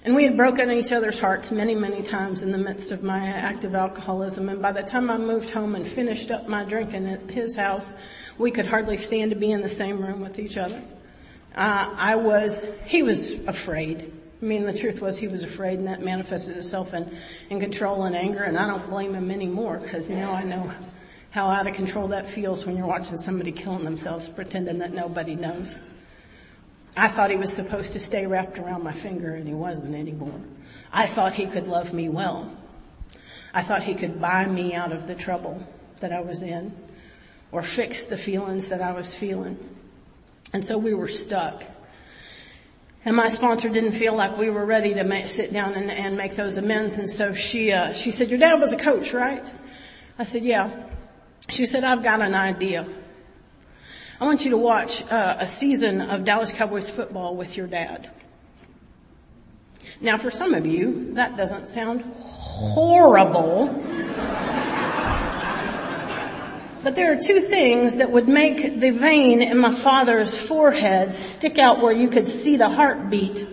and 0.06 0.14
we 0.14 0.22
had 0.22 0.36
broken 0.36 0.70
each 0.70 0.92
other's 0.92 1.18
hearts 1.18 1.50
many, 1.50 1.74
many 1.74 2.00
times 2.00 2.44
in 2.44 2.52
the 2.52 2.58
midst 2.58 2.92
of 2.92 3.02
my 3.02 3.26
active 3.26 3.74
alcoholism. 3.74 4.48
And 4.48 4.62
by 4.62 4.70
the 4.70 4.84
time 4.84 5.10
I 5.10 5.18
moved 5.18 5.50
home 5.50 5.74
and 5.74 5.84
finished 5.84 6.30
up 6.30 6.46
my 6.46 6.62
drinking 6.64 7.08
at 7.08 7.28
his 7.28 7.56
house, 7.56 7.96
we 8.38 8.52
could 8.52 8.66
hardly 8.66 8.98
stand 8.98 9.32
to 9.32 9.36
be 9.36 9.50
in 9.50 9.62
the 9.62 9.68
same 9.68 10.00
room 10.00 10.20
with 10.20 10.38
each 10.38 10.58
other. 10.58 10.80
Uh, 11.56 11.92
I 11.96 12.14
was, 12.14 12.64
he 12.84 13.02
was 13.02 13.32
afraid. 13.48 14.12
I 14.40 14.44
mean, 14.44 14.62
the 14.62 14.78
truth 14.78 15.02
was 15.02 15.18
he 15.18 15.26
was 15.26 15.42
afraid 15.42 15.80
and 15.80 15.88
that 15.88 16.04
manifested 16.04 16.56
itself 16.56 16.94
in, 16.94 17.12
in 17.50 17.58
control 17.58 18.04
and 18.04 18.14
anger 18.14 18.44
and 18.44 18.56
I 18.56 18.68
don't 18.68 18.88
blame 18.88 19.12
him 19.12 19.32
anymore 19.32 19.78
because 19.78 20.08
now 20.08 20.34
I 20.34 20.44
know 20.44 20.72
how 21.30 21.48
out 21.48 21.66
of 21.66 21.74
control 21.74 22.06
that 22.08 22.28
feels 22.28 22.64
when 22.64 22.76
you're 22.76 22.86
watching 22.86 23.18
somebody 23.18 23.50
killing 23.50 23.82
themselves 23.82 24.28
pretending 24.28 24.78
that 24.78 24.92
nobody 24.92 25.34
knows. 25.34 25.82
I 26.96 27.08
thought 27.08 27.30
he 27.30 27.36
was 27.36 27.52
supposed 27.52 27.92
to 27.92 28.00
stay 28.00 28.26
wrapped 28.26 28.58
around 28.58 28.82
my 28.82 28.92
finger 28.92 29.34
and 29.34 29.46
he 29.46 29.54
wasn't 29.54 29.94
anymore. 29.94 30.40
I 30.92 31.06
thought 31.06 31.34
he 31.34 31.46
could 31.46 31.68
love 31.68 31.92
me 31.92 32.08
well. 32.08 32.50
I 33.52 33.62
thought 33.62 33.82
he 33.82 33.94
could 33.94 34.20
buy 34.20 34.46
me 34.46 34.74
out 34.74 34.92
of 34.92 35.06
the 35.06 35.14
trouble 35.14 35.66
that 35.98 36.12
I 36.12 36.20
was 36.20 36.42
in 36.42 36.74
or 37.52 37.62
fix 37.62 38.04
the 38.04 38.16
feelings 38.16 38.68
that 38.68 38.80
I 38.80 38.92
was 38.92 39.14
feeling. 39.14 39.58
And 40.52 40.64
so 40.64 40.78
we 40.78 40.94
were 40.94 41.08
stuck. 41.08 41.64
And 43.04 43.14
my 43.14 43.28
sponsor 43.28 43.68
didn't 43.68 43.92
feel 43.92 44.14
like 44.14 44.36
we 44.36 44.50
were 44.50 44.64
ready 44.64 44.94
to 44.94 45.28
sit 45.28 45.52
down 45.52 45.74
and, 45.74 45.90
and, 45.90 46.16
make 46.16 46.34
those 46.34 46.56
amends. 46.56 46.98
And 46.98 47.08
so 47.08 47.34
she, 47.34 47.72
uh, 47.72 47.92
she 47.92 48.10
said, 48.10 48.30
your 48.30 48.38
dad 48.38 48.60
was 48.60 48.72
a 48.72 48.76
coach, 48.76 49.12
right? 49.12 49.52
I 50.18 50.24
said, 50.24 50.42
yeah. 50.42 50.70
She 51.48 51.66
said, 51.66 51.84
I've 51.84 52.02
got 52.02 52.20
an 52.20 52.34
idea. 52.34 52.86
I 54.18 54.24
want 54.24 54.46
you 54.46 54.52
to 54.52 54.56
watch 54.56 55.02
uh, 55.10 55.36
a 55.40 55.46
season 55.46 56.00
of 56.00 56.24
Dallas 56.24 56.50
Cowboys 56.50 56.88
football 56.88 57.36
with 57.36 57.54
your 57.58 57.66
dad. 57.66 58.10
Now 60.00 60.16
for 60.16 60.30
some 60.30 60.54
of 60.54 60.66
you, 60.66 61.12
that 61.14 61.36
doesn't 61.36 61.68
sound 61.68 62.00
horrible. 62.16 63.66
But 66.82 66.96
there 66.96 67.12
are 67.12 67.20
two 67.20 67.40
things 67.40 67.96
that 67.96 68.10
would 68.10 68.26
make 68.26 68.80
the 68.80 68.90
vein 68.90 69.42
in 69.42 69.58
my 69.58 69.72
father's 69.72 70.38
forehead 70.38 71.12
stick 71.12 71.58
out 71.58 71.82
where 71.82 71.92
you 71.92 72.08
could 72.08 72.28
see 72.28 72.56
the 72.56 72.70
heartbeat. 72.70 73.46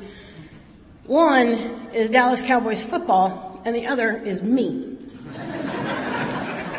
One 1.05 1.89
is 1.93 2.09
Dallas 2.09 2.41
Cowboys 2.41 2.85
football 2.85 3.61
and 3.65 3.75
the 3.75 3.87
other 3.87 4.15
is 4.15 4.41
me. 4.41 4.92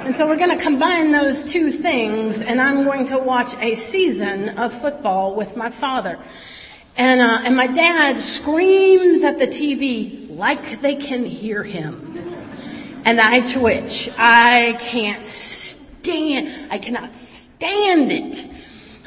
And 0.04 0.14
so 0.14 0.26
we're 0.26 0.36
going 0.36 0.54
to 0.54 0.62
combine 0.62 1.12
those 1.12 1.50
two 1.50 1.70
things 1.70 2.42
and 2.42 2.60
I'm 2.60 2.84
going 2.84 3.06
to 3.06 3.16
watch 3.16 3.54
a 3.56 3.74
season 3.74 4.58
of 4.58 4.78
football 4.78 5.34
with 5.34 5.56
my 5.56 5.70
father. 5.70 6.18
And, 6.94 7.22
uh, 7.22 7.40
and 7.44 7.56
my 7.56 7.68
dad 7.68 8.18
screams 8.18 9.24
at 9.24 9.38
the 9.38 9.46
TV 9.46 10.28
like 10.36 10.82
they 10.82 10.96
can 10.96 11.24
hear 11.24 11.62
him. 11.62 12.18
And 13.06 13.18
I 13.18 13.40
twitch. 13.50 14.10
I 14.18 14.76
can't 14.78 15.24
stand, 15.24 16.70
I 16.70 16.76
cannot 16.76 17.16
stand 17.16 18.12
it. 18.12 18.46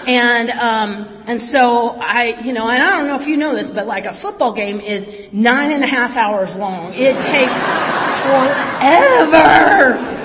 And, 0.07 0.49
um, 0.49 1.23
and 1.27 1.39
so 1.39 1.95
I, 2.01 2.41
you 2.43 2.53
know, 2.53 2.67
and 2.67 2.81
I 2.81 2.97
don't 2.97 3.05
know 3.05 3.17
if 3.17 3.27
you 3.27 3.37
know 3.37 3.53
this, 3.53 3.69
but 3.69 3.85
like 3.85 4.05
a 4.05 4.13
football 4.13 4.53
game 4.53 4.79
is 4.79 5.27
nine 5.31 5.71
and 5.71 5.83
a 5.83 5.87
half 5.87 6.17
hours 6.17 6.57
long. 6.57 6.91
It 6.95 7.21
takes 7.21 7.53
forever 8.81 10.16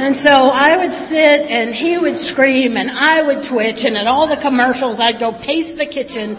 and 0.00 0.16
so 0.16 0.50
I 0.52 0.76
would 0.76 0.92
sit 0.92 1.42
and 1.50 1.74
he 1.74 1.98
would 1.98 2.16
scream 2.16 2.76
and 2.76 2.90
I 2.90 3.22
would 3.22 3.42
twitch 3.42 3.84
and 3.84 3.96
at 3.96 4.06
all 4.06 4.26
the 4.26 4.36
commercials 4.36 5.00
I'd 5.00 5.18
go 5.18 5.32
pace 5.32 5.72
the 5.72 5.86
kitchen 5.86 6.38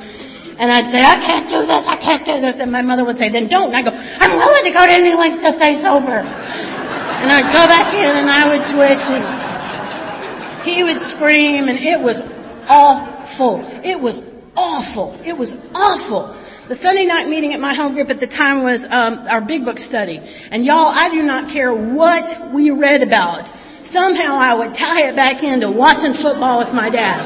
and 0.61 0.71
I'd 0.71 0.89
say, 0.89 1.03
I 1.03 1.17
can't 1.17 1.49
do 1.49 1.65
this, 1.65 1.87
I 1.87 1.95
can't 1.95 2.23
do 2.23 2.39
this. 2.39 2.59
And 2.59 2.71
my 2.71 2.83
mother 2.83 3.03
would 3.03 3.17
say, 3.17 3.29
then 3.29 3.47
don't. 3.47 3.73
And 3.73 3.75
I 3.75 3.81
go, 3.81 3.91
I'm 3.91 4.37
willing 4.37 4.63
to 4.65 4.71
go 4.71 4.85
to 4.85 4.91
any 4.91 5.15
lengths 5.15 5.41
to 5.41 5.51
stay 5.53 5.73
sober. 5.73 6.11
And 6.11 7.31
I'd 7.31 7.51
go 7.51 7.65
back 7.65 7.93
in 7.93 8.15
and 8.15 8.29
I 8.29 8.47
would 8.49 8.67
twitch 8.67 9.09
and 9.09 10.67
he 10.67 10.83
would 10.83 10.99
scream 10.99 11.67
and 11.67 11.79
it 11.79 11.99
was 11.99 12.21
awful. 12.69 13.61
It 13.83 13.99
was 13.99 14.23
awful. 14.55 15.19
It 15.25 15.37
was 15.37 15.57
awful. 15.73 16.35
The 16.71 16.75
Sunday 16.75 17.05
night 17.05 17.27
meeting 17.27 17.53
at 17.53 17.59
my 17.59 17.73
home 17.73 17.95
group 17.95 18.09
at 18.11 18.21
the 18.21 18.27
time 18.27 18.63
was 18.63 18.85
um, 18.85 19.27
our 19.27 19.41
big 19.41 19.65
book 19.65 19.77
study. 19.77 20.21
And 20.51 20.65
y'all, 20.65 20.87
I 20.87 21.09
do 21.09 21.21
not 21.21 21.49
care 21.49 21.73
what 21.73 22.53
we 22.53 22.71
read 22.71 23.03
about. 23.03 23.49
Somehow 23.83 24.37
I 24.37 24.53
would 24.53 24.73
tie 24.73 25.09
it 25.09 25.17
back 25.17 25.43
into 25.43 25.69
watching 25.69 26.13
football 26.13 26.59
with 26.59 26.73
my 26.73 26.89
dad 26.89 27.19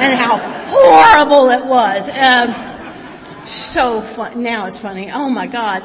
and 0.00 0.16
how 0.16 0.38
horrible 0.68 1.50
it 1.50 1.66
was. 1.66 2.08
Um, 2.10 3.44
so 3.44 4.00
fun. 4.02 4.40
Now 4.40 4.66
it's 4.66 4.78
funny. 4.78 5.10
Oh 5.10 5.28
my 5.28 5.48
God. 5.48 5.82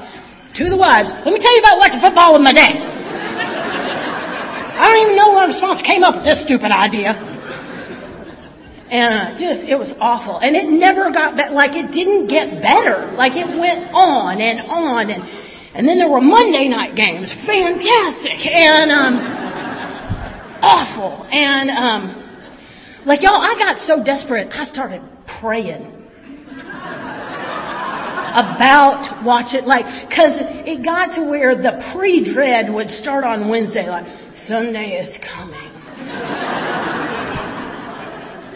To 0.53 0.70
the 0.70 0.78
wives, 0.78 1.11
let 1.11 1.26
me 1.26 1.39
tell 1.39 1.55
you 1.55 1.61
about 1.61 1.80
watching 1.80 1.99
football 1.99 2.34
with 2.34 2.43
my 2.43 2.53
dad. 2.53 2.76
I 4.80 4.93
don't 4.93 5.01
even 5.01 5.15
know 5.15 5.32
why 5.32 5.47
the 5.47 5.53
sponsor 5.53 5.84
came 5.84 6.03
up 6.03 6.18
with 6.18 6.24
this 6.24 6.43
stupid 6.43 6.70
idea. 6.70 7.15
And 8.90 9.38
just, 9.38 9.68
it 9.68 9.78
was 9.78 9.98
awful. 10.00 10.38
And 10.38 10.56
it 10.56 10.70
never 10.70 11.12
got 11.12 11.36
better, 11.36 11.54
like 11.54 11.76
it 11.76 11.92
didn't 11.92 12.28
get 12.28 12.62
better. 12.62 13.12
Like 13.14 13.36
it 13.36 13.48
went 13.48 13.94
on 13.94 14.40
and 14.40 14.72
on 14.72 15.10
and, 15.10 15.30
and 15.74 15.88
then 15.88 15.98
there 15.98 16.08
were 16.08 16.22
Monday 16.22 16.68
night 16.68 16.96
games. 16.96 17.34
Fantastic. 17.34 18.48
And, 18.48 18.92
um, 18.92 19.18
awful. 20.64 21.28
And, 21.32 21.70
um, 21.70 22.24
like 23.06 23.22
y'all, 23.22 23.36
I 23.36 23.56
got 23.60 23.80
so 23.80 24.04
desperate, 24.04 24.58
I 24.58 24.66
started 24.66 25.02
praying 25.26 25.94
about 28.38 29.24
watch 29.24 29.56
it 29.56 29.66
like 29.66 29.86
cause 30.12 30.38
it 30.40 30.84
got 30.84 31.14
to 31.14 31.24
where 31.24 31.56
the 31.56 31.72
pre-dread 31.92 32.70
would 32.70 32.92
start 32.92 33.24
on 33.24 33.48
Wednesday 33.48 33.90
like 33.90 34.06
Sunday 34.32 35.00
is 35.00 35.18
coming 35.18 35.56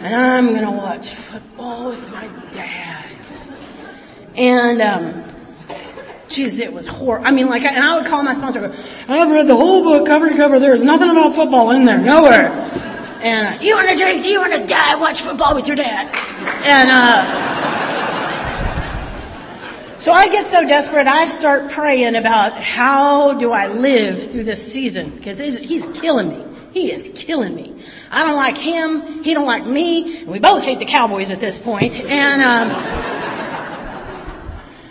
and 0.01 0.15
I'm 0.15 0.47
going 0.47 0.65
to 0.65 0.71
watch 0.71 1.09
football 1.13 1.89
with 1.89 2.11
my 2.11 2.27
dad. 2.51 3.05
And, 4.35 4.81
um, 4.81 5.23
geez, 6.27 6.59
it 6.59 6.73
was 6.73 6.87
horrible. 6.87 7.27
I 7.27 7.31
mean, 7.31 7.47
like, 7.47 7.63
and 7.63 7.83
I 7.83 7.95
would 7.95 8.07
call 8.07 8.23
my 8.23 8.33
sponsor, 8.33 8.63
I've 9.07 9.29
read 9.29 9.47
the 9.47 9.55
whole 9.55 9.83
book 9.83 10.07
cover 10.07 10.29
to 10.29 10.35
cover. 10.35 10.59
There's 10.59 10.83
nothing 10.83 11.11
about 11.11 11.35
football 11.35 11.71
in 11.71 11.85
there, 11.85 11.99
nowhere. 11.99 12.51
And 13.21 13.59
uh, 13.59 13.63
you 13.63 13.75
want 13.75 13.89
to 13.89 13.95
drink, 13.95 14.25
you 14.25 14.39
want 14.39 14.53
to 14.53 14.65
die, 14.65 14.95
watch 14.95 15.21
football 15.21 15.53
with 15.53 15.67
your 15.67 15.75
dad. 15.75 16.07
And, 16.65 16.89
uh, 16.89 17.59
so 19.99 20.11
I 20.11 20.29
get 20.29 20.47
so 20.47 20.65
desperate, 20.65 21.05
I 21.05 21.27
start 21.27 21.69
praying 21.69 22.15
about 22.15 22.57
how 22.57 23.33
do 23.33 23.51
I 23.51 23.67
live 23.67 24.31
through 24.31 24.45
this 24.45 24.73
season 24.73 25.11
because 25.11 25.37
he's 25.37 25.85
killing 25.99 26.29
me. 26.29 26.50
He 26.71 26.91
is 26.91 27.11
killing 27.13 27.53
me. 27.53 27.83
I 28.09 28.23
don't 28.25 28.35
like 28.35 28.57
him. 28.57 29.23
He 29.23 29.33
don't 29.33 29.45
like 29.45 29.65
me. 29.65 30.23
We 30.23 30.39
both 30.39 30.63
hate 30.63 30.79
the 30.79 30.85
Cowboys 30.85 31.29
at 31.29 31.39
this 31.39 31.59
point. 31.59 31.99
And, 31.99 32.41
um, 32.41 33.11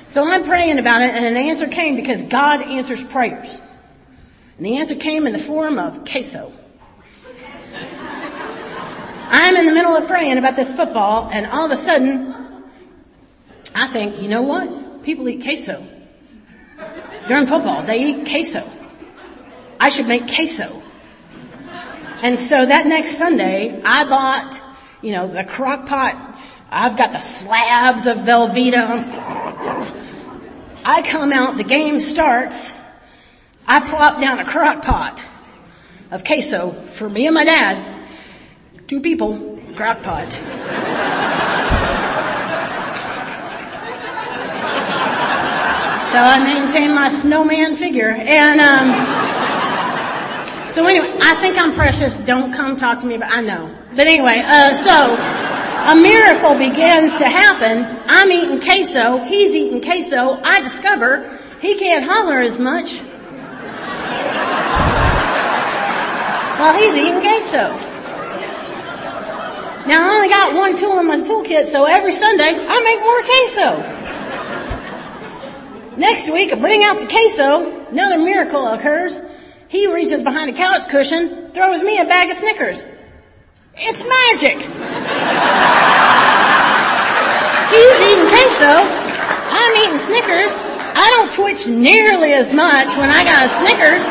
so 0.07 0.25
I'm 0.25 0.45
praying 0.45 0.79
about 0.81 1.03
it 1.03 1.15
and 1.15 1.25
an 1.25 1.37
answer 1.37 1.69
came 1.69 1.95
because 1.95 2.25
God 2.25 2.63
answers 2.63 3.03
prayers. 3.05 3.63
And 4.57 4.67
the 4.67 4.79
answer 4.79 4.97
came 4.97 5.27
in 5.27 5.33
the 5.33 5.39
form 5.39 5.79
of 5.79 6.05
queso. 6.05 6.53
I'm 9.33 9.55
in 9.55 9.65
the 9.65 9.73
middle 9.73 9.97
of 9.97 10.09
praying 10.09 10.37
about 10.37 10.57
this 10.57 10.75
football 10.75 11.31
and 11.33 11.47
all 11.47 11.65
of 11.65 11.71
a 11.71 11.77
sudden, 11.77 12.35
I 13.75 13.87
think, 13.87 14.21
you 14.21 14.29
know 14.29 14.43
what? 14.43 15.05
People 15.05 15.29
eat 15.29 15.43
queso. 15.43 15.87
During 17.29 17.47
football, 17.47 17.85
they 17.85 18.05
eat 18.05 18.27
queso. 18.27 18.69
I 19.79 19.89
should 19.89 20.09
make 20.09 20.27
queso. 20.27 20.83
And 22.23 22.39
so 22.39 22.67
that 22.67 22.87
next 22.87 23.17
Sunday, 23.17 23.81
I 23.83 24.05
bought, 24.05 24.63
you 25.01 25.13
know, 25.13 25.27
the 25.27 25.43
crock 25.45 25.87
pot. 25.87 26.17
I've 26.71 26.97
got 26.97 27.13
the 27.13 27.19
slabs 27.19 28.07
of 28.07 28.19
Velveeta. 28.19 28.87
I 30.85 31.03
come 31.03 31.33
out, 31.33 31.57
the 31.57 31.65
game 31.65 31.99
starts. 31.99 32.73
I 33.67 33.81
plop 33.81 34.21
down 34.21 34.39
a 34.39 34.45
crock 34.45 34.83
pot 34.83 35.27
of 36.11 36.25
queso 36.25 36.73
for 36.73 37.09
me 37.09 37.27
and 37.27 37.35
my 37.35 37.45
dad. 37.45 38.09
Two 38.87 39.01
people, 39.01 39.59
crock 39.75 40.03
pot. 40.03 40.33
So 46.11 46.19
I 46.19 46.43
maintain 46.43 46.93
my 46.93 47.09
snowman 47.09 47.77
figure 47.77 48.11
and, 48.11 48.61
um, 48.61 49.50
So 50.71 50.87
anyway, 50.87 51.11
I 51.21 51.35
think 51.41 51.59
I'm 51.59 51.75
precious. 51.75 52.21
Don't 52.21 52.53
come 52.53 52.77
talk 52.77 53.01
to 53.01 53.07
me 53.07 53.17
about, 53.17 53.33
I 53.33 53.41
know. 53.41 53.77
But 53.91 54.07
anyway, 54.07 54.41
uh, 54.45 54.73
so, 54.73 55.17
a 55.91 55.97
miracle 56.01 56.55
begins 56.55 57.19
to 57.19 57.25
happen. 57.27 57.85
I'm 58.07 58.31
eating 58.31 58.61
queso. 58.61 59.19
He's 59.25 59.51
eating 59.51 59.83
queso. 59.83 60.41
I 60.45 60.61
discover 60.61 61.37
he 61.61 61.77
can't 61.77 62.05
holler 62.05 62.39
as 62.39 62.61
much. 62.61 63.01
While 66.61 66.79
he's 66.79 66.97
eating 66.97 67.21
queso. 67.21 67.77
Now 69.89 70.07
I 70.07 70.15
only 70.15 70.29
got 70.29 70.55
one 70.55 70.77
tool 70.77 71.01
in 71.01 71.07
my 71.09 71.17
toolkit, 71.17 71.67
so 71.67 71.85
every 71.85 72.13
Sunday 72.13 72.45
I 72.45 72.81
make 72.85 73.01
more 73.01 73.23
queso. 73.27 73.83
Next 75.97 76.31
week 76.31 76.53
I 76.53 76.55
bring 76.55 76.85
out 76.85 77.01
the 77.01 77.07
queso. 77.09 77.89
Another 77.89 78.19
miracle 78.19 78.69
occurs. 78.69 79.21
He 79.71 79.87
reaches 79.87 80.21
behind 80.21 80.51
a 80.51 80.53
couch 80.53 80.89
cushion, 80.89 81.53
throws 81.53 81.85
me 81.85 82.01
a 82.01 82.05
bag 82.05 82.29
of 82.29 82.37
Snickers. 82.37 82.85
It's 83.77 84.03
magic. 84.03 84.59
He's 87.71 87.97
eating 88.11 88.27
queso. 88.27 88.83
I'm 88.83 89.73
eating 89.79 89.99
Snickers. 90.03 90.57
I 90.59 91.07
don't 91.15 91.33
twitch 91.33 91.69
nearly 91.69 92.33
as 92.33 92.53
much 92.53 92.97
when 92.97 93.11
I 93.11 93.23
got 93.23 93.47
a 93.47 93.49
Snickers. 93.49 94.03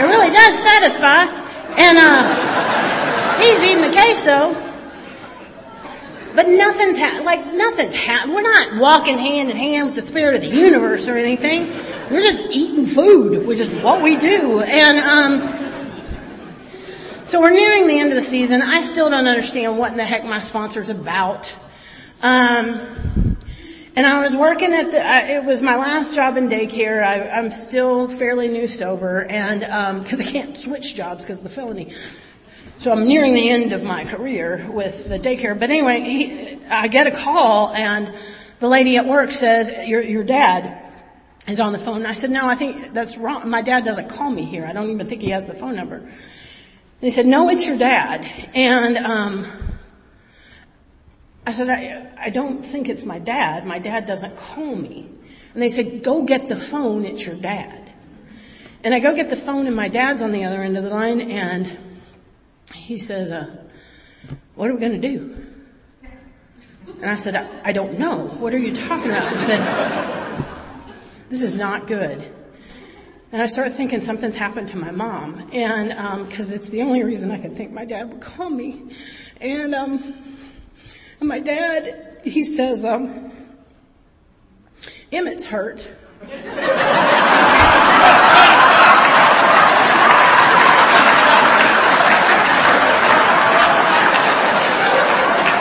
It 0.00 0.08
really 0.08 0.32
does 0.32 0.54
satisfy. 0.64 1.28
And, 1.76 1.98
uh, 2.00 3.36
he's 3.42 3.62
eating 3.70 3.82
the 3.82 3.92
queso. 3.92 4.67
But 6.38 6.48
nothing's 6.50 6.96
ha- 6.96 7.22
like 7.24 7.52
nothing's 7.52 7.96
ha- 7.96 8.26
we're 8.28 8.42
not 8.42 8.76
walking 8.80 9.18
hand 9.18 9.50
in 9.50 9.56
hand 9.56 9.86
with 9.86 9.96
the 9.96 10.06
spirit 10.06 10.36
of 10.36 10.40
the 10.40 10.46
universe 10.46 11.08
or 11.08 11.16
anything. 11.16 11.66
We're 12.12 12.22
just 12.22 12.44
eating 12.52 12.86
food, 12.86 13.44
which 13.44 13.58
is 13.58 13.74
what 13.74 14.04
we 14.04 14.14
do. 14.14 14.60
And, 14.60 14.98
um, 14.98 15.48
so 17.24 17.40
we're 17.40 17.50
nearing 17.50 17.88
the 17.88 17.98
end 17.98 18.10
of 18.10 18.14
the 18.14 18.22
season. 18.22 18.62
I 18.62 18.82
still 18.82 19.10
don't 19.10 19.26
understand 19.26 19.78
what 19.78 19.90
in 19.90 19.96
the 19.96 20.04
heck 20.04 20.24
my 20.24 20.38
sponsor's 20.38 20.90
about. 20.90 21.56
Um, 22.22 23.36
and 23.96 24.06
I 24.06 24.22
was 24.22 24.36
working 24.36 24.72
at 24.74 24.92
the, 24.92 25.04
I, 25.04 25.22
it 25.38 25.44
was 25.44 25.60
my 25.60 25.76
last 25.76 26.14
job 26.14 26.36
in 26.36 26.48
daycare. 26.48 27.02
I, 27.02 27.16
am 27.36 27.50
still 27.50 28.06
fairly 28.06 28.46
new 28.46 28.68
sober 28.68 29.24
and, 29.24 29.64
um, 29.64 30.04
cause 30.04 30.20
I 30.20 30.24
can't 30.24 30.56
switch 30.56 30.94
jobs 30.94 31.24
because 31.24 31.38
of 31.38 31.42
the 31.42 31.50
felony. 31.50 31.94
So 32.78 32.92
I'm 32.92 33.08
nearing 33.08 33.34
the 33.34 33.50
end 33.50 33.72
of 33.72 33.82
my 33.82 34.04
career 34.04 34.64
with 34.70 35.08
the 35.08 35.18
daycare. 35.18 35.58
But 35.58 35.70
anyway, 35.70 36.00
he, 36.00 36.64
I 36.66 36.86
get 36.86 37.08
a 37.08 37.10
call 37.10 37.72
and 37.74 38.14
the 38.60 38.68
lady 38.68 38.96
at 38.96 39.04
work 39.04 39.32
says, 39.32 39.74
your, 39.88 40.00
your 40.00 40.22
dad 40.22 40.80
is 41.48 41.58
on 41.58 41.72
the 41.72 41.78
phone. 41.80 41.96
And 41.96 42.06
I 42.06 42.12
said, 42.12 42.30
no, 42.30 42.48
I 42.48 42.54
think 42.54 42.94
that's 42.94 43.16
wrong. 43.16 43.50
My 43.50 43.62
dad 43.62 43.84
doesn't 43.84 44.10
call 44.10 44.30
me 44.30 44.44
here. 44.44 44.64
I 44.64 44.72
don't 44.72 44.90
even 44.90 45.08
think 45.08 45.22
he 45.22 45.30
has 45.30 45.48
the 45.48 45.54
phone 45.54 45.74
number. 45.74 45.96
And 45.96 46.12
he 47.00 47.10
said, 47.10 47.26
no, 47.26 47.48
it's 47.48 47.66
your 47.66 47.78
dad. 47.78 48.24
And, 48.54 48.96
um, 48.96 49.46
I 51.44 51.50
said, 51.50 51.68
I, 51.70 52.26
I 52.26 52.30
don't 52.30 52.64
think 52.64 52.88
it's 52.88 53.04
my 53.04 53.18
dad. 53.18 53.66
My 53.66 53.80
dad 53.80 54.04
doesn't 54.04 54.36
call 54.36 54.76
me. 54.76 55.08
And 55.52 55.60
they 55.60 55.68
said, 55.68 56.04
go 56.04 56.22
get 56.22 56.46
the 56.46 56.56
phone. 56.56 57.04
It's 57.04 57.26
your 57.26 57.36
dad. 57.36 57.92
And 58.84 58.94
I 58.94 59.00
go 59.00 59.16
get 59.16 59.30
the 59.30 59.36
phone 59.36 59.66
and 59.66 59.74
my 59.74 59.88
dad's 59.88 60.22
on 60.22 60.30
the 60.30 60.44
other 60.44 60.62
end 60.62 60.76
of 60.76 60.84
the 60.84 60.90
line 60.90 61.20
and 61.22 61.87
he 62.74 62.98
says, 62.98 63.30
uh, 63.30 63.56
what 64.54 64.70
are 64.70 64.74
we 64.74 64.80
going 64.80 65.00
to 65.00 65.08
do? 65.08 65.46
And 67.00 67.10
I 67.10 67.14
said, 67.14 67.36
I, 67.36 67.48
I 67.64 67.72
don't 67.72 67.98
know. 67.98 68.26
What 68.38 68.52
are 68.54 68.58
you 68.58 68.74
talking 68.74 69.10
about? 69.10 69.32
He 69.32 69.40
said, 69.40 70.44
this 71.28 71.42
is 71.42 71.56
not 71.56 71.86
good. 71.86 72.34
And 73.30 73.42
I 73.42 73.46
started 73.46 73.72
thinking 73.72 74.00
something's 74.00 74.36
happened 74.36 74.68
to 74.68 74.78
my 74.78 74.90
mom, 74.90 75.50
and 75.52 75.92
um, 75.92 76.28
it's 76.30 76.70
the 76.70 76.80
only 76.80 77.02
reason 77.02 77.30
I 77.30 77.38
could 77.38 77.54
think 77.54 77.72
my 77.72 77.84
dad 77.84 78.10
would 78.10 78.22
call 78.22 78.48
me. 78.48 78.90
And, 79.38 79.74
um, 79.74 80.14
and 81.20 81.28
my 81.28 81.38
dad, 81.38 82.22
he 82.24 82.42
says, 82.42 82.86
um, 82.86 83.30
Emmitt's 85.12 85.44
hurt. 85.46 85.90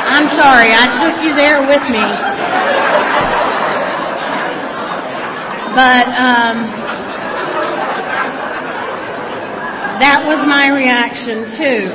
I'm 0.10 0.26
sorry, 0.38 0.69
I 0.69 0.85
took 1.01 1.23
you 1.25 1.33
there 1.33 1.61
with 1.61 1.81
me. 1.89 2.05
But 5.73 6.07
um, 6.13 6.57
that 9.97 10.23
was 10.27 10.45
my 10.45 10.69
reaction 10.69 11.49
too. 11.49 11.89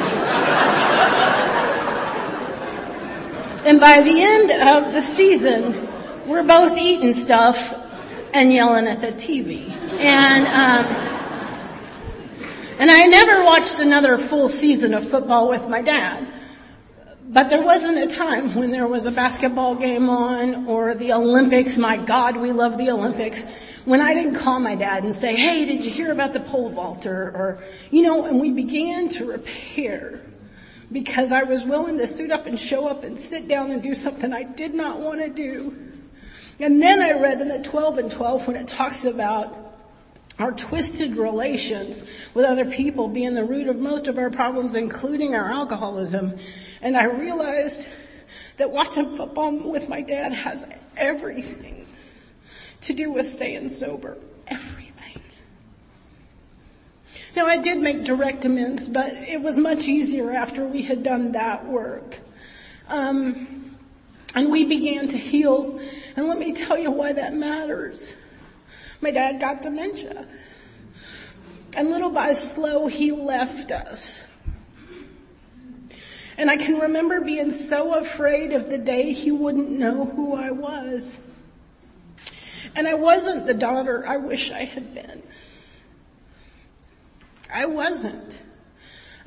And 3.64 3.78
by 3.78 4.01
the 4.01 4.20
end 4.20 4.51
of 4.51 4.93
the 4.93 5.03
season, 5.03 5.88
we're 6.26 6.43
both 6.43 6.76
eating 6.76 7.12
stuff 7.12 7.72
and 8.34 8.53
yelling 8.53 8.88
at 8.88 9.01
the 9.01 9.12
TV. 9.12 9.70
And 10.01 10.47
um, 10.49 10.86
and 12.80 12.90
I 12.90 13.07
never 13.07 13.45
watched 13.45 13.78
another 13.78 14.18
full 14.18 14.49
season 14.49 14.95
of 14.95 15.09
football 15.09 15.49
with 15.49 15.68
my 15.68 15.80
dad. 15.80 16.41
But 17.33 17.49
there 17.49 17.62
wasn't 17.62 17.97
a 17.97 18.07
time 18.07 18.55
when 18.55 18.70
there 18.72 18.87
was 18.87 19.07
a 19.07 19.11
basketball 19.11 19.74
game 19.74 20.11
on 20.11 20.66
or 20.66 20.95
the 20.95 21.14
Olympics. 21.14 21.78
My 21.78 21.97
God, 21.97 22.37
we 22.37 22.53
love 22.53 22.76
the 22.76 22.91
Olympics 22.91 23.47
when 23.87 24.03
I 24.03 24.12
didn't 24.12 24.35
call 24.35 24.61
my 24.61 24.74
dad 24.74 25.05
and 25.05 25.14
say, 25.14 25.35
hey, 25.35 25.64
did 25.64 25.83
you 25.83 25.91
hear 25.91 26.12
about 26.12 26.35
the 26.35 26.41
pole 26.41 26.68
vaulter? 26.68 27.33
Or, 27.35 27.64
you 27.91 28.03
know, 28.03 28.26
and 28.26 28.39
we 28.39 28.51
began 28.51 29.09
to 29.11 29.24
repair 29.24 30.20
because 30.93 31.33
I 31.33 31.45
was 31.45 31.64
willing 31.64 31.97
to 31.99 32.07
suit 32.07 32.30
up 32.30 32.47
and 32.47 32.61
show 32.61 32.87
up 32.87 33.03
and 33.03 33.18
sit 33.18 33.49
down 33.49 33.70
and 33.70 33.83
do 33.83 33.95
something 33.95 34.30
I 34.35 34.43
did 34.43 34.74
not 34.74 35.01
want 35.01 35.20
to 35.20 35.30
do. 35.30 35.74
And 36.61 36.83
then 36.83 37.01
I 37.01 37.12
read 37.12 37.41
in 37.41 37.49
the 37.49 37.61
12 37.61 37.97
and 37.97 38.11
12 38.11 38.47
when 38.47 38.57
it 38.57 38.68
talks 38.68 39.07
about 39.07 39.72
our 40.39 40.53
twisted 40.53 41.16
relations 41.16 42.05
with 42.35 42.45
other 42.45 42.64
people 42.64 43.09
being 43.09 43.35
the 43.35 43.45
root 43.45 43.68
of 43.68 43.78
most 43.78 44.09
of 44.09 44.18
our 44.18 44.30
problems, 44.30 44.74
including 44.74 45.35
our 45.35 45.51
alcoholism. 45.51 46.39
And 46.80 46.97
I 46.97 47.05
realized 47.05 47.87
that 48.57 48.70
watching 48.70 49.16
football 49.16 49.53
with 49.53 49.89
my 49.89 50.01
dad 50.01 50.33
has 50.33 50.66
everything 50.97 51.87
to 52.83 52.93
do 52.93 53.11
with 53.12 53.26
staying 53.26 53.68
sober. 53.68 54.16
Everything. 54.49 55.22
Now 57.35 57.47
I 57.47 57.59
did 57.59 57.78
make 57.78 58.05
direct 58.05 58.45
amends, 58.45 58.89
but 58.89 59.12
it 59.14 59.41
was 59.41 59.59
much 59.59 59.89
easier 59.89 60.33
after 60.33 60.66
we 60.66 60.83
had 60.83 61.03
done 61.03 61.33
that 61.33 61.66
work. 61.66 62.18
Um, 62.89 63.76
and 64.35 64.51
we 64.51 64.64
began 64.64 65.09
to 65.09 65.18
heal. 65.18 65.78
And 66.16 66.26
let 66.26 66.39
me 66.39 66.55
tell 66.55 66.78
you 66.78 66.91
why 66.91 67.12
that 67.12 67.35
matters. 67.35 68.16
My 69.03 69.11
dad 69.11 69.41
got 69.41 69.63
dementia. 69.63 70.27
And 71.77 71.91
little 71.91 72.11
by 72.11 72.35
slow, 72.35 72.87
he 72.87 73.11
left 73.11 73.73
us. 73.73 74.25
And 76.39 76.49
I 76.49 76.57
can 76.57 76.79
remember 76.79 77.21
being 77.21 77.51
so 77.51 77.99
afraid 77.99 78.53
of 78.53 78.71
the 78.71 78.79
day 78.79 79.13
he 79.13 79.31
wouldn't 79.31 79.71
know 79.71 80.07
who 80.07 80.35
I 80.35 80.51
was. 80.51 81.21
And 82.77 82.87
I 82.87 82.95
wasn't 82.95 83.47
the 83.47 83.55
daughter 83.55 84.07
I 84.07 84.17
wish 84.19 84.51
I 84.51 84.65
had 84.65 84.95
been. 84.95 85.23
I 87.53 87.67
wasn't. 87.67 88.41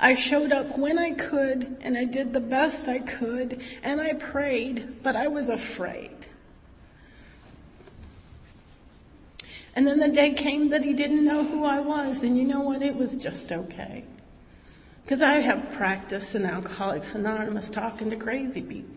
I 0.00 0.14
showed 0.14 0.52
up 0.52 0.76
when 0.76 0.98
I 0.98 1.12
could 1.12 1.76
and 1.82 1.96
I 1.96 2.04
did 2.04 2.32
the 2.32 2.40
best 2.40 2.88
I 2.88 2.98
could 2.98 3.62
and 3.82 4.00
I 4.00 4.14
prayed, 4.14 5.02
but 5.02 5.16
I 5.16 5.28
was 5.28 5.48
afraid. 5.48 6.15
And 9.76 9.86
then 9.86 9.98
the 9.98 10.08
day 10.08 10.32
came 10.32 10.70
that 10.70 10.82
he 10.82 10.94
didn't 10.94 11.22
know 11.22 11.44
who 11.44 11.66
I 11.66 11.80
was 11.80 12.24
and 12.24 12.38
you 12.38 12.44
know 12.44 12.60
what? 12.60 12.80
It 12.80 12.96
was 12.96 13.14
just 13.14 13.52
okay. 13.52 14.04
Cause 15.06 15.20
I 15.20 15.34
have 15.34 15.70
practice 15.70 16.34
in 16.34 16.46
Alcoholics 16.46 17.14
Anonymous 17.14 17.70
talking 17.70 18.08
to 18.10 18.16
crazy 18.16 18.62
people. 18.62 18.96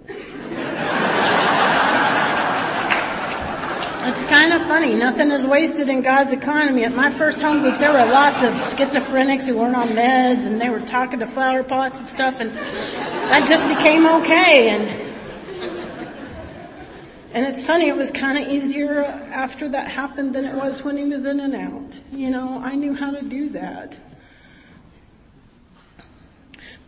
It's 4.08 4.26
kind 4.26 4.54
of 4.54 4.64
funny. 4.64 4.96
Nothing 4.96 5.30
is 5.30 5.46
wasted 5.46 5.90
in 5.90 6.02
God's 6.02 6.32
economy. 6.32 6.86
At 6.86 6.96
my 6.96 7.12
first 7.12 7.42
home 7.42 7.60
group, 7.60 7.78
there 7.78 7.92
were 7.92 8.06
lots 8.06 8.42
of 8.42 8.54
schizophrenics 8.54 9.46
who 9.46 9.58
weren't 9.58 9.76
on 9.76 9.90
meds 9.90 10.48
and 10.48 10.60
they 10.60 10.70
were 10.70 10.80
talking 10.80 11.20
to 11.20 11.28
flower 11.28 11.62
pots 11.62 12.00
and 12.00 12.08
stuff 12.08 12.40
and 12.40 12.52
that 12.52 13.46
just 13.48 13.68
became 13.68 14.08
okay. 14.08 14.70
And, 14.70 15.09
and 17.34 17.46
it's 17.46 17.64
funny, 17.64 17.88
it 17.88 17.96
was 17.96 18.12
kind 18.12 18.38
of 18.38 18.48
easier 18.48 19.04
after 19.04 19.70
that 19.70 19.88
happened 19.88 20.34
than 20.34 20.46
it 20.46 20.56
was 20.56 20.84
when 20.84 20.98
he 20.98 21.06
was 21.06 21.26
in 21.26 21.40
and 21.40 21.56
out. 21.56 22.02
You 22.12 22.30
know, 22.30 22.60
I 22.64 22.76
knew 22.76 22.96
how 22.96 23.12
to 23.12 23.22
do 23.22 23.50
that. 23.50 24.00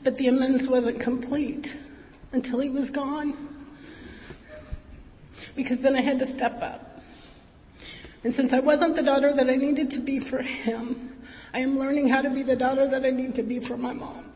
But 0.04 0.16
the 0.16 0.28
amends 0.28 0.68
wasn't 0.68 1.00
complete 1.00 1.78
until 2.32 2.60
he 2.60 2.70
was 2.70 2.90
gone. 2.90 3.50
Because 5.56 5.82
then 5.82 5.96
I 5.96 6.02
had 6.02 6.20
to 6.20 6.26
step 6.26 6.62
up. 6.62 7.02
And 8.24 8.34
since 8.34 8.54
I 8.54 8.60
wasn't 8.60 8.96
the 8.96 9.04
daughter 9.04 9.34
that 9.34 9.50
I 9.50 9.56
needed 9.56 9.92
to 9.92 10.00
be 10.00 10.20
for 10.20 10.42
him, 10.42 11.18
I 11.54 11.60
am 11.60 11.78
learning 11.78 12.10
how 12.10 12.22
to 12.22 12.30
be 12.30 12.44
the 12.44 12.56
daughter 12.56 12.88
that 12.88 13.06
I 13.06 13.10
need 13.10 13.36
to 13.36 13.44
be 13.44 13.60
for 13.60 13.78
my 13.78 13.94
mom. 13.94 14.31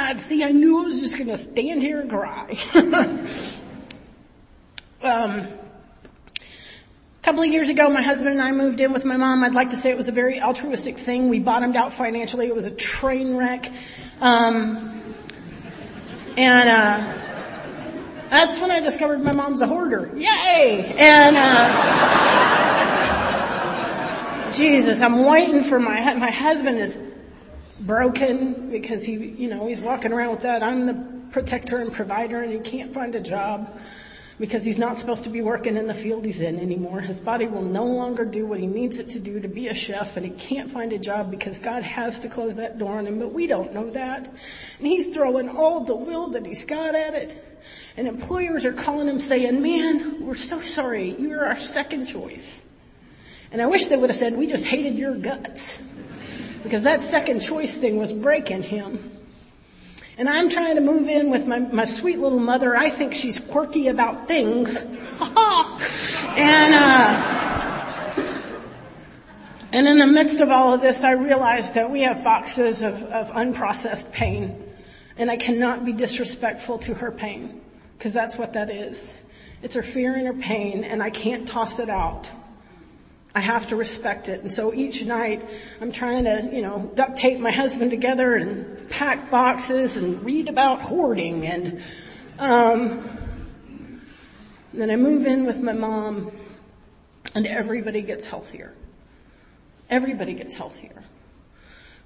God, 0.00 0.18
see, 0.18 0.42
I 0.42 0.50
knew 0.50 0.82
I 0.82 0.86
was 0.86 0.98
just 0.98 1.18
gonna 1.18 1.36
stand 1.36 1.82
here 1.82 2.00
and 2.00 2.08
cry. 2.08 2.56
um, 5.02 5.40
a 5.40 5.48
couple 7.22 7.42
of 7.42 7.48
years 7.48 7.68
ago, 7.68 7.90
my 7.90 8.00
husband 8.00 8.30
and 8.30 8.40
I 8.40 8.50
moved 8.50 8.80
in 8.80 8.94
with 8.94 9.04
my 9.04 9.18
mom. 9.18 9.44
I'd 9.44 9.52
like 9.52 9.68
to 9.70 9.76
say 9.76 9.90
it 9.90 9.98
was 9.98 10.08
a 10.08 10.12
very 10.12 10.40
altruistic 10.40 10.96
thing. 10.96 11.28
We 11.28 11.38
bottomed 11.38 11.76
out 11.76 11.92
financially. 11.92 12.46
It 12.46 12.54
was 12.54 12.64
a 12.64 12.70
train 12.70 13.36
wreck. 13.36 13.70
Um, 14.22 15.02
and, 16.38 16.68
uh, 16.70 16.98
that's 18.30 18.58
when 18.58 18.70
I 18.70 18.80
discovered 18.80 19.22
my 19.22 19.32
mom's 19.32 19.60
a 19.60 19.66
hoarder. 19.66 20.10
Yay! 20.16 20.94
And, 20.98 21.36
uh, 21.36 21.68
Jesus, 24.54 24.98
I'm 25.02 25.26
waiting 25.26 25.62
for 25.62 25.78
my, 25.78 26.14
my 26.14 26.30
husband 26.30 26.78
is 26.78 27.02
broken 27.80 28.70
because 28.70 29.04
he, 29.04 29.14
you 29.14 29.48
know, 29.48 29.66
he's 29.66 29.80
walking 29.80 30.12
around 30.12 30.32
with 30.32 30.42
that. 30.42 30.62
I'm 30.62 30.86
the 30.86 30.94
protector 31.30 31.78
and 31.78 31.92
provider 31.92 32.42
and 32.42 32.52
he 32.52 32.58
can't 32.58 32.92
find 32.92 33.14
a 33.14 33.20
job 33.20 33.78
because 34.38 34.64
he's 34.64 34.78
not 34.78 34.96
supposed 34.96 35.24
to 35.24 35.30
be 35.30 35.42
working 35.42 35.76
in 35.76 35.86
the 35.86 35.94
field 35.94 36.24
he's 36.24 36.40
in 36.40 36.58
anymore. 36.58 37.00
His 37.00 37.20
body 37.20 37.46
will 37.46 37.62
no 37.62 37.84
longer 37.84 38.24
do 38.24 38.46
what 38.46 38.58
he 38.58 38.66
needs 38.66 38.98
it 38.98 39.10
to 39.10 39.20
do 39.20 39.38
to 39.38 39.48
be 39.48 39.68
a 39.68 39.74
chef 39.74 40.16
and 40.16 40.24
he 40.24 40.32
can't 40.32 40.70
find 40.70 40.92
a 40.94 40.98
job 40.98 41.30
because 41.30 41.58
God 41.58 41.82
has 41.82 42.20
to 42.20 42.28
close 42.28 42.56
that 42.56 42.78
door 42.78 42.98
on 42.98 43.06
him, 43.06 43.18
but 43.18 43.32
we 43.32 43.46
don't 43.46 43.74
know 43.74 43.90
that. 43.90 44.28
And 44.78 44.86
he's 44.86 45.14
throwing 45.14 45.48
all 45.48 45.84
the 45.84 45.94
will 45.94 46.30
that 46.30 46.46
he's 46.46 46.64
got 46.64 46.94
at 46.94 47.14
it. 47.14 47.44
And 47.98 48.08
employers 48.08 48.64
are 48.64 48.72
calling 48.72 49.08
him 49.08 49.18
saying, 49.18 49.60
man, 49.60 50.24
we're 50.24 50.34
so 50.34 50.60
sorry. 50.60 51.14
You're 51.18 51.44
our 51.44 51.58
second 51.58 52.06
choice. 52.06 52.64
And 53.52 53.60
I 53.60 53.66
wish 53.66 53.86
they 53.86 53.96
would 53.96 54.08
have 54.08 54.16
said, 54.16 54.36
we 54.36 54.46
just 54.46 54.64
hated 54.64 54.96
your 54.96 55.14
guts. 55.14 55.82
Because 56.62 56.82
that 56.82 57.02
second 57.02 57.40
choice 57.40 57.74
thing 57.74 57.96
was 57.96 58.12
breaking 58.12 58.62
him. 58.62 59.10
And 60.18 60.28
I'm 60.28 60.50
trying 60.50 60.74
to 60.74 60.82
move 60.82 61.08
in 61.08 61.30
with 61.30 61.46
my, 61.46 61.60
my 61.60 61.86
sweet 61.86 62.18
little 62.18 62.38
mother. 62.38 62.76
I 62.76 62.90
think 62.90 63.14
she's 63.14 63.40
quirky 63.40 63.88
about 63.88 64.28
things. 64.28 64.76
and, 65.20 66.74
uh, 66.74 67.50
and 69.72 69.88
in 69.88 69.98
the 69.98 70.06
midst 70.06 70.40
of 70.40 70.50
all 70.50 70.74
of 70.74 70.82
this, 70.82 71.02
I 71.02 71.12
realized 71.12 71.74
that 71.74 71.90
we 71.90 72.02
have 72.02 72.22
boxes 72.22 72.82
of, 72.82 73.02
of 73.04 73.30
unprocessed 73.30 74.12
pain. 74.12 74.62
And 75.16 75.30
I 75.30 75.38
cannot 75.38 75.86
be 75.86 75.94
disrespectful 75.94 76.78
to 76.80 76.94
her 76.94 77.10
pain. 77.10 77.62
Cause 77.98 78.12
that's 78.12 78.36
what 78.36 78.52
that 78.54 78.70
is. 78.70 79.22
It's 79.62 79.74
her 79.74 79.82
fear 79.82 80.14
and 80.14 80.26
her 80.26 80.34
pain 80.34 80.84
and 80.84 81.02
I 81.02 81.10
can't 81.10 81.46
toss 81.46 81.78
it 81.78 81.88
out. 81.90 82.30
I 83.34 83.40
have 83.40 83.68
to 83.68 83.76
respect 83.76 84.28
it. 84.28 84.40
And 84.40 84.52
so 84.52 84.74
each 84.74 85.04
night 85.04 85.48
I'm 85.80 85.92
trying 85.92 86.24
to, 86.24 86.50
you 86.52 86.62
know, 86.62 86.90
duct 86.94 87.16
tape 87.16 87.38
my 87.38 87.52
husband 87.52 87.90
together 87.90 88.34
and 88.34 88.90
pack 88.90 89.30
boxes 89.30 89.96
and 89.96 90.24
read 90.24 90.48
about 90.48 90.82
hoarding 90.82 91.46
and, 91.46 91.82
um, 92.38 93.18
then 94.72 94.90
I 94.90 94.96
move 94.96 95.26
in 95.26 95.44
with 95.44 95.60
my 95.60 95.72
mom 95.72 96.30
and 97.34 97.46
everybody 97.46 98.02
gets 98.02 98.26
healthier. 98.26 98.72
Everybody 99.88 100.32
gets 100.32 100.54
healthier. 100.54 101.02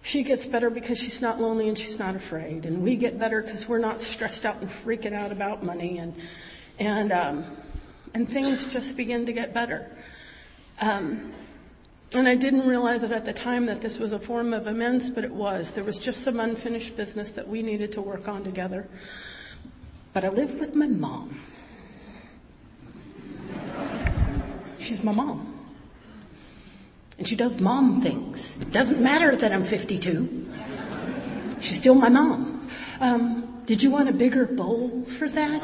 She 0.02 0.22
gets 0.22 0.46
better 0.46 0.70
because 0.70 0.98
she's 0.98 1.22
not 1.22 1.40
lonely 1.40 1.68
and 1.68 1.78
she's 1.78 1.98
not 1.98 2.16
afraid. 2.16 2.66
And 2.66 2.82
we 2.82 2.96
get 2.96 3.18
better 3.18 3.42
because 3.42 3.68
we're 3.68 3.78
not 3.78 4.02
stressed 4.02 4.44
out 4.44 4.60
and 4.60 4.68
freaking 4.68 5.14
out 5.14 5.32
about 5.32 5.62
money 5.62 5.98
and, 5.98 6.14
and, 6.78 7.12
um, 7.12 7.56
and 8.14 8.28
things 8.28 8.72
just 8.72 8.96
begin 8.96 9.26
to 9.26 9.32
get 9.32 9.54
better. 9.54 9.90
Um, 10.80 11.32
and 12.14 12.28
I 12.28 12.36
didn't 12.36 12.66
realize 12.66 13.02
it 13.02 13.10
at 13.10 13.24
the 13.24 13.32
time 13.32 13.66
that 13.66 13.80
this 13.80 13.98
was 13.98 14.12
a 14.12 14.18
form 14.18 14.52
of 14.52 14.66
amends, 14.66 15.10
but 15.10 15.24
it 15.24 15.32
was. 15.32 15.72
There 15.72 15.82
was 15.82 15.98
just 15.98 16.22
some 16.22 16.38
unfinished 16.38 16.96
business 16.96 17.32
that 17.32 17.48
we 17.48 17.62
needed 17.62 17.90
to 17.92 18.00
work 18.00 18.28
on 18.28 18.44
together. 18.44 18.86
But 20.12 20.24
I 20.24 20.28
live 20.28 20.60
with 20.60 20.76
my 20.76 20.86
mom. 20.86 21.40
She's 24.78 25.02
my 25.02 25.12
mom. 25.12 25.50
And 27.18 27.26
she 27.26 27.36
does 27.36 27.60
mom 27.60 28.00
things. 28.02 28.56
Doesn't 28.70 29.00
matter 29.00 29.34
that 29.34 29.52
I'm 29.52 29.64
52. 29.64 30.50
She's 31.60 31.78
still 31.78 31.94
my 31.94 32.08
mom. 32.08 32.68
Um, 33.00 33.62
did 33.66 33.82
you 33.82 33.90
want 33.90 34.08
a 34.08 34.12
bigger 34.12 34.46
bowl 34.46 35.04
for 35.04 35.28
that? 35.30 35.62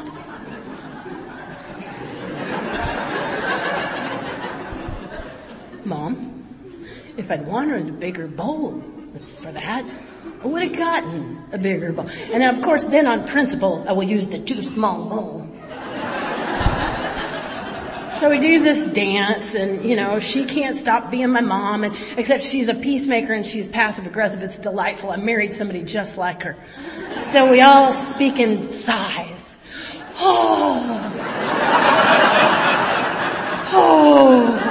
Mom, 5.85 6.85
if 7.17 7.31
I'd 7.31 7.45
wanted 7.45 7.89
a 7.89 7.91
bigger 7.91 8.27
bowl 8.27 8.81
for 9.39 9.51
that, 9.51 9.91
I 10.43 10.47
would 10.47 10.63
have 10.63 10.73
gotten 10.73 11.43
a 11.51 11.57
bigger 11.57 11.91
bowl. 11.91 12.07
And 12.31 12.43
of 12.43 12.61
course, 12.63 12.85
then 12.85 13.07
on 13.07 13.25
principle, 13.27 13.85
I 13.87 13.91
would 13.91 14.09
use 14.09 14.29
the 14.29 14.39
too 14.39 14.63
small 14.63 15.05
bowl. 15.05 15.47
So 18.11 18.29
we 18.29 18.39
do 18.39 18.61
this 18.61 18.85
dance 18.87 19.55
and, 19.55 19.85
you 19.85 19.95
know, 19.95 20.19
she 20.19 20.43
can't 20.43 20.75
stop 20.75 21.09
being 21.09 21.29
my 21.29 21.39
mom 21.39 21.85
and, 21.85 21.95
except 22.17 22.43
she's 22.43 22.67
a 22.67 22.75
peacemaker 22.75 23.31
and 23.33 23.47
she's 23.47 23.69
passive 23.69 24.05
aggressive. 24.05 24.43
It's 24.43 24.59
delightful. 24.59 25.11
I 25.11 25.15
married 25.15 25.53
somebody 25.53 25.81
just 25.83 26.17
like 26.17 26.43
her. 26.43 26.57
So 27.19 27.49
we 27.49 27.61
all 27.61 27.93
speak 27.93 28.37
in 28.39 28.63
sighs. 28.63 29.57
Oh. 30.17 31.11
Oh. 33.73 34.70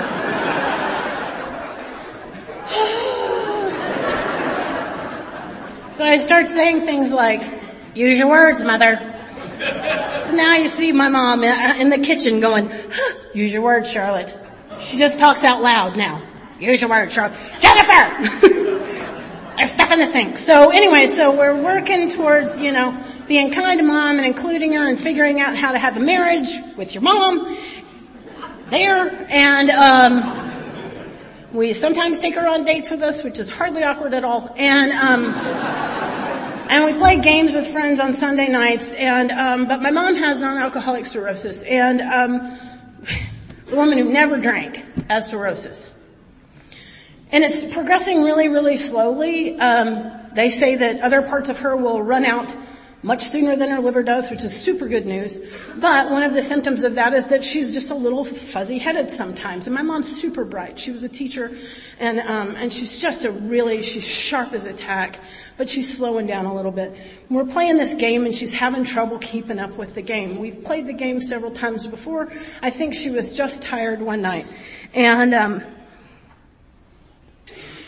So 6.01 6.07
I 6.07 6.17
start 6.17 6.49
saying 6.49 6.81
things 6.81 7.13
like, 7.13 7.43
use 7.95 8.19
your 8.19 8.31
words, 8.31 8.65
mother. 8.65 8.97
So 10.23 10.33
now 10.35 10.55
you 10.55 10.69
see 10.69 10.93
my 10.93 11.11
mom 11.11 11.45
in 11.45 11.91
the 11.91 11.99
kitchen 11.99 12.41
going, 12.41 12.73
use 13.35 13.53
your 13.53 13.61
words, 13.61 13.93
Charlotte. 13.93 14.35
She 14.79 14.97
just 14.97 15.19
talks 15.19 15.45
out 15.45 15.61
loud 15.61 15.99
now. 15.99 16.23
Use 16.59 16.81
your 16.81 16.89
words, 16.89 17.13
Charlotte. 17.13 17.39
Jennifer! 17.61 18.47
There's 19.59 19.73
stuff 19.73 19.93
in 19.93 19.99
the 19.99 20.07
sink. 20.07 20.39
So 20.39 20.71
anyway, 20.71 21.07
so 21.07 21.37
we're 21.37 21.63
working 21.63 22.09
towards, 22.09 22.59
you 22.59 22.73
know, 22.73 22.99
being 23.29 23.53
kind 23.53 23.79
to 23.79 23.85
mom 23.85 24.17
and 24.17 24.25
including 24.25 24.73
her 24.73 24.89
and 24.89 24.99
figuring 24.99 25.39
out 25.39 25.55
how 25.55 25.71
to 25.71 25.79
have 25.79 25.99
a 25.99 26.01
marriage 26.01 26.49
with 26.79 26.95
your 26.95 27.03
mom 27.03 27.45
there. 28.71 29.27
And, 29.29 29.69
um, 29.69 30.51
we 31.53 31.73
sometimes 31.73 32.21
take 32.21 32.37
her 32.37 32.47
on 32.47 32.65
dates 32.65 32.91
with 32.91 33.03
us, 33.03 33.25
which 33.25 33.39
is 33.39 33.51
hardly 33.51 33.83
awkward 33.83 34.15
at 34.15 34.25
all. 34.25 34.55
And, 34.57 34.93
um, 34.93 35.89
and 36.71 36.85
we 36.85 36.95
play 36.95 37.18
games 37.18 37.53
with 37.53 37.66
friends 37.66 37.99
on 37.99 38.12
Sunday 38.12 38.49
nights. 38.49 38.93
And, 38.93 39.33
um, 39.33 39.66
but 39.66 39.83
my 39.83 39.91
mom 39.91 40.14
has 40.14 40.41
non-alcoholic 40.41 41.05
cirrhosis, 41.05 41.64
and 41.64 42.01
um, 42.01 42.59
the 43.66 43.75
woman 43.75 43.99
who 43.99 44.05
never 44.05 44.39
drank 44.39 44.87
has 45.11 45.29
cirrhosis. 45.29 45.93
And 47.33 47.43
it's 47.43 47.64
progressing 47.75 48.23
really, 48.23 48.49
really 48.49 48.77
slowly. 48.77 49.59
Um, 49.59 50.12
they 50.35 50.51
say 50.51 50.77
that 50.77 51.01
other 51.01 51.23
parts 51.23 51.49
of 51.49 51.59
her 51.59 51.77
will 51.77 52.03
run 52.03 52.25
out 52.25 52.57
much 53.03 53.23
sooner 53.23 53.57
than 53.57 53.71
her 53.71 53.81
liver 53.81 54.03
does, 54.03 54.31
which 54.31 54.45
is 54.45 54.55
super 54.55 54.87
good 54.87 55.07
news. 55.07 55.41
But 55.77 56.11
one 56.11 56.23
of 56.23 56.35
the 56.35 56.43
symptoms 56.43 56.85
of 56.85 56.97
that 56.97 57.15
is 57.15 57.27
that 57.29 57.45
she's 57.45 57.73
just 57.73 57.91
a 57.91 57.95
little 57.95 58.25
fuzzy-headed 58.25 59.11
sometimes. 59.11 59.67
And 59.67 59.75
my 59.75 59.83
mom's 59.83 60.15
super 60.15 60.45
bright. 60.45 60.79
She 60.79 60.91
was 60.91 61.03
a 61.03 61.09
teacher, 61.09 61.57
and 61.99 62.21
um, 62.21 62.57
and 62.57 62.73
she's 62.73 63.01
just 63.01 63.25
a 63.25 63.31
really 63.31 63.83
she's 63.83 64.07
sharp 64.07 64.53
as 64.53 64.67
a 64.67 64.75
tack, 64.75 65.21
but 65.57 65.69
she's 65.69 65.97
slowing 65.97 66.27
down 66.27 66.45
a 66.45 66.55
little 66.55 66.73
bit. 66.73 66.95
We're 67.31 67.47
playing 67.47 67.79
this 67.79 67.95
game, 67.95 68.27
and 68.27 68.35
she's 68.35 68.53
having 68.53 68.85
trouble 68.85 69.19
keeping 69.19 69.59
up 69.59 69.79
with 69.79 69.95
the 69.95 70.03
game. 70.03 70.37
We've 70.37 70.63
played 70.63 70.87
the 70.87 70.93
game 70.93 71.21
several 71.21 71.53
times 71.53 71.87
before. 71.87 72.31
I 72.63 72.69
think 72.69 72.95
she 72.95 73.09
was 73.11 73.37
just 73.37 73.63
tired 73.63 74.03
one 74.03 74.23
night, 74.23 74.47
and. 74.95 75.35
Um, 75.35 75.63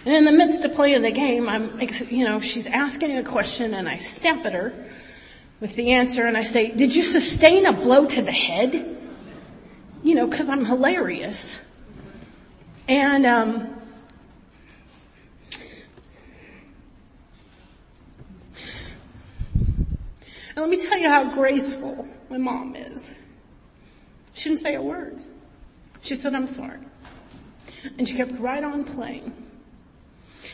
and 0.04 0.12
in 0.12 0.24
the 0.24 0.32
midst 0.32 0.64
of 0.64 0.74
playing 0.74 1.02
the 1.02 1.12
game, 1.12 1.48
I'm, 1.48 1.80
you 2.10 2.24
know, 2.24 2.40
she's 2.40 2.66
asking 2.66 3.16
a 3.18 3.22
question 3.22 3.72
and 3.72 3.88
I 3.88 3.98
snap 3.98 4.44
at 4.44 4.52
her 4.52 4.72
with 5.62 5.76
the 5.76 5.92
answer 5.92 6.26
and 6.26 6.36
I 6.36 6.42
say, 6.42 6.72
did 6.72 6.94
you 6.94 7.04
sustain 7.04 7.66
a 7.66 7.72
blow 7.72 8.04
to 8.04 8.20
the 8.20 8.32
head? 8.32 8.98
You 10.02 10.16
know, 10.16 10.26
cause 10.26 10.50
I'm 10.50 10.64
hilarious. 10.64 11.60
And, 12.88 13.24
um, 13.24 13.80
and 20.48 20.56
let 20.56 20.68
me 20.68 20.82
tell 20.84 20.98
you 20.98 21.08
how 21.08 21.32
graceful 21.32 22.08
my 22.28 22.38
mom 22.38 22.74
is. 22.74 23.12
She 24.32 24.48
didn't 24.48 24.62
say 24.62 24.74
a 24.74 24.82
word. 24.82 25.16
She 26.00 26.16
said, 26.16 26.34
I'm 26.34 26.48
sorry. 26.48 26.80
And 27.98 28.08
she 28.08 28.16
kept 28.16 28.32
right 28.40 28.64
on 28.64 28.82
playing. 28.82 29.41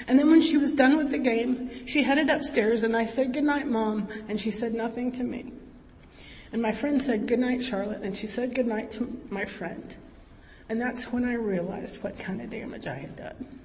And 0.06 0.18
then 0.18 0.30
when 0.30 0.42
she 0.42 0.56
was 0.56 0.74
done 0.74 0.96
with 0.96 1.10
the 1.10 1.18
game, 1.18 1.86
she 1.86 2.02
headed 2.02 2.30
upstairs 2.30 2.82
and 2.82 2.96
I 2.96 3.06
said, 3.06 3.32
good 3.32 3.44
night, 3.44 3.66
mom. 3.66 4.08
And 4.28 4.40
she 4.40 4.50
said 4.50 4.74
nothing 4.74 5.12
to 5.12 5.24
me. 5.24 5.52
And 6.52 6.62
my 6.62 6.72
friend 6.72 7.00
said, 7.00 7.26
good 7.26 7.38
night, 7.38 7.64
Charlotte. 7.64 8.02
And 8.02 8.16
she 8.16 8.26
said 8.26 8.54
good 8.54 8.66
night 8.66 8.90
to 8.92 9.20
my 9.30 9.44
friend. 9.44 9.94
And 10.68 10.80
that's 10.80 11.12
when 11.12 11.24
I 11.24 11.34
realized 11.34 12.02
what 12.02 12.18
kind 12.18 12.40
of 12.40 12.50
damage 12.50 12.86
I 12.86 12.94
had 12.94 13.16
done. 13.16 13.60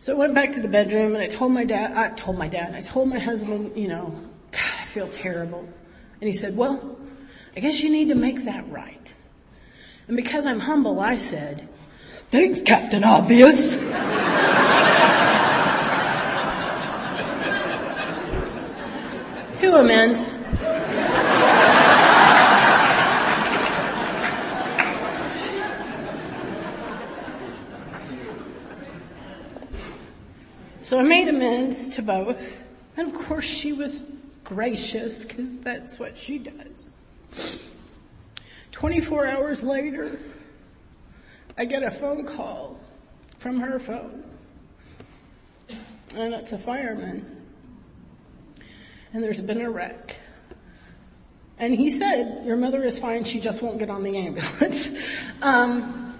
So 0.00 0.16
I 0.16 0.18
went 0.18 0.34
back 0.34 0.52
to 0.52 0.60
the 0.60 0.68
bedroom 0.68 1.14
and 1.14 1.22
I 1.22 1.28
told 1.28 1.52
my 1.52 1.64
dad, 1.64 1.96
I 1.96 2.08
told 2.14 2.36
my 2.36 2.48
dad, 2.48 2.74
I 2.74 2.80
told 2.80 3.08
my 3.08 3.20
husband, 3.20 3.76
you 3.76 3.88
know, 3.88 4.18
God, 4.50 4.74
I 4.80 4.84
feel 4.86 5.08
terrible. 5.08 5.68
And 6.20 6.28
he 6.28 6.32
said, 6.32 6.56
well, 6.56 6.98
I 7.56 7.60
guess 7.60 7.82
you 7.82 7.90
need 7.90 8.08
to 8.08 8.14
make 8.14 8.44
that 8.44 8.68
right. 8.68 9.14
And 10.08 10.16
because 10.16 10.46
I'm 10.46 10.60
humble, 10.60 10.98
I 10.98 11.18
said, 11.18 11.68
thanks, 12.32 12.62
Captain 12.62 13.04
Obvious. 13.04 13.74
Two 19.56 19.74
amends. 19.74 20.32
So 30.82 30.98
I 30.98 31.02
made 31.02 31.28
amends 31.28 31.88
to 31.90 32.02
both. 32.02 32.62
And 32.96 33.06
of 33.06 33.14
course 33.26 33.44
she 33.44 33.72
was 33.72 34.02
gracious 34.44 35.24
because 35.24 35.60
that's 35.60 35.98
what 35.98 36.18
she 36.18 36.38
does. 36.38 36.92
24 38.72 39.26
hours 39.26 39.62
later, 39.62 40.18
I 41.56 41.64
get 41.64 41.82
a 41.82 41.90
phone 41.90 42.24
call 42.24 42.78
from 43.36 43.60
her 43.60 43.78
phone. 43.78 44.24
And 46.14 46.34
it's 46.34 46.52
a 46.52 46.58
fireman. 46.58 47.42
And 49.12 49.22
there's 49.22 49.40
been 49.40 49.60
a 49.60 49.70
wreck. 49.70 50.16
And 51.58 51.74
he 51.74 51.90
said, 51.90 52.44
your 52.44 52.56
mother 52.56 52.82
is 52.82 52.98
fine, 52.98 53.24
she 53.24 53.40
just 53.40 53.62
won't 53.62 53.78
get 53.78 53.90
on 53.90 54.02
the 54.02 54.16
ambulance. 54.16 54.90
um, 55.42 56.14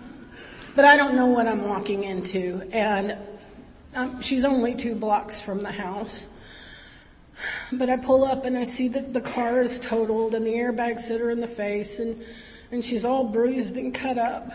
but 0.74 0.85
I 0.85 0.97
don't 0.97 1.16
know 1.16 1.26
what 1.26 1.49
I'm 1.49 1.68
walking 1.68 2.05
into. 2.05 2.68
And 2.72 3.18
um, 3.95 4.20
she's 4.22 4.45
only 4.45 4.74
two 4.74 4.95
blocks 4.95 5.41
from 5.41 5.62
the 5.62 5.72
house. 5.72 6.28
But 7.72 7.89
I 7.89 7.97
pull 7.97 8.24
up 8.24 8.45
and 8.45 8.57
I 8.57 8.64
see 8.64 8.89
that 8.89 9.12
the 9.12 9.20
car 9.20 9.62
is 9.62 9.80
totaled 9.80 10.35
and 10.35 10.47
the 10.47 10.53
airbags 10.53 11.09
hit 11.09 11.20
her 11.20 11.30
in 11.30 11.41
the 11.41 11.49
face 11.49 11.99
and, 11.99 12.22
and 12.70 12.85
she's 12.85 13.05
all 13.05 13.24
bruised 13.24 13.78
and 13.78 13.95
cut 13.95 14.18
up. 14.18 14.53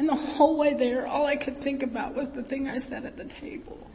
And 0.00 0.08
the 0.08 0.14
whole 0.14 0.56
way 0.56 0.72
there, 0.72 1.06
all 1.06 1.26
I 1.26 1.36
could 1.36 1.58
think 1.58 1.82
about 1.82 2.14
was 2.14 2.30
the 2.30 2.42
thing 2.42 2.66
I 2.66 2.78
said 2.78 3.04
at 3.04 3.18
the 3.18 3.26
table. 3.26 3.86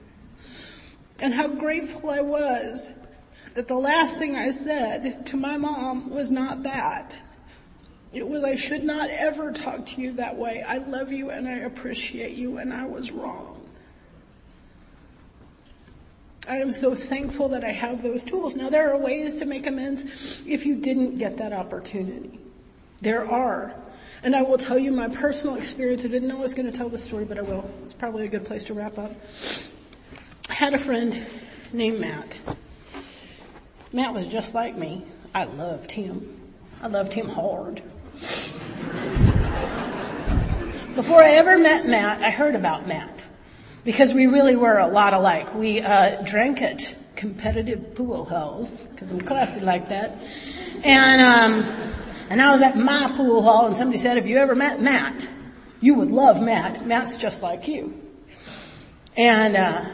And 1.20 1.34
how 1.34 1.48
grateful 1.48 2.12
I 2.12 2.22
was 2.22 2.92
that 3.56 3.68
the 3.68 3.74
last 3.74 4.20
thing 4.20 4.36
I 4.36 4.52
said 4.52 5.26
to 5.26 5.36
my 5.36 5.58
mom 5.58 6.12
was 6.12 6.30
not 6.30 6.62
that. 6.62 7.20
It 8.14 8.28
was, 8.28 8.44
I 8.44 8.56
should 8.56 8.84
not 8.84 9.10
ever 9.10 9.52
talk 9.52 9.84
to 9.88 10.02
you 10.02 10.12
that 10.12 10.38
way. 10.38 10.62
I 10.62 10.78
love 10.78 11.12
you 11.12 11.32
and 11.32 11.48
I 11.48 11.62
appreciate 11.62 12.34
you 12.34 12.60
and 12.60 12.72
I 12.72 12.86
was 12.86 13.12
wrong. 13.12 13.68
I 16.48 16.58
am 16.58 16.72
so 16.72 16.94
thankful 16.94 17.50
that 17.50 17.64
I 17.64 17.72
have 17.72 18.04
those 18.04 18.24
tools. 18.24 18.56
Now 18.56 18.70
there 18.70 18.94
are 18.94 18.98
ways 19.00 19.40
to 19.40 19.46
make 19.46 19.66
amends 19.66 20.46
if 20.46 20.68
you 20.68 20.76
didn't 20.76 21.18
get 21.18 21.38
that 21.38 21.52
opportunity. 21.52 22.40
There 23.02 23.26
are. 23.26 23.74
And 24.26 24.36
I 24.36 24.42
will 24.42 24.58
tell 24.58 24.80
you 24.80 24.92
my 24.92 25.08
personal 25.08 25.56
experience. 25.56 26.04
I 26.04 26.08
didn't 26.08 26.28
know 26.28 26.38
I 26.38 26.42
was 26.42 26.56
going 26.56 26.66
to 26.66 26.76
tell 26.76 26.90
the 26.90 26.98
story, 26.98 27.26
but 27.26 27.38
I 27.38 27.44
will. 27.44 27.70
It's 27.84 27.94
probably 27.94 28.26
a 28.26 28.28
good 28.28 28.44
place 28.44 28.64
to 28.66 28.74
wrap 28.74 28.98
up. 28.98 29.12
I 30.50 30.54
had 30.54 30.74
a 30.74 30.80
friend 30.80 31.24
named 31.72 32.00
Matt. 32.00 32.42
Matt 33.94 34.16
was 34.16 34.28
just 34.28 34.56
like 34.56 34.76
me. 34.76 35.04
I 35.36 35.44
loved 35.44 35.92
him. 35.92 36.42
I 36.82 36.88
loved 36.88 37.14
him 37.14 37.30
hard. 37.30 37.84
Before 40.96 41.24
I 41.24 41.34
ever 41.34 41.60
met 41.60 41.86
Matt, 41.86 42.24
I 42.24 42.32
heard 42.32 42.56
about 42.56 42.88
Matt 42.88 43.24
because 43.84 44.16
we 44.16 44.26
really 44.26 44.56
were 44.56 44.80
a 44.80 44.88
lot 44.88 45.14
alike. 45.14 45.54
We 45.54 45.82
uh, 45.82 46.24
drank 46.24 46.64
at 46.64 46.96
competitive 47.16 47.94
pool 47.94 48.26
halls 48.26 48.72
because 48.86 49.12
I'm 49.12 49.22
classy 49.22 49.62
like 49.62 49.90
that, 49.90 50.18
and 50.84 51.22
um, 51.22 51.96
and 52.30 52.42
I 52.42 52.52
was 52.52 52.62
at 52.62 52.78
my 52.78 53.14
pool 53.16 53.42
hall, 53.42 53.68
and 53.68 53.78
somebody 53.78 53.98
said, 53.98 54.18
"Have 54.18 54.28
you 54.28 54.38
ever 54.38 54.56
met 54.56 54.82
Matt? 54.82 55.28
You 55.82 55.96
would 55.96 56.12
love 56.12 56.42
Matt. 56.42 56.86
Matt's 56.86 57.18
just 57.18 57.42
like 57.42 57.68
you." 57.68 58.02
And 59.18 59.56
uh, 59.56 59.86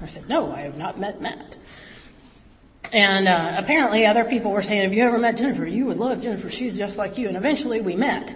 I 0.00 0.06
said, 0.06 0.28
"No, 0.28 0.52
I 0.52 0.60
have 0.60 0.76
not 0.76 0.98
met 0.98 1.20
Matt." 1.20 1.56
And 2.92 3.26
uh, 3.26 3.54
apparently, 3.56 4.04
other 4.04 4.24
people 4.24 4.50
were 4.50 4.62
saying, 4.62 4.82
"Have 4.82 4.94
you 4.94 5.04
ever 5.04 5.18
met 5.18 5.36
Jennifer? 5.36 5.66
You 5.66 5.86
would 5.86 5.98
love 5.98 6.22
Jennifer. 6.22 6.50
She's 6.50 6.76
just 6.76 6.98
like 6.98 7.18
you." 7.18 7.28
And 7.28 7.36
eventually, 7.36 7.80
we 7.80 7.96
met. 7.96 8.34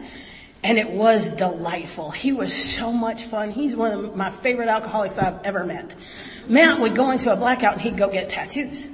And 0.65 0.79
it 0.79 0.91
was 0.91 1.31
delightful. 1.31 2.11
He 2.11 2.33
was 2.33 2.53
so 2.53 2.93
much 2.93 3.23
fun. 3.23 3.53
He's 3.53 3.77
one 3.77 3.93
of 3.93 4.17
my 4.17 4.31
favorite 4.31 4.69
alcoholics 4.69 5.17
I've 5.17 5.45
ever 5.45 5.65
met. 5.65 5.95
Matt 6.49 6.81
would 6.81 6.97
go 6.97 7.11
into 7.13 7.33
a 7.33 7.37
blackout 7.37 7.75
and 7.75 7.83
he'd 7.83 7.97
go 7.97 8.09
get 8.09 8.29
tattoos. 8.29 8.89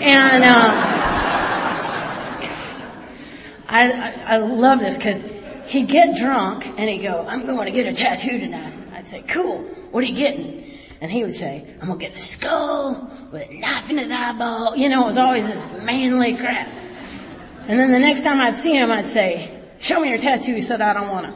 And, 0.00 0.44
um, 0.44 1.55
I, 3.68 4.14
I, 4.26 4.36
love 4.38 4.78
this 4.78 4.96
because 4.96 5.28
he'd 5.66 5.88
get 5.88 6.16
drunk 6.16 6.66
and 6.78 6.88
he'd 6.88 7.02
go, 7.02 7.26
I'm 7.26 7.46
going 7.46 7.66
to 7.66 7.72
get 7.72 7.86
a 7.86 7.92
tattoo 7.92 8.38
tonight. 8.38 8.72
I'd 8.92 9.06
say, 9.06 9.22
cool. 9.22 9.62
What 9.90 10.04
are 10.04 10.06
you 10.06 10.14
getting? 10.14 10.64
And 11.00 11.10
he 11.10 11.24
would 11.24 11.34
say, 11.34 11.66
I'm 11.80 11.88
going 11.88 11.98
to 11.98 12.06
get 12.06 12.16
a 12.16 12.20
skull 12.20 13.10
with 13.32 13.48
a 13.50 13.54
knife 13.54 13.90
in 13.90 13.98
his 13.98 14.10
eyeball. 14.10 14.76
You 14.76 14.88
know, 14.88 15.02
it 15.02 15.06
was 15.06 15.18
always 15.18 15.46
this 15.46 15.64
manly 15.82 16.36
crap. 16.36 16.68
And 17.68 17.78
then 17.78 17.90
the 17.90 17.98
next 17.98 18.22
time 18.22 18.40
I'd 18.40 18.56
see 18.56 18.72
him, 18.72 18.90
I'd 18.90 19.06
say, 19.06 19.52
Show 19.78 20.00
me 20.00 20.08
your 20.08 20.18
tattoo. 20.18 20.54
He 20.54 20.62
said, 20.62 20.80
I 20.80 20.94
don't 20.94 21.10
want 21.10 21.26
to. 21.26 21.32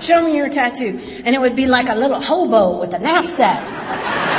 Show 0.04 0.24
me 0.24 0.36
your 0.36 0.48
tattoo. 0.48 1.00
And 1.24 1.34
it 1.34 1.40
would 1.40 1.54
be 1.54 1.66
like 1.66 1.88
a 1.88 1.94
little 1.94 2.20
hobo 2.20 2.80
with 2.80 2.92
a 2.92 2.98
knapsack. 2.98 4.33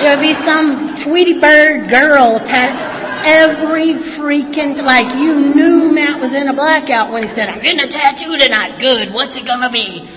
Would 0.00 0.20
be 0.20 0.32
some 0.32 0.94
Tweety 0.94 1.40
Bird 1.40 1.90
girl 1.90 2.38
tat- 2.38 3.26
every 3.26 3.94
freaking, 3.94 4.82
like 4.84 5.12
you 5.14 5.54
knew 5.54 5.92
Matt 5.92 6.20
was 6.20 6.34
in 6.34 6.48
a 6.48 6.52
blackout 6.54 7.10
when 7.10 7.22
he 7.22 7.28
said, 7.28 7.48
I'm 7.48 7.60
getting 7.60 7.80
a 7.80 7.88
tattoo 7.88 8.36
tonight. 8.36 8.78
Good. 8.78 9.12
What's 9.12 9.36
it 9.36 9.44
gonna 9.44 9.70
be? 9.70 10.08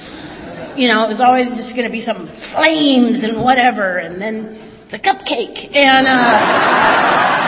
You 0.77 0.87
know, 0.87 1.03
it 1.03 1.07
was 1.07 1.19
always 1.19 1.55
just 1.55 1.75
gonna 1.75 1.89
be 1.89 1.99
some 1.99 2.27
flames 2.27 3.23
and 3.23 3.41
whatever 3.41 3.97
and 3.97 4.21
then 4.21 4.61
the 4.89 4.99
cupcake 4.99 5.75
and, 5.75 6.07
uh, 6.07 7.41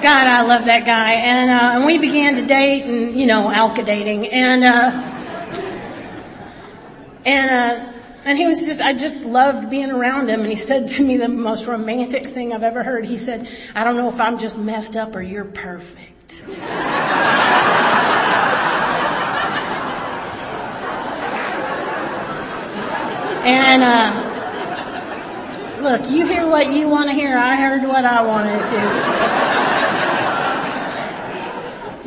God, 0.00 0.26
I 0.26 0.42
love 0.42 0.64
that 0.64 0.86
guy. 0.86 1.12
And, 1.14 1.50
uh, 1.50 1.70
and 1.74 1.84
we 1.84 1.98
began 1.98 2.36
to 2.36 2.46
date 2.46 2.84
and, 2.84 3.20
you 3.20 3.26
know, 3.26 3.50
alka 3.50 3.82
dating. 3.82 4.28
And, 4.28 4.64
uh, 4.64 5.02
and, 7.26 7.50
uh, 7.50 7.99
and 8.30 8.38
he 8.38 8.46
was 8.46 8.64
just, 8.64 8.80
I 8.80 8.92
just 8.92 9.26
loved 9.26 9.68
being 9.70 9.90
around 9.90 10.30
him. 10.30 10.42
And 10.42 10.48
he 10.48 10.54
said 10.54 10.86
to 10.86 11.02
me 11.02 11.16
the 11.16 11.28
most 11.28 11.66
romantic 11.66 12.24
thing 12.24 12.52
I've 12.52 12.62
ever 12.62 12.84
heard. 12.84 13.04
He 13.04 13.18
said, 13.18 13.48
I 13.74 13.82
don't 13.82 13.96
know 13.96 14.08
if 14.08 14.20
I'm 14.20 14.38
just 14.38 14.56
messed 14.56 14.94
up 14.96 15.16
or 15.16 15.20
you're 15.20 15.44
perfect. 15.44 16.40
and, 23.44 23.82
uh, 23.82 24.12
look, 25.82 26.08
you 26.08 26.24
hear 26.24 26.46
what 26.46 26.70
you 26.72 26.86
want 26.86 27.10
to 27.10 27.14
hear. 27.16 27.36
I 27.36 27.56
heard 27.56 27.82
what 27.82 28.04
I 28.04 28.22
wanted 28.22 28.60
to. 29.64 29.69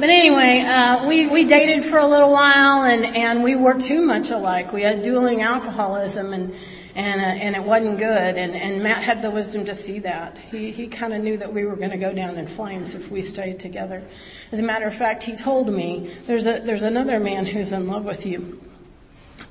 But 0.04 0.10
anyway, 0.10 0.66
uh, 0.68 1.08
we 1.08 1.28
we 1.28 1.46
dated 1.46 1.82
for 1.86 1.98
a 1.98 2.06
little 2.06 2.34
while, 2.34 2.84
and 2.84 3.06
and 3.06 3.42
we 3.42 3.56
were 3.56 3.80
too 3.80 4.02
much 4.02 4.32
alike. 4.32 4.74
We 4.74 4.82
had 4.82 5.02
dueling 5.02 5.42
alcoholism, 5.42 6.34
and 6.34 6.54
and 6.94 7.22
uh, 7.22 7.24
and 7.24 7.56
it 7.56 7.64
wasn't 7.64 8.00
good. 8.00 8.38
And 8.38 8.54
and 8.54 8.84
Matt 8.84 9.02
had 9.02 9.22
the 9.22 9.32
wisdom 9.32 9.64
to 9.64 9.74
see 9.74 10.00
that. 10.00 10.40
He 10.40 10.72
he 10.72 10.88
kind 10.88 11.14
of 11.14 11.22
knew 11.22 11.38
that 11.38 11.54
we 11.54 11.64
were 11.64 11.78
going 11.78 11.92
to 11.92 11.98
go 11.98 12.12
down 12.12 12.36
in 12.36 12.48
flames 12.48 12.96
if 12.96 13.10
we 13.10 13.22
stayed 13.22 13.60
together. 13.60 14.04
As 14.52 14.60
a 14.60 14.64
matter 14.64 14.88
of 14.88 14.94
fact, 14.94 15.24
he 15.24 15.38
told 15.38 15.74
me 15.74 16.14
there's 16.26 16.48
a 16.48 16.60
there's 16.60 16.84
another 16.84 17.18
man 17.18 17.46
who's 17.46 17.72
in 17.72 17.88
love 17.88 18.04
with 18.04 18.26
you, 18.26 18.62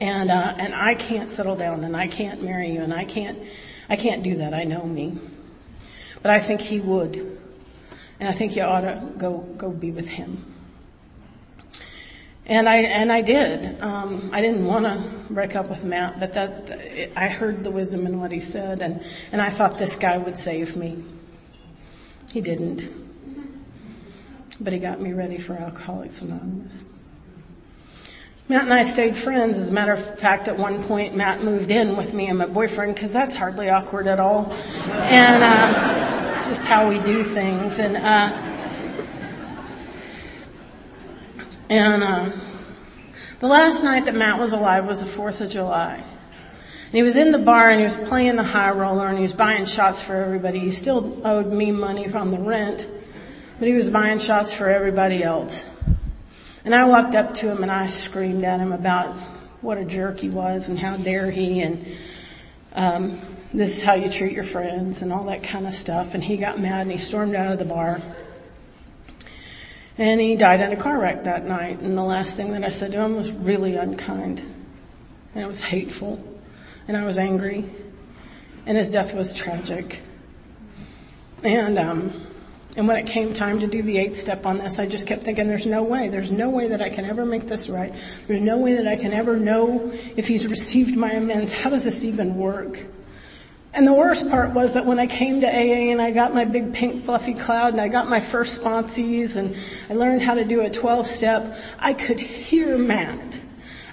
and 0.02 0.30
uh, 0.30 0.54
and 0.58 0.74
I 0.74 0.96
can't 0.96 1.30
settle 1.30 1.56
down, 1.56 1.82
and 1.82 1.96
I 1.96 2.08
can't 2.08 2.42
marry 2.42 2.72
you, 2.74 2.82
and 2.82 2.92
I 2.92 3.06
can't 3.06 3.38
I 3.88 3.96
can't 3.96 4.22
do 4.22 4.34
that. 4.34 4.52
I 4.52 4.64
know 4.64 4.84
me, 4.84 5.16
but 6.20 6.30
I 6.30 6.40
think 6.40 6.60
he 6.60 6.78
would. 6.78 7.41
And 8.22 8.28
I 8.28 8.32
think 8.32 8.54
you 8.54 8.62
ought 8.62 8.82
to 8.82 9.04
go, 9.18 9.38
go 9.56 9.70
be 9.72 9.90
with 9.90 10.08
him. 10.08 10.44
And 12.46 12.68
I, 12.68 12.76
and 12.76 13.10
I 13.10 13.20
did. 13.20 13.82
Um, 13.82 14.30
I 14.32 14.40
didn't 14.40 14.64
want 14.64 14.84
to 14.84 15.02
break 15.28 15.56
up 15.56 15.68
with 15.68 15.82
Matt, 15.82 16.20
but 16.20 16.30
that, 16.34 17.10
I 17.16 17.26
heard 17.26 17.64
the 17.64 17.72
wisdom 17.72 18.06
in 18.06 18.20
what 18.20 18.30
he 18.30 18.38
said 18.38 18.80
and, 18.80 19.02
and 19.32 19.42
I 19.42 19.50
thought 19.50 19.76
this 19.76 19.96
guy 19.96 20.18
would 20.18 20.36
save 20.36 20.76
me. 20.76 21.02
He 22.32 22.40
didn't. 22.40 22.88
But 24.60 24.72
he 24.72 24.78
got 24.78 25.00
me 25.00 25.14
ready 25.14 25.38
for 25.38 25.54
Alcoholics 25.54 26.22
Anonymous. 26.22 26.84
Matt 28.48 28.62
and 28.62 28.72
I 28.72 28.84
stayed 28.84 29.16
friends. 29.16 29.58
As 29.58 29.72
a 29.72 29.74
matter 29.74 29.94
of 29.94 30.20
fact, 30.20 30.46
at 30.46 30.56
one 30.56 30.84
point, 30.84 31.16
Matt 31.16 31.42
moved 31.42 31.72
in 31.72 31.96
with 31.96 32.14
me 32.14 32.28
and 32.28 32.38
my 32.38 32.46
boyfriend 32.46 32.94
because 32.94 33.12
that's 33.12 33.34
hardly 33.34 33.68
awkward 33.68 34.06
at 34.06 34.20
all. 34.20 34.52
And 34.52 35.42
uh, 35.42 36.21
it's 36.32 36.48
just 36.48 36.66
how 36.66 36.88
we 36.88 36.98
do 37.00 37.22
things. 37.22 37.78
And 37.78 37.96
uh, 37.96 38.56
and 41.68 42.02
uh, 42.02 42.30
the 43.38 43.46
last 43.46 43.84
night 43.84 44.06
that 44.06 44.14
Matt 44.14 44.38
was 44.38 44.52
alive 44.52 44.86
was 44.86 45.00
the 45.00 45.06
Fourth 45.06 45.40
of 45.42 45.50
July. 45.50 45.96
And 45.96 46.94
he 46.98 47.02
was 47.02 47.16
in 47.16 47.32
the 47.32 47.38
bar 47.38 47.68
and 47.68 47.78
he 47.78 47.84
was 47.84 47.96
playing 47.96 48.36
the 48.36 48.42
high 48.42 48.70
roller 48.70 49.08
and 49.08 49.16
he 49.16 49.22
was 49.22 49.32
buying 49.32 49.64
shots 49.64 50.02
for 50.02 50.14
everybody. 50.16 50.58
He 50.58 50.70
still 50.70 51.20
owed 51.26 51.52
me 51.52 51.70
money 51.70 52.08
from 52.08 52.30
the 52.30 52.38
rent, 52.38 52.88
but 53.58 53.68
he 53.68 53.74
was 53.74 53.90
buying 53.90 54.18
shots 54.18 54.52
for 54.52 54.68
everybody 54.68 55.22
else. 55.22 55.66
And 56.64 56.74
I 56.74 56.84
walked 56.84 57.14
up 57.14 57.34
to 57.34 57.50
him 57.50 57.62
and 57.62 57.70
I 57.70 57.88
screamed 57.88 58.44
at 58.44 58.60
him 58.60 58.72
about 58.72 59.16
what 59.60 59.78
a 59.78 59.84
jerk 59.84 60.20
he 60.20 60.28
was 60.28 60.68
and 60.68 60.78
how 60.78 60.96
dare 60.96 61.30
he 61.30 61.60
and 61.60 61.86
um, 62.74 63.20
this 63.52 63.76
is 63.76 63.82
how 63.82 63.94
you 63.94 64.10
treat 64.10 64.32
your 64.32 64.44
friends 64.44 65.02
and 65.02 65.12
all 65.12 65.24
that 65.24 65.42
kind 65.42 65.66
of 65.66 65.74
stuff. 65.74 66.14
And 66.14 66.24
he 66.24 66.36
got 66.36 66.58
mad 66.58 66.82
and 66.82 66.92
he 66.92 66.98
stormed 66.98 67.34
out 67.34 67.52
of 67.52 67.58
the 67.58 67.64
bar. 67.64 68.00
And 69.98 70.20
he 70.20 70.36
died 70.36 70.60
in 70.60 70.72
a 70.72 70.76
car 70.76 70.98
wreck 70.98 71.24
that 71.24 71.44
night. 71.44 71.80
And 71.80 71.96
the 71.96 72.02
last 72.02 72.36
thing 72.36 72.52
that 72.52 72.64
I 72.64 72.70
said 72.70 72.92
to 72.92 73.00
him 73.00 73.16
was 73.16 73.30
really 73.30 73.76
unkind. 73.76 74.40
And 75.34 75.44
it 75.44 75.46
was 75.46 75.62
hateful. 75.62 76.22
And 76.88 76.96
I 76.96 77.04
was 77.04 77.18
angry. 77.18 77.64
And 78.64 78.76
his 78.76 78.90
death 78.90 79.14
was 79.14 79.34
tragic. 79.34 80.00
And 81.42 81.78
um, 81.78 82.12
and 82.74 82.88
when 82.88 82.96
it 82.96 83.06
came 83.06 83.34
time 83.34 83.60
to 83.60 83.66
do 83.66 83.82
the 83.82 83.98
eighth 83.98 84.16
step 84.16 84.46
on 84.46 84.56
this, 84.58 84.78
I 84.78 84.86
just 84.86 85.06
kept 85.06 85.24
thinking, 85.24 85.46
there's 85.46 85.66
no 85.66 85.82
way. 85.82 86.08
There's 86.08 86.32
no 86.32 86.48
way 86.48 86.68
that 86.68 86.80
I 86.80 86.88
can 86.88 87.04
ever 87.04 87.26
make 87.26 87.46
this 87.46 87.68
right. 87.68 87.94
There's 88.26 88.40
no 88.40 88.56
way 88.56 88.76
that 88.76 88.88
I 88.88 88.96
can 88.96 89.12
ever 89.12 89.36
know 89.36 89.92
if 90.16 90.26
he's 90.26 90.46
received 90.46 90.96
my 90.96 91.10
amends. 91.10 91.52
How 91.52 91.68
does 91.68 91.84
this 91.84 92.06
even 92.06 92.36
work? 92.36 92.86
And 93.74 93.86
the 93.86 93.92
worst 93.92 94.28
part 94.28 94.52
was 94.52 94.74
that 94.74 94.84
when 94.84 94.98
I 94.98 95.06
came 95.06 95.40
to 95.40 95.46
AA 95.46 95.90
and 95.90 96.00
I 96.00 96.10
got 96.10 96.34
my 96.34 96.44
big 96.44 96.74
pink 96.74 97.02
fluffy 97.02 97.34
cloud 97.34 97.72
and 97.72 97.80
I 97.80 97.88
got 97.88 98.08
my 98.08 98.20
first 98.20 98.60
sponsees 98.62 99.36
and 99.36 99.56
I 99.88 99.94
learned 99.94 100.22
how 100.22 100.34
to 100.34 100.44
do 100.44 100.60
a 100.60 100.68
12 100.68 101.06
step, 101.06 101.58
I 101.78 101.94
could 101.94 102.20
hear 102.20 102.76
Matt 102.76 103.40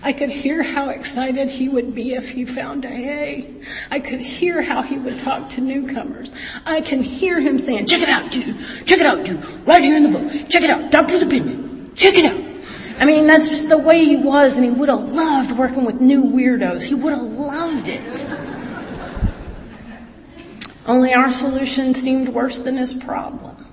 I 0.01 0.13
could 0.13 0.29
hear 0.29 0.63
how 0.63 0.89
excited 0.89 1.49
he 1.49 1.67
would 1.67 1.93
be 1.93 2.13
if 2.13 2.29
he 2.29 2.45
found 2.45 2.85
AA. 2.85 3.43
I 3.91 3.99
could 3.99 4.21
hear 4.21 4.61
how 4.61 4.81
he 4.81 4.97
would 4.97 5.19
talk 5.19 5.49
to 5.49 5.61
newcomers. 5.61 6.31
I 6.65 6.81
can 6.81 7.03
hear 7.03 7.41
him 7.41 7.59
saying, 7.59 7.87
check 7.87 8.01
it 8.01 8.07
out, 8.07 8.31
dude. 8.31 8.57
Check 8.85 8.99
it 8.99 9.05
out, 9.05 9.25
dude. 9.25 9.43
Right 9.67 9.83
here 9.83 9.97
in 9.97 10.03
the 10.03 10.19
book. 10.19 10.49
Check 10.49 10.63
it 10.63 10.69
out. 10.69 10.89
Doctor's 10.89 11.21
opinion. 11.21 11.91
Check 11.95 12.15
it 12.15 12.25
out. 12.25 12.45
I 13.01 13.05
mean, 13.05 13.27
that's 13.27 13.49
just 13.49 13.67
the 13.67 13.77
way 13.77 14.05
he 14.05 14.15
was 14.15 14.55
and 14.55 14.63
he 14.63 14.71
would 14.71 14.89
have 14.89 15.11
loved 15.13 15.51
working 15.57 15.83
with 15.83 15.99
new 15.99 16.23
weirdos. 16.23 16.85
He 16.85 16.95
would 16.95 17.13
have 17.13 17.23
loved 17.23 17.89
it. 17.89 18.58
Only 20.89 21.13
our 21.13 21.31
solution 21.31 21.93
seemed 21.93 22.29
worse 22.29 22.57
than 22.57 22.75
his 22.75 22.95
problem. 22.95 23.63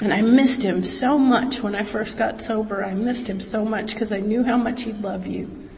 And 0.00 0.14
I 0.14 0.22
missed 0.22 0.62
him 0.62 0.84
so 0.84 1.18
much 1.18 1.60
when 1.60 1.74
I 1.74 1.82
first 1.82 2.16
got 2.16 2.40
sober. 2.40 2.84
I 2.84 2.94
missed 2.94 3.28
him 3.28 3.40
so 3.40 3.64
much 3.64 3.92
because 3.92 4.12
I 4.12 4.20
knew 4.20 4.44
how 4.44 4.56
much 4.56 4.84
he'd 4.84 5.00
love 5.00 5.26
you. 5.26 5.68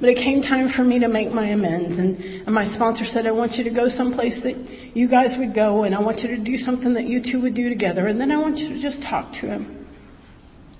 But 0.00 0.08
it 0.08 0.16
came 0.16 0.40
time 0.40 0.68
for 0.68 0.82
me 0.82 1.00
to 1.00 1.08
make 1.08 1.30
my 1.32 1.44
amends 1.44 1.98
and, 1.98 2.18
and, 2.18 2.48
my 2.48 2.64
sponsor 2.64 3.04
said, 3.04 3.26
I 3.26 3.32
want 3.32 3.58
you 3.58 3.64
to 3.64 3.70
go 3.70 3.90
someplace 3.90 4.40
that 4.40 4.56
you 4.96 5.06
guys 5.06 5.36
would 5.36 5.52
go 5.52 5.82
and 5.82 5.94
I 5.94 6.00
want 6.00 6.22
you 6.22 6.30
to 6.30 6.38
do 6.38 6.56
something 6.56 6.94
that 6.94 7.04
you 7.04 7.20
two 7.20 7.42
would 7.42 7.52
do 7.52 7.68
together 7.68 8.06
and 8.06 8.18
then 8.18 8.32
I 8.32 8.38
want 8.38 8.60
you 8.60 8.70
to 8.70 8.78
just 8.80 9.02
talk 9.02 9.32
to 9.32 9.46
him 9.46 9.86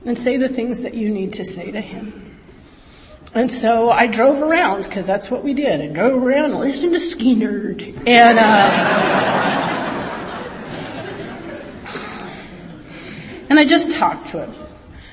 and 0.06 0.18
say 0.18 0.38
the 0.38 0.48
things 0.48 0.80
that 0.80 0.94
you 0.94 1.10
need 1.10 1.34
to 1.34 1.44
say 1.44 1.70
to 1.70 1.80
him. 1.80 2.23
And 3.34 3.50
so 3.50 3.90
I 3.90 4.06
drove 4.06 4.42
around 4.42 4.84
because 4.84 5.06
that's 5.06 5.30
what 5.30 5.42
we 5.42 5.54
did. 5.54 5.80
I 5.80 5.88
drove 5.88 6.22
around 6.22 6.52
and 6.52 6.60
listened 6.60 6.92
to 6.92 6.98
Skynyrd 6.98 8.06
and, 8.06 8.38
uh, 8.38 9.54
And 13.54 13.60
I 13.60 13.64
just 13.64 13.92
talked 13.92 14.26
to 14.26 14.44
him. 14.46 14.54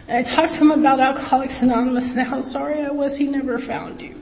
And 0.08 0.18
I 0.18 0.24
talked 0.24 0.54
to 0.54 0.62
him 0.62 0.72
about 0.72 1.00
Alcoholics 1.00 1.62
Anonymous 1.62 2.14
and 2.14 2.22
how 2.22 2.42
sorry 2.42 2.82
I 2.82 2.90
was 2.90 3.16
he 3.16 3.28
never 3.28 3.60
found 3.60 4.02
you. 4.02 4.20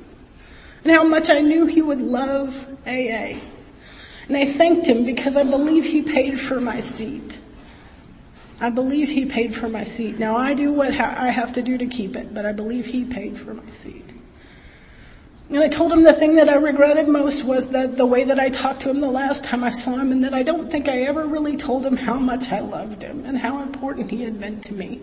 And 0.84 0.92
how 0.92 1.06
much 1.06 1.30
I 1.30 1.40
knew 1.40 1.68
he 1.68 1.82
would 1.82 2.02
love 2.02 2.68
AA. 2.86 3.40
And 4.28 4.36
I 4.36 4.46
thanked 4.46 4.88
him 4.88 5.06
because 5.06 5.38
I 5.38 5.44
believe 5.44 5.86
he 5.86 6.02
paid 6.02 6.38
for 6.38 6.60
my 6.60 6.82
seat. 6.82 7.40
I 8.62 8.70
believe 8.70 9.10
he 9.10 9.26
paid 9.26 9.56
for 9.56 9.70
my 9.70 9.84
seat. 9.84 10.20
Now 10.20 10.36
I 10.36 10.54
do 10.54 10.74
what 10.74 10.90
I 11.00 11.30
have 11.30 11.54
to 11.54 11.62
do 11.62 11.78
to 11.78 11.86
keep 11.86 12.16
it, 12.16 12.34
but 12.34 12.46
I 12.46 12.52
believe 12.52 12.86
he 12.86 13.06
paid 13.06 13.38
for 13.38 13.54
my 13.54 13.70
seat. 13.70 14.14
And 15.50 15.60
I 15.60 15.68
told 15.68 15.92
him 15.92 16.04
the 16.04 16.14
thing 16.14 16.36
that 16.36 16.50
I 16.50 16.56
regretted 16.56 17.08
most 17.08 17.44
was 17.44 17.70
that 17.70 17.96
the 17.96 18.06
way 18.06 18.26
that 18.26 18.40
I 18.40 18.50
talked 18.50 18.82
to 18.82 18.90
him 18.90 19.00
the 19.00 19.10
last 19.10 19.44
time 19.44 19.64
I 19.64 19.72
saw 19.72 19.96
him 19.96 20.12
and 20.12 20.24
that 20.24 20.34
I 20.34 20.44
don't 20.44 20.72
think 20.72 20.88
I 20.88 21.04
ever 21.04 21.26
really 21.26 21.58
told 21.58 21.86
him 21.86 21.98
how 21.98 22.16
much 22.16 22.52
I 22.52 22.60
loved 22.60 23.02
him 23.02 23.26
and 23.26 23.38
how 23.38 23.64
important 23.64 24.12
he 24.12 24.24
had 24.24 24.40
been 24.40 24.62
to 24.62 24.74
me. 24.74 25.02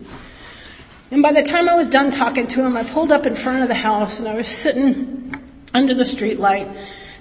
And 1.11 1.23
by 1.23 1.33
the 1.33 1.43
time 1.43 1.69
I 1.69 1.75
was 1.75 1.89
done 1.89 2.11
talking 2.13 2.47
to 2.49 2.65
him, 2.65 2.77
I 2.77 2.85
pulled 2.85 3.11
up 3.11 3.27
in 3.27 3.35
front 3.35 3.63
of 3.63 3.69
the 3.69 3.75
house 3.75 4.21
and 4.21 4.29
I 4.29 4.35
was 4.35 4.49
sitting 4.49 5.35
under 5.75 5.95
the 5.95 6.07
street 6.07 6.39
light 6.39 6.69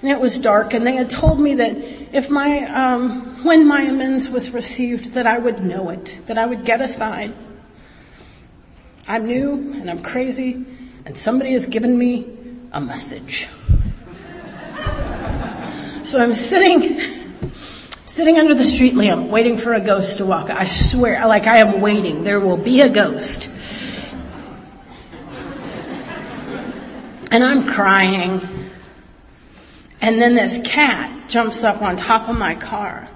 and 0.06 0.12
it 0.12 0.20
was 0.20 0.38
dark 0.38 0.72
and 0.72 0.86
they 0.86 0.94
had 0.94 1.10
told 1.10 1.40
me 1.40 1.54
that 1.56 1.76
if 2.14 2.30
my, 2.30 2.60
um, 2.60 3.42
when 3.42 3.66
my 3.66 3.82
amends 3.82 4.30
was 4.30 4.50
received 4.50 5.14
that 5.14 5.26
I 5.26 5.36
would 5.36 5.64
know 5.64 5.90
it, 5.90 6.20
that 6.26 6.38
I 6.38 6.46
would 6.46 6.64
get 6.64 6.80
a 6.80 6.86
sign. 6.86 7.34
I'm 9.08 9.26
new 9.26 9.72
and 9.72 9.90
I'm 9.90 10.04
crazy 10.04 10.64
and 11.04 11.18
somebody 11.18 11.54
has 11.54 11.66
given 11.66 11.98
me 11.98 12.24
a 12.70 12.80
message. 12.80 13.48
So 16.04 16.22
I'm 16.22 16.34
sitting, 16.34 17.00
sitting 18.04 18.38
under 18.38 18.54
the 18.54 18.64
street 18.64 18.94
lamp 18.94 19.28
waiting 19.28 19.56
for 19.58 19.74
a 19.74 19.80
ghost 19.80 20.18
to 20.18 20.24
walk. 20.24 20.50
I 20.50 20.68
swear, 20.68 21.26
like 21.26 21.48
I 21.48 21.58
am 21.58 21.80
waiting. 21.80 22.22
There 22.22 22.38
will 22.38 22.58
be 22.58 22.80
a 22.80 22.88
ghost. 22.88 23.50
And 27.32 27.42
I'm 27.42 27.66
crying. 27.66 28.65
And 30.00 30.20
then 30.20 30.34
this 30.34 30.60
cat 30.64 31.28
jumps 31.28 31.64
up 31.64 31.82
on 31.82 31.96
top 31.96 32.28
of 32.28 32.38
my 32.38 32.54
car 32.54 33.08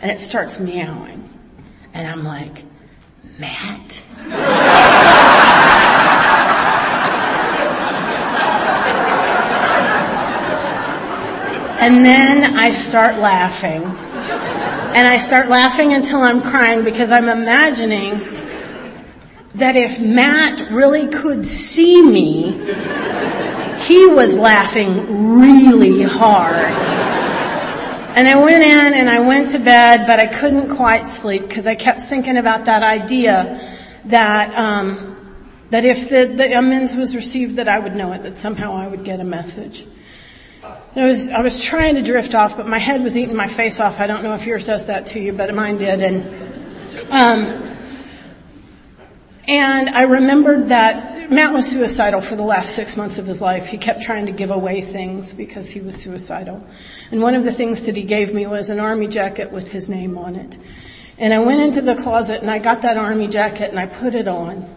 and 0.00 0.10
it 0.10 0.20
starts 0.20 0.60
meowing. 0.60 1.28
And 1.92 2.06
I'm 2.06 2.24
like, 2.24 2.64
Matt? 3.38 4.04
And 11.86 12.04
then 12.04 12.56
I 12.56 12.72
start 12.72 13.18
laughing. 13.18 13.82
And 13.84 15.06
I 15.06 15.18
start 15.18 15.48
laughing 15.48 15.92
until 15.92 16.20
I'm 16.20 16.40
crying 16.40 16.82
because 16.82 17.10
I'm 17.10 17.28
imagining 17.28 18.18
that 19.54 19.76
if 19.76 20.00
Matt 20.00 20.70
really 20.70 21.06
could 21.06 21.46
see 21.46 22.02
me, 22.02 22.52
he 23.86 24.06
was 24.06 24.36
laughing 24.36 25.38
really 25.38 26.02
hard. 26.02 26.56
And 28.16 28.26
I 28.26 28.42
went 28.42 28.64
in 28.64 28.94
and 28.94 29.10
I 29.10 29.20
went 29.20 29.50
to 29.50 29.58
bed, 29.58 30.06
but 30.06 30.18
I 30.18 30.26
couldn't 30.26 30.74
quite 30.74 31.06
sleep 31.06 31.42
because 31.42 31.66
I 31.66 31.74
kept 31.74 32.00
thinking 32.02 32.38
about 32.38 32.64
that 32.64 32.82
idea 32.82 33.60
that 34.06 34.54
um, 34.56 35.16
that 35.70 35.84
if 35.84 36.08
the, 36.08 36.26
the 36.26 36.56
amends 36.56 36.94
was 36.94 37.16
received, 37.16 37.56
that 37.56 37.68
I 37.68 37.78
would 37.78 37.94
know 37.94 38.12
it, 38.12 38.22
that 38.22 38.36
somehow 38.36 38.76
I 38.76 38.86
would 38.86 39.04
get 39.04 39.20
a 39.20 39.24
message. 39.24 39.86
I 40.94 41.04
was, 41.04 41.28
I 41.28 41.42
was 41.42 41.62
trying 41.62 41.96
to 41.96 42.02
drift 42.02 42.34
off, 42.34 42.56
but 42.56 42.66
my 42.66 42.78
head 42.78 43.02
was 43.02 43.16
eating 43.16 43.36
my 43.36 43.48
face 43.48 43.80
off. 43.80 44.00
I 44.00 44.06
don't 44.06 44.22
know 44.22 44.34
if 44.34 44.46
yours 44.46 44.66
does 44.66 44.86
that 44.86 45.06
to 45.06 45.20
you, 45.20 45.32
but 45.32 45.52
mine 45.54 45.76
did. 45.76 46.00
And, 46.00 47.10
um, 47.10 47.76
and 49.46 49.90
I 49.90 50.02
remembered 50.02 50.68
that 50.68 51.15
Matt 51.30 51.52
was 51.52 51.70
suicidal 51.70 52.20
for 52.20 52.36
the 52.36 52.42
last 52.42 52.74
six 52.74 52.96
months 52.96 53.18
of 53.18 53.26
his 53.26 53.40
life. 53.40 53.66
He 53.66 53.78
kept 53.78 54.02
trying 54.02 54.26
to 54.26 54.32
give 54.32 54.50
away 54.50 54.80
things 54.80 55.32
because 55.32 55.70
he 55.70 55.80
was 55.80 55.96
suicidal. 55.96 56.64
And 57.10 57.20
one 57.20 57.34
of 57.34 57.44
the 57.44 57.52
things 57.52 57.82
that 57.82 57.96
he 57.96 58.04
gave 58.04 58.32
me 58.32 58.46
was 58.46 58.70
an 58.70 58.78
army 58.78 59.08
jacket 59.08 59.50
with 59.50 59.72
his 59.72 59.90
name 59.90 60.16
on 60.16 60.36
it. 60.36 60.58
And 61.18 61.32
I 61.32 61.38
went 61.38 61.62
into 61.62 61.80
the 61.80 61.94
closet 61.94 62.42
and 62.42 62.50
I 62.50 62.58
got 62.58 62.82
that 62.82 62.96
army 62.96 63.26
jacket 63.26 63.70
and 63.70 63.78
I 63.78 63.86
put 63.86 64.14
it 64.14 64.28
on. 64.28 64.72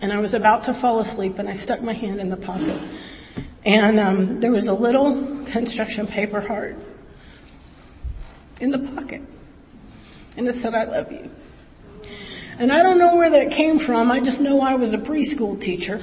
And 0.00 0.12
I 0.12 0.18
was 0.18 0.34
about 0.34 0.64
to 0.64 0.74
fall 0.74 1.00
asleep 1.00 1.38
and 1.38 1.48
I 1.48 1.54
stuck 1.54 1.82
my 1.82 1.92
hand 1.92 2.20
in 2.20 2.30
the 2.30 2.36
pocket. 2.36 2.80
And 3.64 3.98
um, 4.00 4.40
there 4.40 4.50
was 4.52 4.66
a 4.66 4.74
little 4.74 5.44
construction 5.44 6.06
paper 6.06 6.40
heart 6.40 6.76
in 8.60 8.70
the 8.70 8.78
pocket. 8.78 9.22
And 10.36 10.48
it 10.48 10.56
said, 10.56 10.74
I 10.74 10.84
love 10.84 11.12
you. 11.12 11.30
And 12.58 12.72
I 12.72 12.82
don't 12.82 12.98
know 12.98 13.14
where 13.14 13.30
that 13.30 13.52
came 13.52 13.78
from. 13.78 14.10
I 14.10 14.18
just 14.18 14.40
know 14.40 14.60
I 14.60 14.74
was 14.74 14.92
a 14.92 14.98
preschool 14.98 15.60
teacher. 15.60 16.02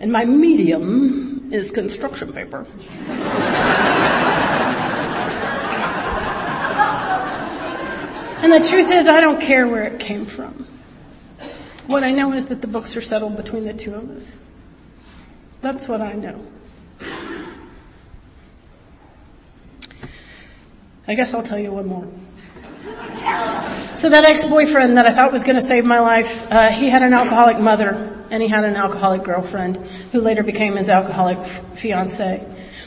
And 0.00 0.10
my 0.10 0.24
medium 0.24 1.52
is 1.52 1.70
construction 1.70 2.32
paper. 2.32 2.66
and 8.42 8.52
the 8.52 8.68
truth 8.68 8.90
is, 8.90 9.06
I 9.06 9.20
don't 9.20 9.40
care 9.40 9.68
where 9.68 9.84
it 9.84 10.00
came 10.00 10.26
from. 10.26 10.66
What 11.86 12.02
I 12.02 12.10
know 12.10 12.32
is 12.32 12.46
that 12.46 12.60
the 12.60 12.66
books 12.66 12.96
are 12.96 13.00
settled 13.00 13.36
between 13.36 13.64
the 13.64 13.74
two 13.74 13.94
of 13.94 14.10
us. 14.10 14.36
That's 15.60 15.86
what 15.88 16.00
I 16.00 16.14
know. 16.14 16.44
I 21.06 21.14
guess 21.14 21.34
I'll 21.34 21.42
tell 21.42 21.58
you 21.58 21.70
one 21.70 21.86
more. 21.86 22.08
So 23.96 24.08
that 24.08 24.24
ex-boyfriend 24.24 24.96
that 24.96 25.06
I 25.06 25.12
thought 25.12 25.30
was 25.30 25.44
going 25.44 25.56
to 25.56 25.62
save 25.62 25.84
my 25.84 26.00
life, 26.00 26.50
uh, 26.50 26.68
he 26.70 26.90
had 26.90 27.02
an 27.02 27.12
alcoholic 27.12 27.58
mother 27.58 28.12
and 28.30 28.42
he 28.42 28.48
had 28.48 28.64
an 28.64 28.74
alcoholic 28.74 29.22
girlfriend 29.22 29.76
who 30.10 30.20
later 30.20 30.42
became 30.42 30.74
his 30.76 30.88
alcoholic 30.88 31.38
f- 31.38 31.78
fiance. 31.78 32.44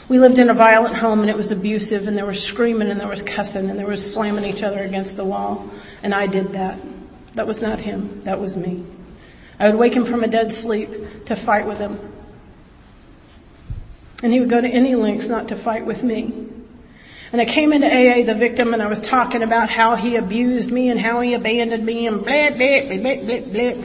We 0.08 0.18
lived 0.18 0.38
in 0.38 0.50
a 0.50 0.54
violent 0.54 0.96
home 0.96 1.20
and 1.20 1.30
it 1.30 1.36
was 1.36 1.50
abusive 1.50 2.08
and 2.08 2.16
there 2.16 2.26
was 2.26 2.42
screaming 2.42 2.90
and 2.90 3.00
there 3.00 3.08
was 3.08 3.22
cussing 3.22 3.70
and 3.70 3.78
there 3.78 3.86
was 3.86 4.14
slamming 4.14 4.44
each 4.44 4.62
other 4.62 4.80
against 4.80 5.16
the 5.16 5.24
wall. 5.24 5.70
And 6.02 6.14
I 6.14 6.26
did 6.26 6.52
that. 6.52 6.78
That 7.34 7.46
was 7.46 7.62
not 7.62 7.80
him. 7.80 8.22
That 8.24 8.38
was 8.38 8.56
me. 8.56 8.84
I 9.58 9.70
would 9.70 9.78
wake 9.78 9.94
him 9.94 10.04
from 10.04 10.22
a 10.24 10.28
dead 10.28 10.52
sleep 10.52 10.90
to 11.26 11.36
fight 11.36 11.66
with 11.66 11.78
him. 11.78 11.98
And 14.22 14.32
he 14.32 14.40
would 14.40 14.50
go 14.50 14.60
to 14.60 14.68
any 14.68 14.94
lengths 14.94 15.28
not 15.28 15.48
to 15.48 15.56
fight 15.56 15.86
with 15.86 16.02
me. 16.02 16.48
And 17.30 17.40
I 17.40 17.44
came 17.44 17.72
into 17.72 17.86
AA, 17.86 18.24
the 18.24 18.34
victim, 18.34 18.72
and 18.72 18.82
I 18.82 18.86
was 18.86 19.00
talking 19.00 19.42
about 19.42 19.68
how 19.68 19.96
he 19.96 20.16
abused 20.16 20.72
me 20.72 20.88
and 20.88 20.98
how 20.98 21.20
he 21.20 21.34
abandoned 21.34 21.84
me 21.84 22.06
and 22.06 22.24
blah, 22.24 22.50
blah, 22.50 22.80
blah, 22.86 22.98
blah, 22.98 23.40
blah, 23.40 23.40
blah. 23.40 23.84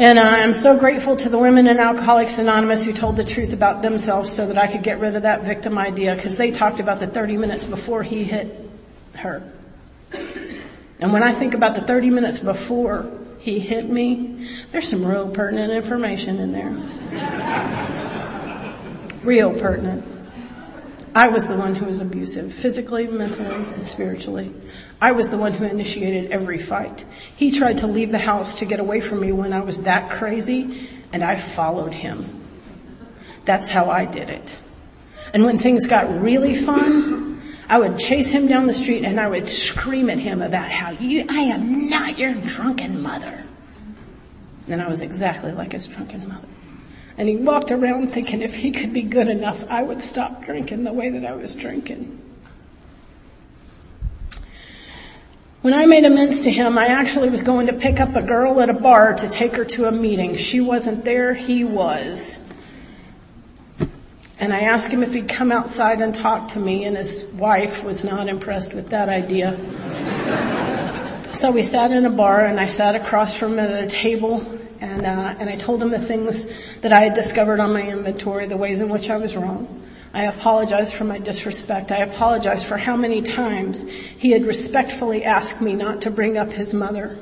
And 0.00 0.18
uh, 0.18 0.22
I'm 0.22 0.54
so 0.54 0.78
grateful 0.78 1.14
to 1.16 1.28
the 1.28 1.38
women 1.38 1.66
in 1.66 1.78
Alcoholics 1.78 2.38
Anonymous 2.38 2.86
who 2.86 2.94
told 2.94 3.16
the 3.16 3.24
truth 3.24 3.52
about 3.52 3.82
themselves 3.82 4.32
so 4.32 4.46
that 4.46 4.56
I 4.56 4.66
could 4.66 4.82
get 4.82 4.98
rid 4.98 5.14
of 5.14 5.24
that 5.24 5.44
victim 5.44 5.76
idea 5.76 6.14
because 6.14 6.36
they 6.36 6.50
talked 6.50 6.80
about 6.80 7.00
the 7.00 7.06
30 7.06 7.36
minutes 7.36 7.66
before 7.66 8.02
he 8.02 8.24
hit 8.24 8.70
her. 9.16 9.42
And 11.00 11.12
when 11.12 11.22
I 11.22 11.32
think 11.32 11.52
about 11.52 11.74
the 11.74 11.82
30 11.82 12.08
minutes 12.08 12.40
before 12.40 13.10
he 13.40 13.58
hit 13.58 13.90
me, 13.90 14.48
there's 14.72 14.88
some 14.88 15.04
real 15.04 15.30
pertinent 15.30 15.70
information 15.70 16.38
in 16.38 16.52
there. 16.52 16.70
real 19.22 19.52
pertinent. 19.52 20.19
I 21.14 21.28
was 21.28 21.48
the 21.48 21.56
one 21.56 21.74
who 21.74 21.86
was 21.86 22.00
abusive, 22.00 22.52
physically, 22.52 23.06
mentally, 23.08 23.54
and 23.54 23.82
spiritually. 23.82 24.52
I 25.00 25.12
was 25.12 25.28
the 25.28 25.38
one 25.38 25.52
who 25.52 25.64
initiated 25.64 26.30
every 26.30 26.58
fight. 26.58 27.04
He 27.34 27.50
tried 27.50 27.78
to 27.78 27.86
leave 27.86 28.12
the 28.12 28.18
house 28.18 28.56
to 28.56 28.64
get 28.64 28.78
away 28.78 29.00
from 29.00 29.20
me 29.20 29.32
when 29.32 29.52
I 29.52 29.60
was 29.60 29.82
that 29.82 30.10
crazy, 30.10 30.88
and 31.12 31.24
I 31.24 31.36
followed 31.36 31.92
him. 31.92 32.24
That's 33.44 33.70
how 33.70 33.90
I 33.90 34.04
did 34.04 34.30
it. 34.30 34.60
And 35.34 35.44
when 35.44 35.58
things 35.58 35.86
got 35.86 36.20
really 36.20 36.54
fun, 36.54 37.42
I 37.68 37.78
would 37.78 37.98
chase 37.98 38.30
him 38.30 38.48
down 38.48 38.66
the 38.66 38.74
street 38.74 39.04
and 39.04 39.20
I 39.20 39.28
would 39.28 39.48
scream 39.48 40.10
at 40.10 40.18
him 40.18 40.42
about 40.42 40.70
how 40.70 40.90
you, 40.90 41.24
I 41.28 41.40
am 41.40 41.88
not 41.88 42.18
your 42.18 42.34
drunken 42.34 43.00
mother. 43.00 43.44
And 44.66 44.82
I 44.82 44.88
was 44.88 45.02
exactly 45.02 45.52
like 45.52 45.72
his 45.72 45.86
drunken 45.86 46.28
mother. 46.28 46.48
And 47.20 47.28
he 47.28 47.36
walked 47.36 47.70
around 47.70 48.06
thinking 48.06 48.40
if 48.40 48.56
he 48.56 48.70
could 48.70 48.94
be 48.94 49.02
good 49.02 49.28
enough, 49.28 49.66
I 49.68 49.82
would 49.82 50.00
stop 50.00 50.42
drinking 50.42 50.84
the 50.84 50.92
way 50.94 51.10
that 51.10 51.26
I 51.26 51.32
was 51.32 51.54
drinking. 51.54 52.18
When 55.60 55.74
I 55.74 55.84
made 55.84 56.06
amends 56.06 56.40
to 56.44 56.50
him, 56.50 56.78
I 56.78 56.86
actually 56.86 57.28
was 57.28 57.42
going 57.42 57.66
to 57.66 57.74
pick 57.74 58.00
up 58.00 58.16
a 58.16 58.22
girl 58.22 58.58
at 58.62 58.70
a 58.70 58.72
bar 58.72 59.12
to 59.12 59.28
take 59.28 59.56
her 59.56 59.66
to 59.66 59.84
a 59.84 59.92
meeting. 59.92 60.34
She 60.34 60.62
wasn't 60.62 61.04
there, 61.04 61.34
he 61.34 61.62
was. 61.62 62.40
And 64.38 64.54
I 64.54 64.60
asked 64.60 64.90
him 64.90 65.02
if 65.02 65.12
he'd 65.12 65.28
come 65.28 65.52
outside 65.52 66.00
and 66.00 66.14
talk 66.14 66.48
to 66.52 66.58
me, 66.58 66.86
and 66.86 66.96
his 66.96 67.26
wife 67.34 67.84
was 67.84 68.02
not 68.02 68.28
impressed 68.28 68.72
with 68.72 68.88
that 68.88 69.10
idea. 69.10 69.58
so 71.34 71.50
we 71.50 71.64
sat 71.64 71.90
in 71.90 72.06
a 72.06 72.10
bar, 72.10 72.46
and 72.46 72.58
I 72.58 72.64
sat 72.64 72.94
across 72.94 73.34
from 73.34 73.58
him 73.58 73.58
at 73.58 73.84
a 73.84 73.86
table, 73.86 74.58
and, 74.80 75.04
uh, 75.04 75.34
and 75.38 75.50
I 75.50 75.56
told 75.56 75.82
him 75.82 75.90
the 75.90 75.98
things 75.98 76.46
that 76.80 76.92
I 76.92 77.00
had 77.00 77.14
discovered 77.14 77.60
on 77.60 77.72
my 77.72 77.82
inventory, 77.82 78.46
the 78.46 78.56
ways 78.56 78.80
in 78.80 78.88
which 78.88 79.10
I 79.10 79.18
was 79.18 79.36
wrong. 79.36 79.76
I 80.14 80.24
apologized 80.24 80.94
for 80.94 81.04
my 81.04 81.18
disrespect. 81.18 81.92
I 81.92 81.98
apologized 81.98 82.66
for 82.66 82.76
how 82.76 82.96
many 82.96 83.22
times 83.22 83.86
he 83.86 84.30
had 84.30 84.44
respectfully 84.44 85.22
asked 85.22 85.60
me 85.60 85.74
not 85.74 86.02
to 86.02 86.10
bring 86.10 86.36
up 86.36 86.52
his 86.52 86.74
mother. 86.74 87.18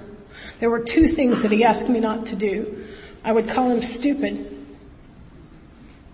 There 0.61 0.71
were 0.71 0.81
two 0.81 1.09
things 1.09 1.43
that 1.43 1.53
he 1.53 1.65
asked 1.65 1.89
me 1.89 2.01
not 2.01 2.27
to 2.27 2.37
do. 2.37 2.87
I 3.25 3.33
would 3.33 3.49
call 3.49 3.71
him 3.71 3.83
stupid. 3.83 4.55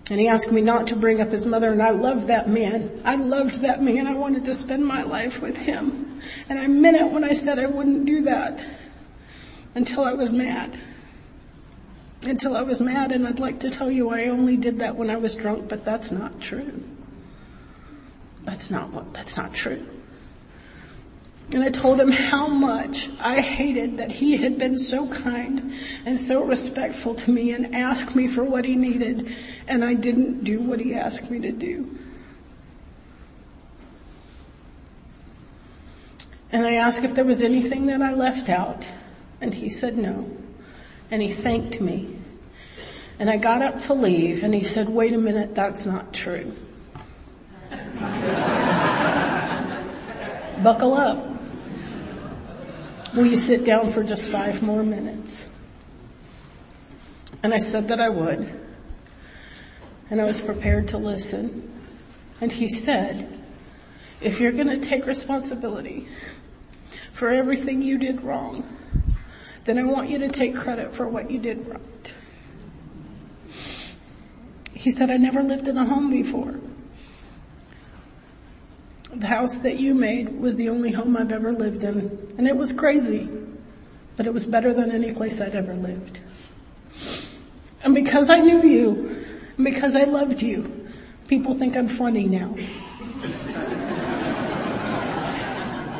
And 0.09 0.19
he 0.19 0.27
asked 0.27 0.51
me 0.51 0.61
not 0.61 0.87
to 0.87 0.95
bring 0.95 1.21
up 1.21 1.29
his 1.29 1.45
mother 1.45 1.71
and 1.71 1.81
I 1.81 1.91
loved 1.91 2.27
that 2.27 2.49
man. 2.49 3.01
I 3.05 3.15
loved 3.15 3.61
that 3.61 3.81
man. 3.81 4.07
I 4.07 4.13
wanted 4.13 4.45
to 4.45 4.53
spend 4.53 4.85
my 4.85 5.03
life 5.03 5.41
with 5.41 5.57
him. 5.57 6.21
And 6.49 6.59
I 6.59 6.67
meant 6.67 6.97
it 6.97 7.11
when 7.11 7.23
I 7.23 7.33
said 7.33 7.57
I 7.57 7.67
wouldn't 7.67 8.05
do 8.05 8.23
that 8.23 8.67
until 9.75 10.03
I 10.03 10.13
was 10.13 10.33
mad 10.33 10.79
until 12.27 12.55
I 12.55 12.61
was 12.61 12.81
mad 12.81 13.11
and 13.11 13.27
I'd 13.27 13.39
like 13.39 13.59
to 13.61 13.69
tell 13.69 13.91
you 13.91 14.09
I 14.09 14.25
only 14.25 14.57
did 14.57 14.79
that 14.79 14.95
when 14.95 15.09
I 15.09 15.17
was 15.17 15.35
drunk, 15.35 15.69
but 15.69 15.85
that's 15.85 16.11
not 16.11 16.39
true. 16.41 16.83
That's 18.43 18.69
not 18.69 18.91
what, 18.91 19.13
that's 19.13 19.37
not 19.37 19.53
true. 19.53 19.85
And 21.53 21.63
I 21.63 21.69
told 21.69 21.99
him 21.99 22.11
how 22.11 22.47
much 22.47 23.09
I 23.19 23.39
hated 23.39 23.97
that 23.97 24.11
he 24.11 24.37
had 24.37 24.57
been 24.57 24.77
so 24.77 25.07
kind 25.07 25.73
and 26.05 26.19
so 26.19 26.43
respectful 26.43 27.15
to 27.15 27.31
me 27.31 27.51
and 27.51 27.75
asked 27.75 28.15
me 28.15 28.27
for 28.27 28.43
what 28.43 28.65
he 28.65 28.75
needed 28.75 29.31
and 29.67 29.83
I 29.83 29.93
didn't 29.93 30.43
do 30.43 30.59
what 30.59 30.79
he 30.79 30.93
asked 30.93 31.29
me 31.29 31.39
to 31.41 31.51
do. 31.51 31.97
And 36.51 36.65
I 36.65 36.73
asked 36.73 37.03
if 37.03 37.15
there 37.15 37.25
was 37.25 37.41
anything 37.41 37.87
that 37.87 38.01
I 38.01 38.13
left 38.13 38.49
out 38.49 38.91
and 39.41 39.53
he 39.53 39.69
said 39.69 39.97
no 39.97 40.29
and 41.11 41.21
he 41.21 41.29
thanked 41.29 41.79
me. 41.79 42.15
And 43.19 43.29
I 43.29 43.37
got 43.37 43.61
up 43.61 43.81
to 43.81 43.93
leave 43.93 44.43
and 44.43 44.53
he 44.53 44.63
said, 44.63 44.89
wait 44.89 45.13
a 45.13 45.17
minute, 45.17 45.55
that's 45.55 45.85
not 45.85 46.13
true. 46.13 46.53
Buckle 50.63 50.93
up. 50.93 51.25
Will 53.15 53.25
you 53.25 53.37
sit 53.37 53.63
down 53.63 53.89
for 53.89 54.03
just 54.03 54.29
five 54.29 54.61
more 54.61 54.83
minutes? 54.83 55.47
And 57.43 57.53
I 57.53 57.59
said 57.59 57.87
that 57.89 58.01
I 58.01 58.09
would. 58.09 58.49
And 60.09 60.19
I 60.19 60.25
was 60.25 60.41
prepared 60.41 60.89
to 60.89 60.97
listen. 60.97 61.71
And 62.41 62.51
he 62.51 62.67
said, 62.67 63.39
if 64.21 64.39
you're 64.39 64.51
going 64.51 64.67
to 64.67 64.79
take 64.79 65.05
responsibility 65.05 66.07
for 67.11 67.29
everything 67.29 67.81
you 67.81 67.97
did 67.97 68.21
wrong, 68.21 68.67
then 69.65 69.79
I 69.79 69.83
want 69.83 70.09
you 70.09 70.19
to 70.19 70.29
take 70.29 70.55
credit 70.55 70.93
for 70.93 71.07
what 71.07 71.29
you 71.29 71.39
did 71.39 71.67
right. 71.67 72.13
He 74.73 74.91
said, 74.91 75.09
I 75.09 75.17
never 75.17 75.41
lived 75.41 75.67
in 75.67 75.77
a 75.77 75.85
home 75.85 76.11
before. 76.11 76.55
The 79.11 79.27
house 79.27 79.55
that 79.59 79.79
you 79.79 79.95
made 79.95 80.39
was 80.39 80.55
the 80.55 80.69
only 80.69 80.91
home 80.91 81.17
I've 81.17 81.31
ever 81.31 81.51
lived 81.51 81.83
in. 81.83 82.35
And 82.37 82.47
it 82.47 82.55
was 82.55 82.71
crazy, 82.71 83.27
but 84.15 84.27
it 84.27 84.33
was 84.33 84.47
better 84.47 84.73
than 84.73 84.91
any 84.91 85.11
place 85.11 85.41
I'd 85.41 85.55
ever 85.55 85.73
lived. 85.73 86.21
And 87.83 87.95
because 87.95 88.29
I 88.29 88.39
knew 88.39 88.63
you, 88.63 89.25
and 89.57 89.65
because 89.65 89.95
I 89.95 90.03
loved 90.03 90.41
you, 90.41 90.89
people 91.27 91.55
think 91.55 91.75
I'm 91.75 91.87
funny 91.87 92.25
now. 92.25 92.55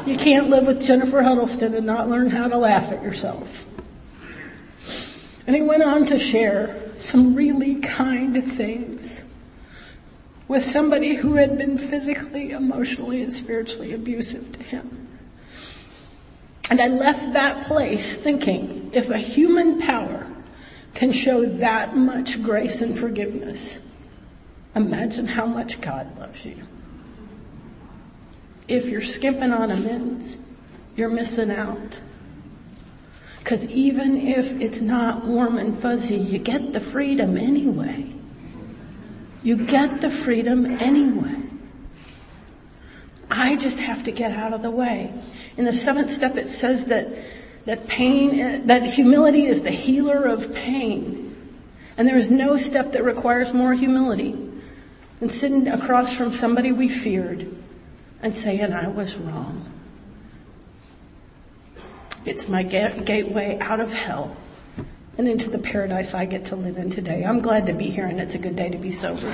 You 0.05 0.15
can't 0.17 0.51
live 0.51 0.67
with 0.67 0.85
Jennifer 0.85 1.23
Huddleston 1.23 1.73
and 1.73 1.85
not 1.85 2.09
learn 2.09 2.29
how 2.29 2.47
to 2.47 2.57
laugh 2.57 2.91
at 2.91 3.01
yourself. 3.01 3.65
And 5.47 5.55
he 5.55 5.63
went 5.63 5.81
on 5.81 6.05
to 6.05 6.19
share 6.19 6.79
some 6.97 7.33
really 7.33 7.75
kind 7.81 8.43
things 8.43 9.23
with 10.47 10.63
somebody 10.63 11.15
who 11.15 11.35
had 11.35 11.57
been 11.57 11.79
physically, 11.79 12.51
emotionally, 12.51 13.23
and 13.23 13.33
spiritually 13.33 13.93
abusive 13.93 14.51
to 14.51 14.63
him. 14.63 15.07
And 16.69 16.79
I 16.79 16.87
left 16.87 17.33
that 17.33 17.65
place 17.65 18.15
thinking, 18.15 18.91
if 18.93 19.09
a 19.09 19.17
human 19.17 19.81
power 19.81 20.31
can 20.93 21.11
show 21.11 21.45
that 21.45 21.97
much 21.97 22.41
grace 22.43 22.81
and 22.81 22.97
forgiveness, 22.97 23.81
imagine 24.75 25.25
how 25.25 25.47
much 25.47 25.81
God 25.81 26.17
loves 26.19 26.45
you. 26.45 26.57
If 28.67 28.87
you're 28.87 29.01
skipping 29.01 29.51
on 29.51 29.71
amends, 29.71 30.37
you're 30.95 31.09
missing 31.09 31.51
out. 31.51 31.99
Cause 33.43 33.67
even 33.67 34.17
if 34.17 34.59
it's 34.59 34.81
not 34.81 35.23
warm 35.23 35.59
and 35.59 35.77
fuzzy, 35.77 36.17
you 36.17 36.39
get 36.39 36.73
the 36.73 36.79
freedom 36.79 37.37
anyway. 37.37 38.11
You 39.43 39.57
get 39.57 40.01
the 40.01 40.09
freedom 40.09 40.65
anyway. 40.65 41.43
I 43.29 43.55
just 43.55 43.79
have 43.79 44.03
to 44.05 44.11
get 44.11 44.31
out 44.31 44.53
of 44.53 44.63
the 44.63 44.71
way. 44.71 45.13
In 45.57 45.65
the 45.65 45.73
seventh 45.73 46.09
step 46.09 46.37
it 46.37 46.47
says 46.47 46.85
that, 46.85 47.07
that 47.65 47.87
pain, 47.87 48.65
that 48.65 48.83
humility 48.83 49.45
is 49.45 49.61
the 49.61 49.71
healer 49.71 50.25
of 50.25 50.51
pain. 50.55 51.35
And 51.97 52.07
there 52.07 52.17
is 52.17 52.31
no 52.31 52.57
step 52.57 52.93
that 52.93 53.03
requires 53.03 53.53
more 53.53 53.75
humility 53.75 54.35
than 55.19 55.29
sitting 55.29 55.67
across 55.67 56.17
from 56.17 56.31
somebody 56.31 56.71
we 56.71 56.89
feared 56.89 57.47
and 58.25 58.33
saying, 58.33 58.73
I 58.73 58.87
was 58.87 59.17
wrong. 59.17 59.71
It's 62.25 62.49
my 62.49 62.63
gateway 62.63 63.59
out 63.61 63.79
of 63.79 63.93
hell 63.93 64.35
and 65.19 65.27
into 65.27 65.51
the 65.51 65.59
paradise 65.59 66.15
I 66.15 66.25
get 66.25 66.45
to 66.45 66.55
live 66.55 66.77
in 66.77 66.89
today. 66.89 67.23
I'm 67.23 67.39
glad 67.39 67.67
to 67.67 67.73
be 67.73 67.85
here 67.91 68.07
and 68.07 68.19
it's 68.19 68.33
a 68.33 68.39
good 68.39 68.55
day 68.55 68.69
to 68.69 68.79
be 68.79 68.91
sober. 68.91 69.31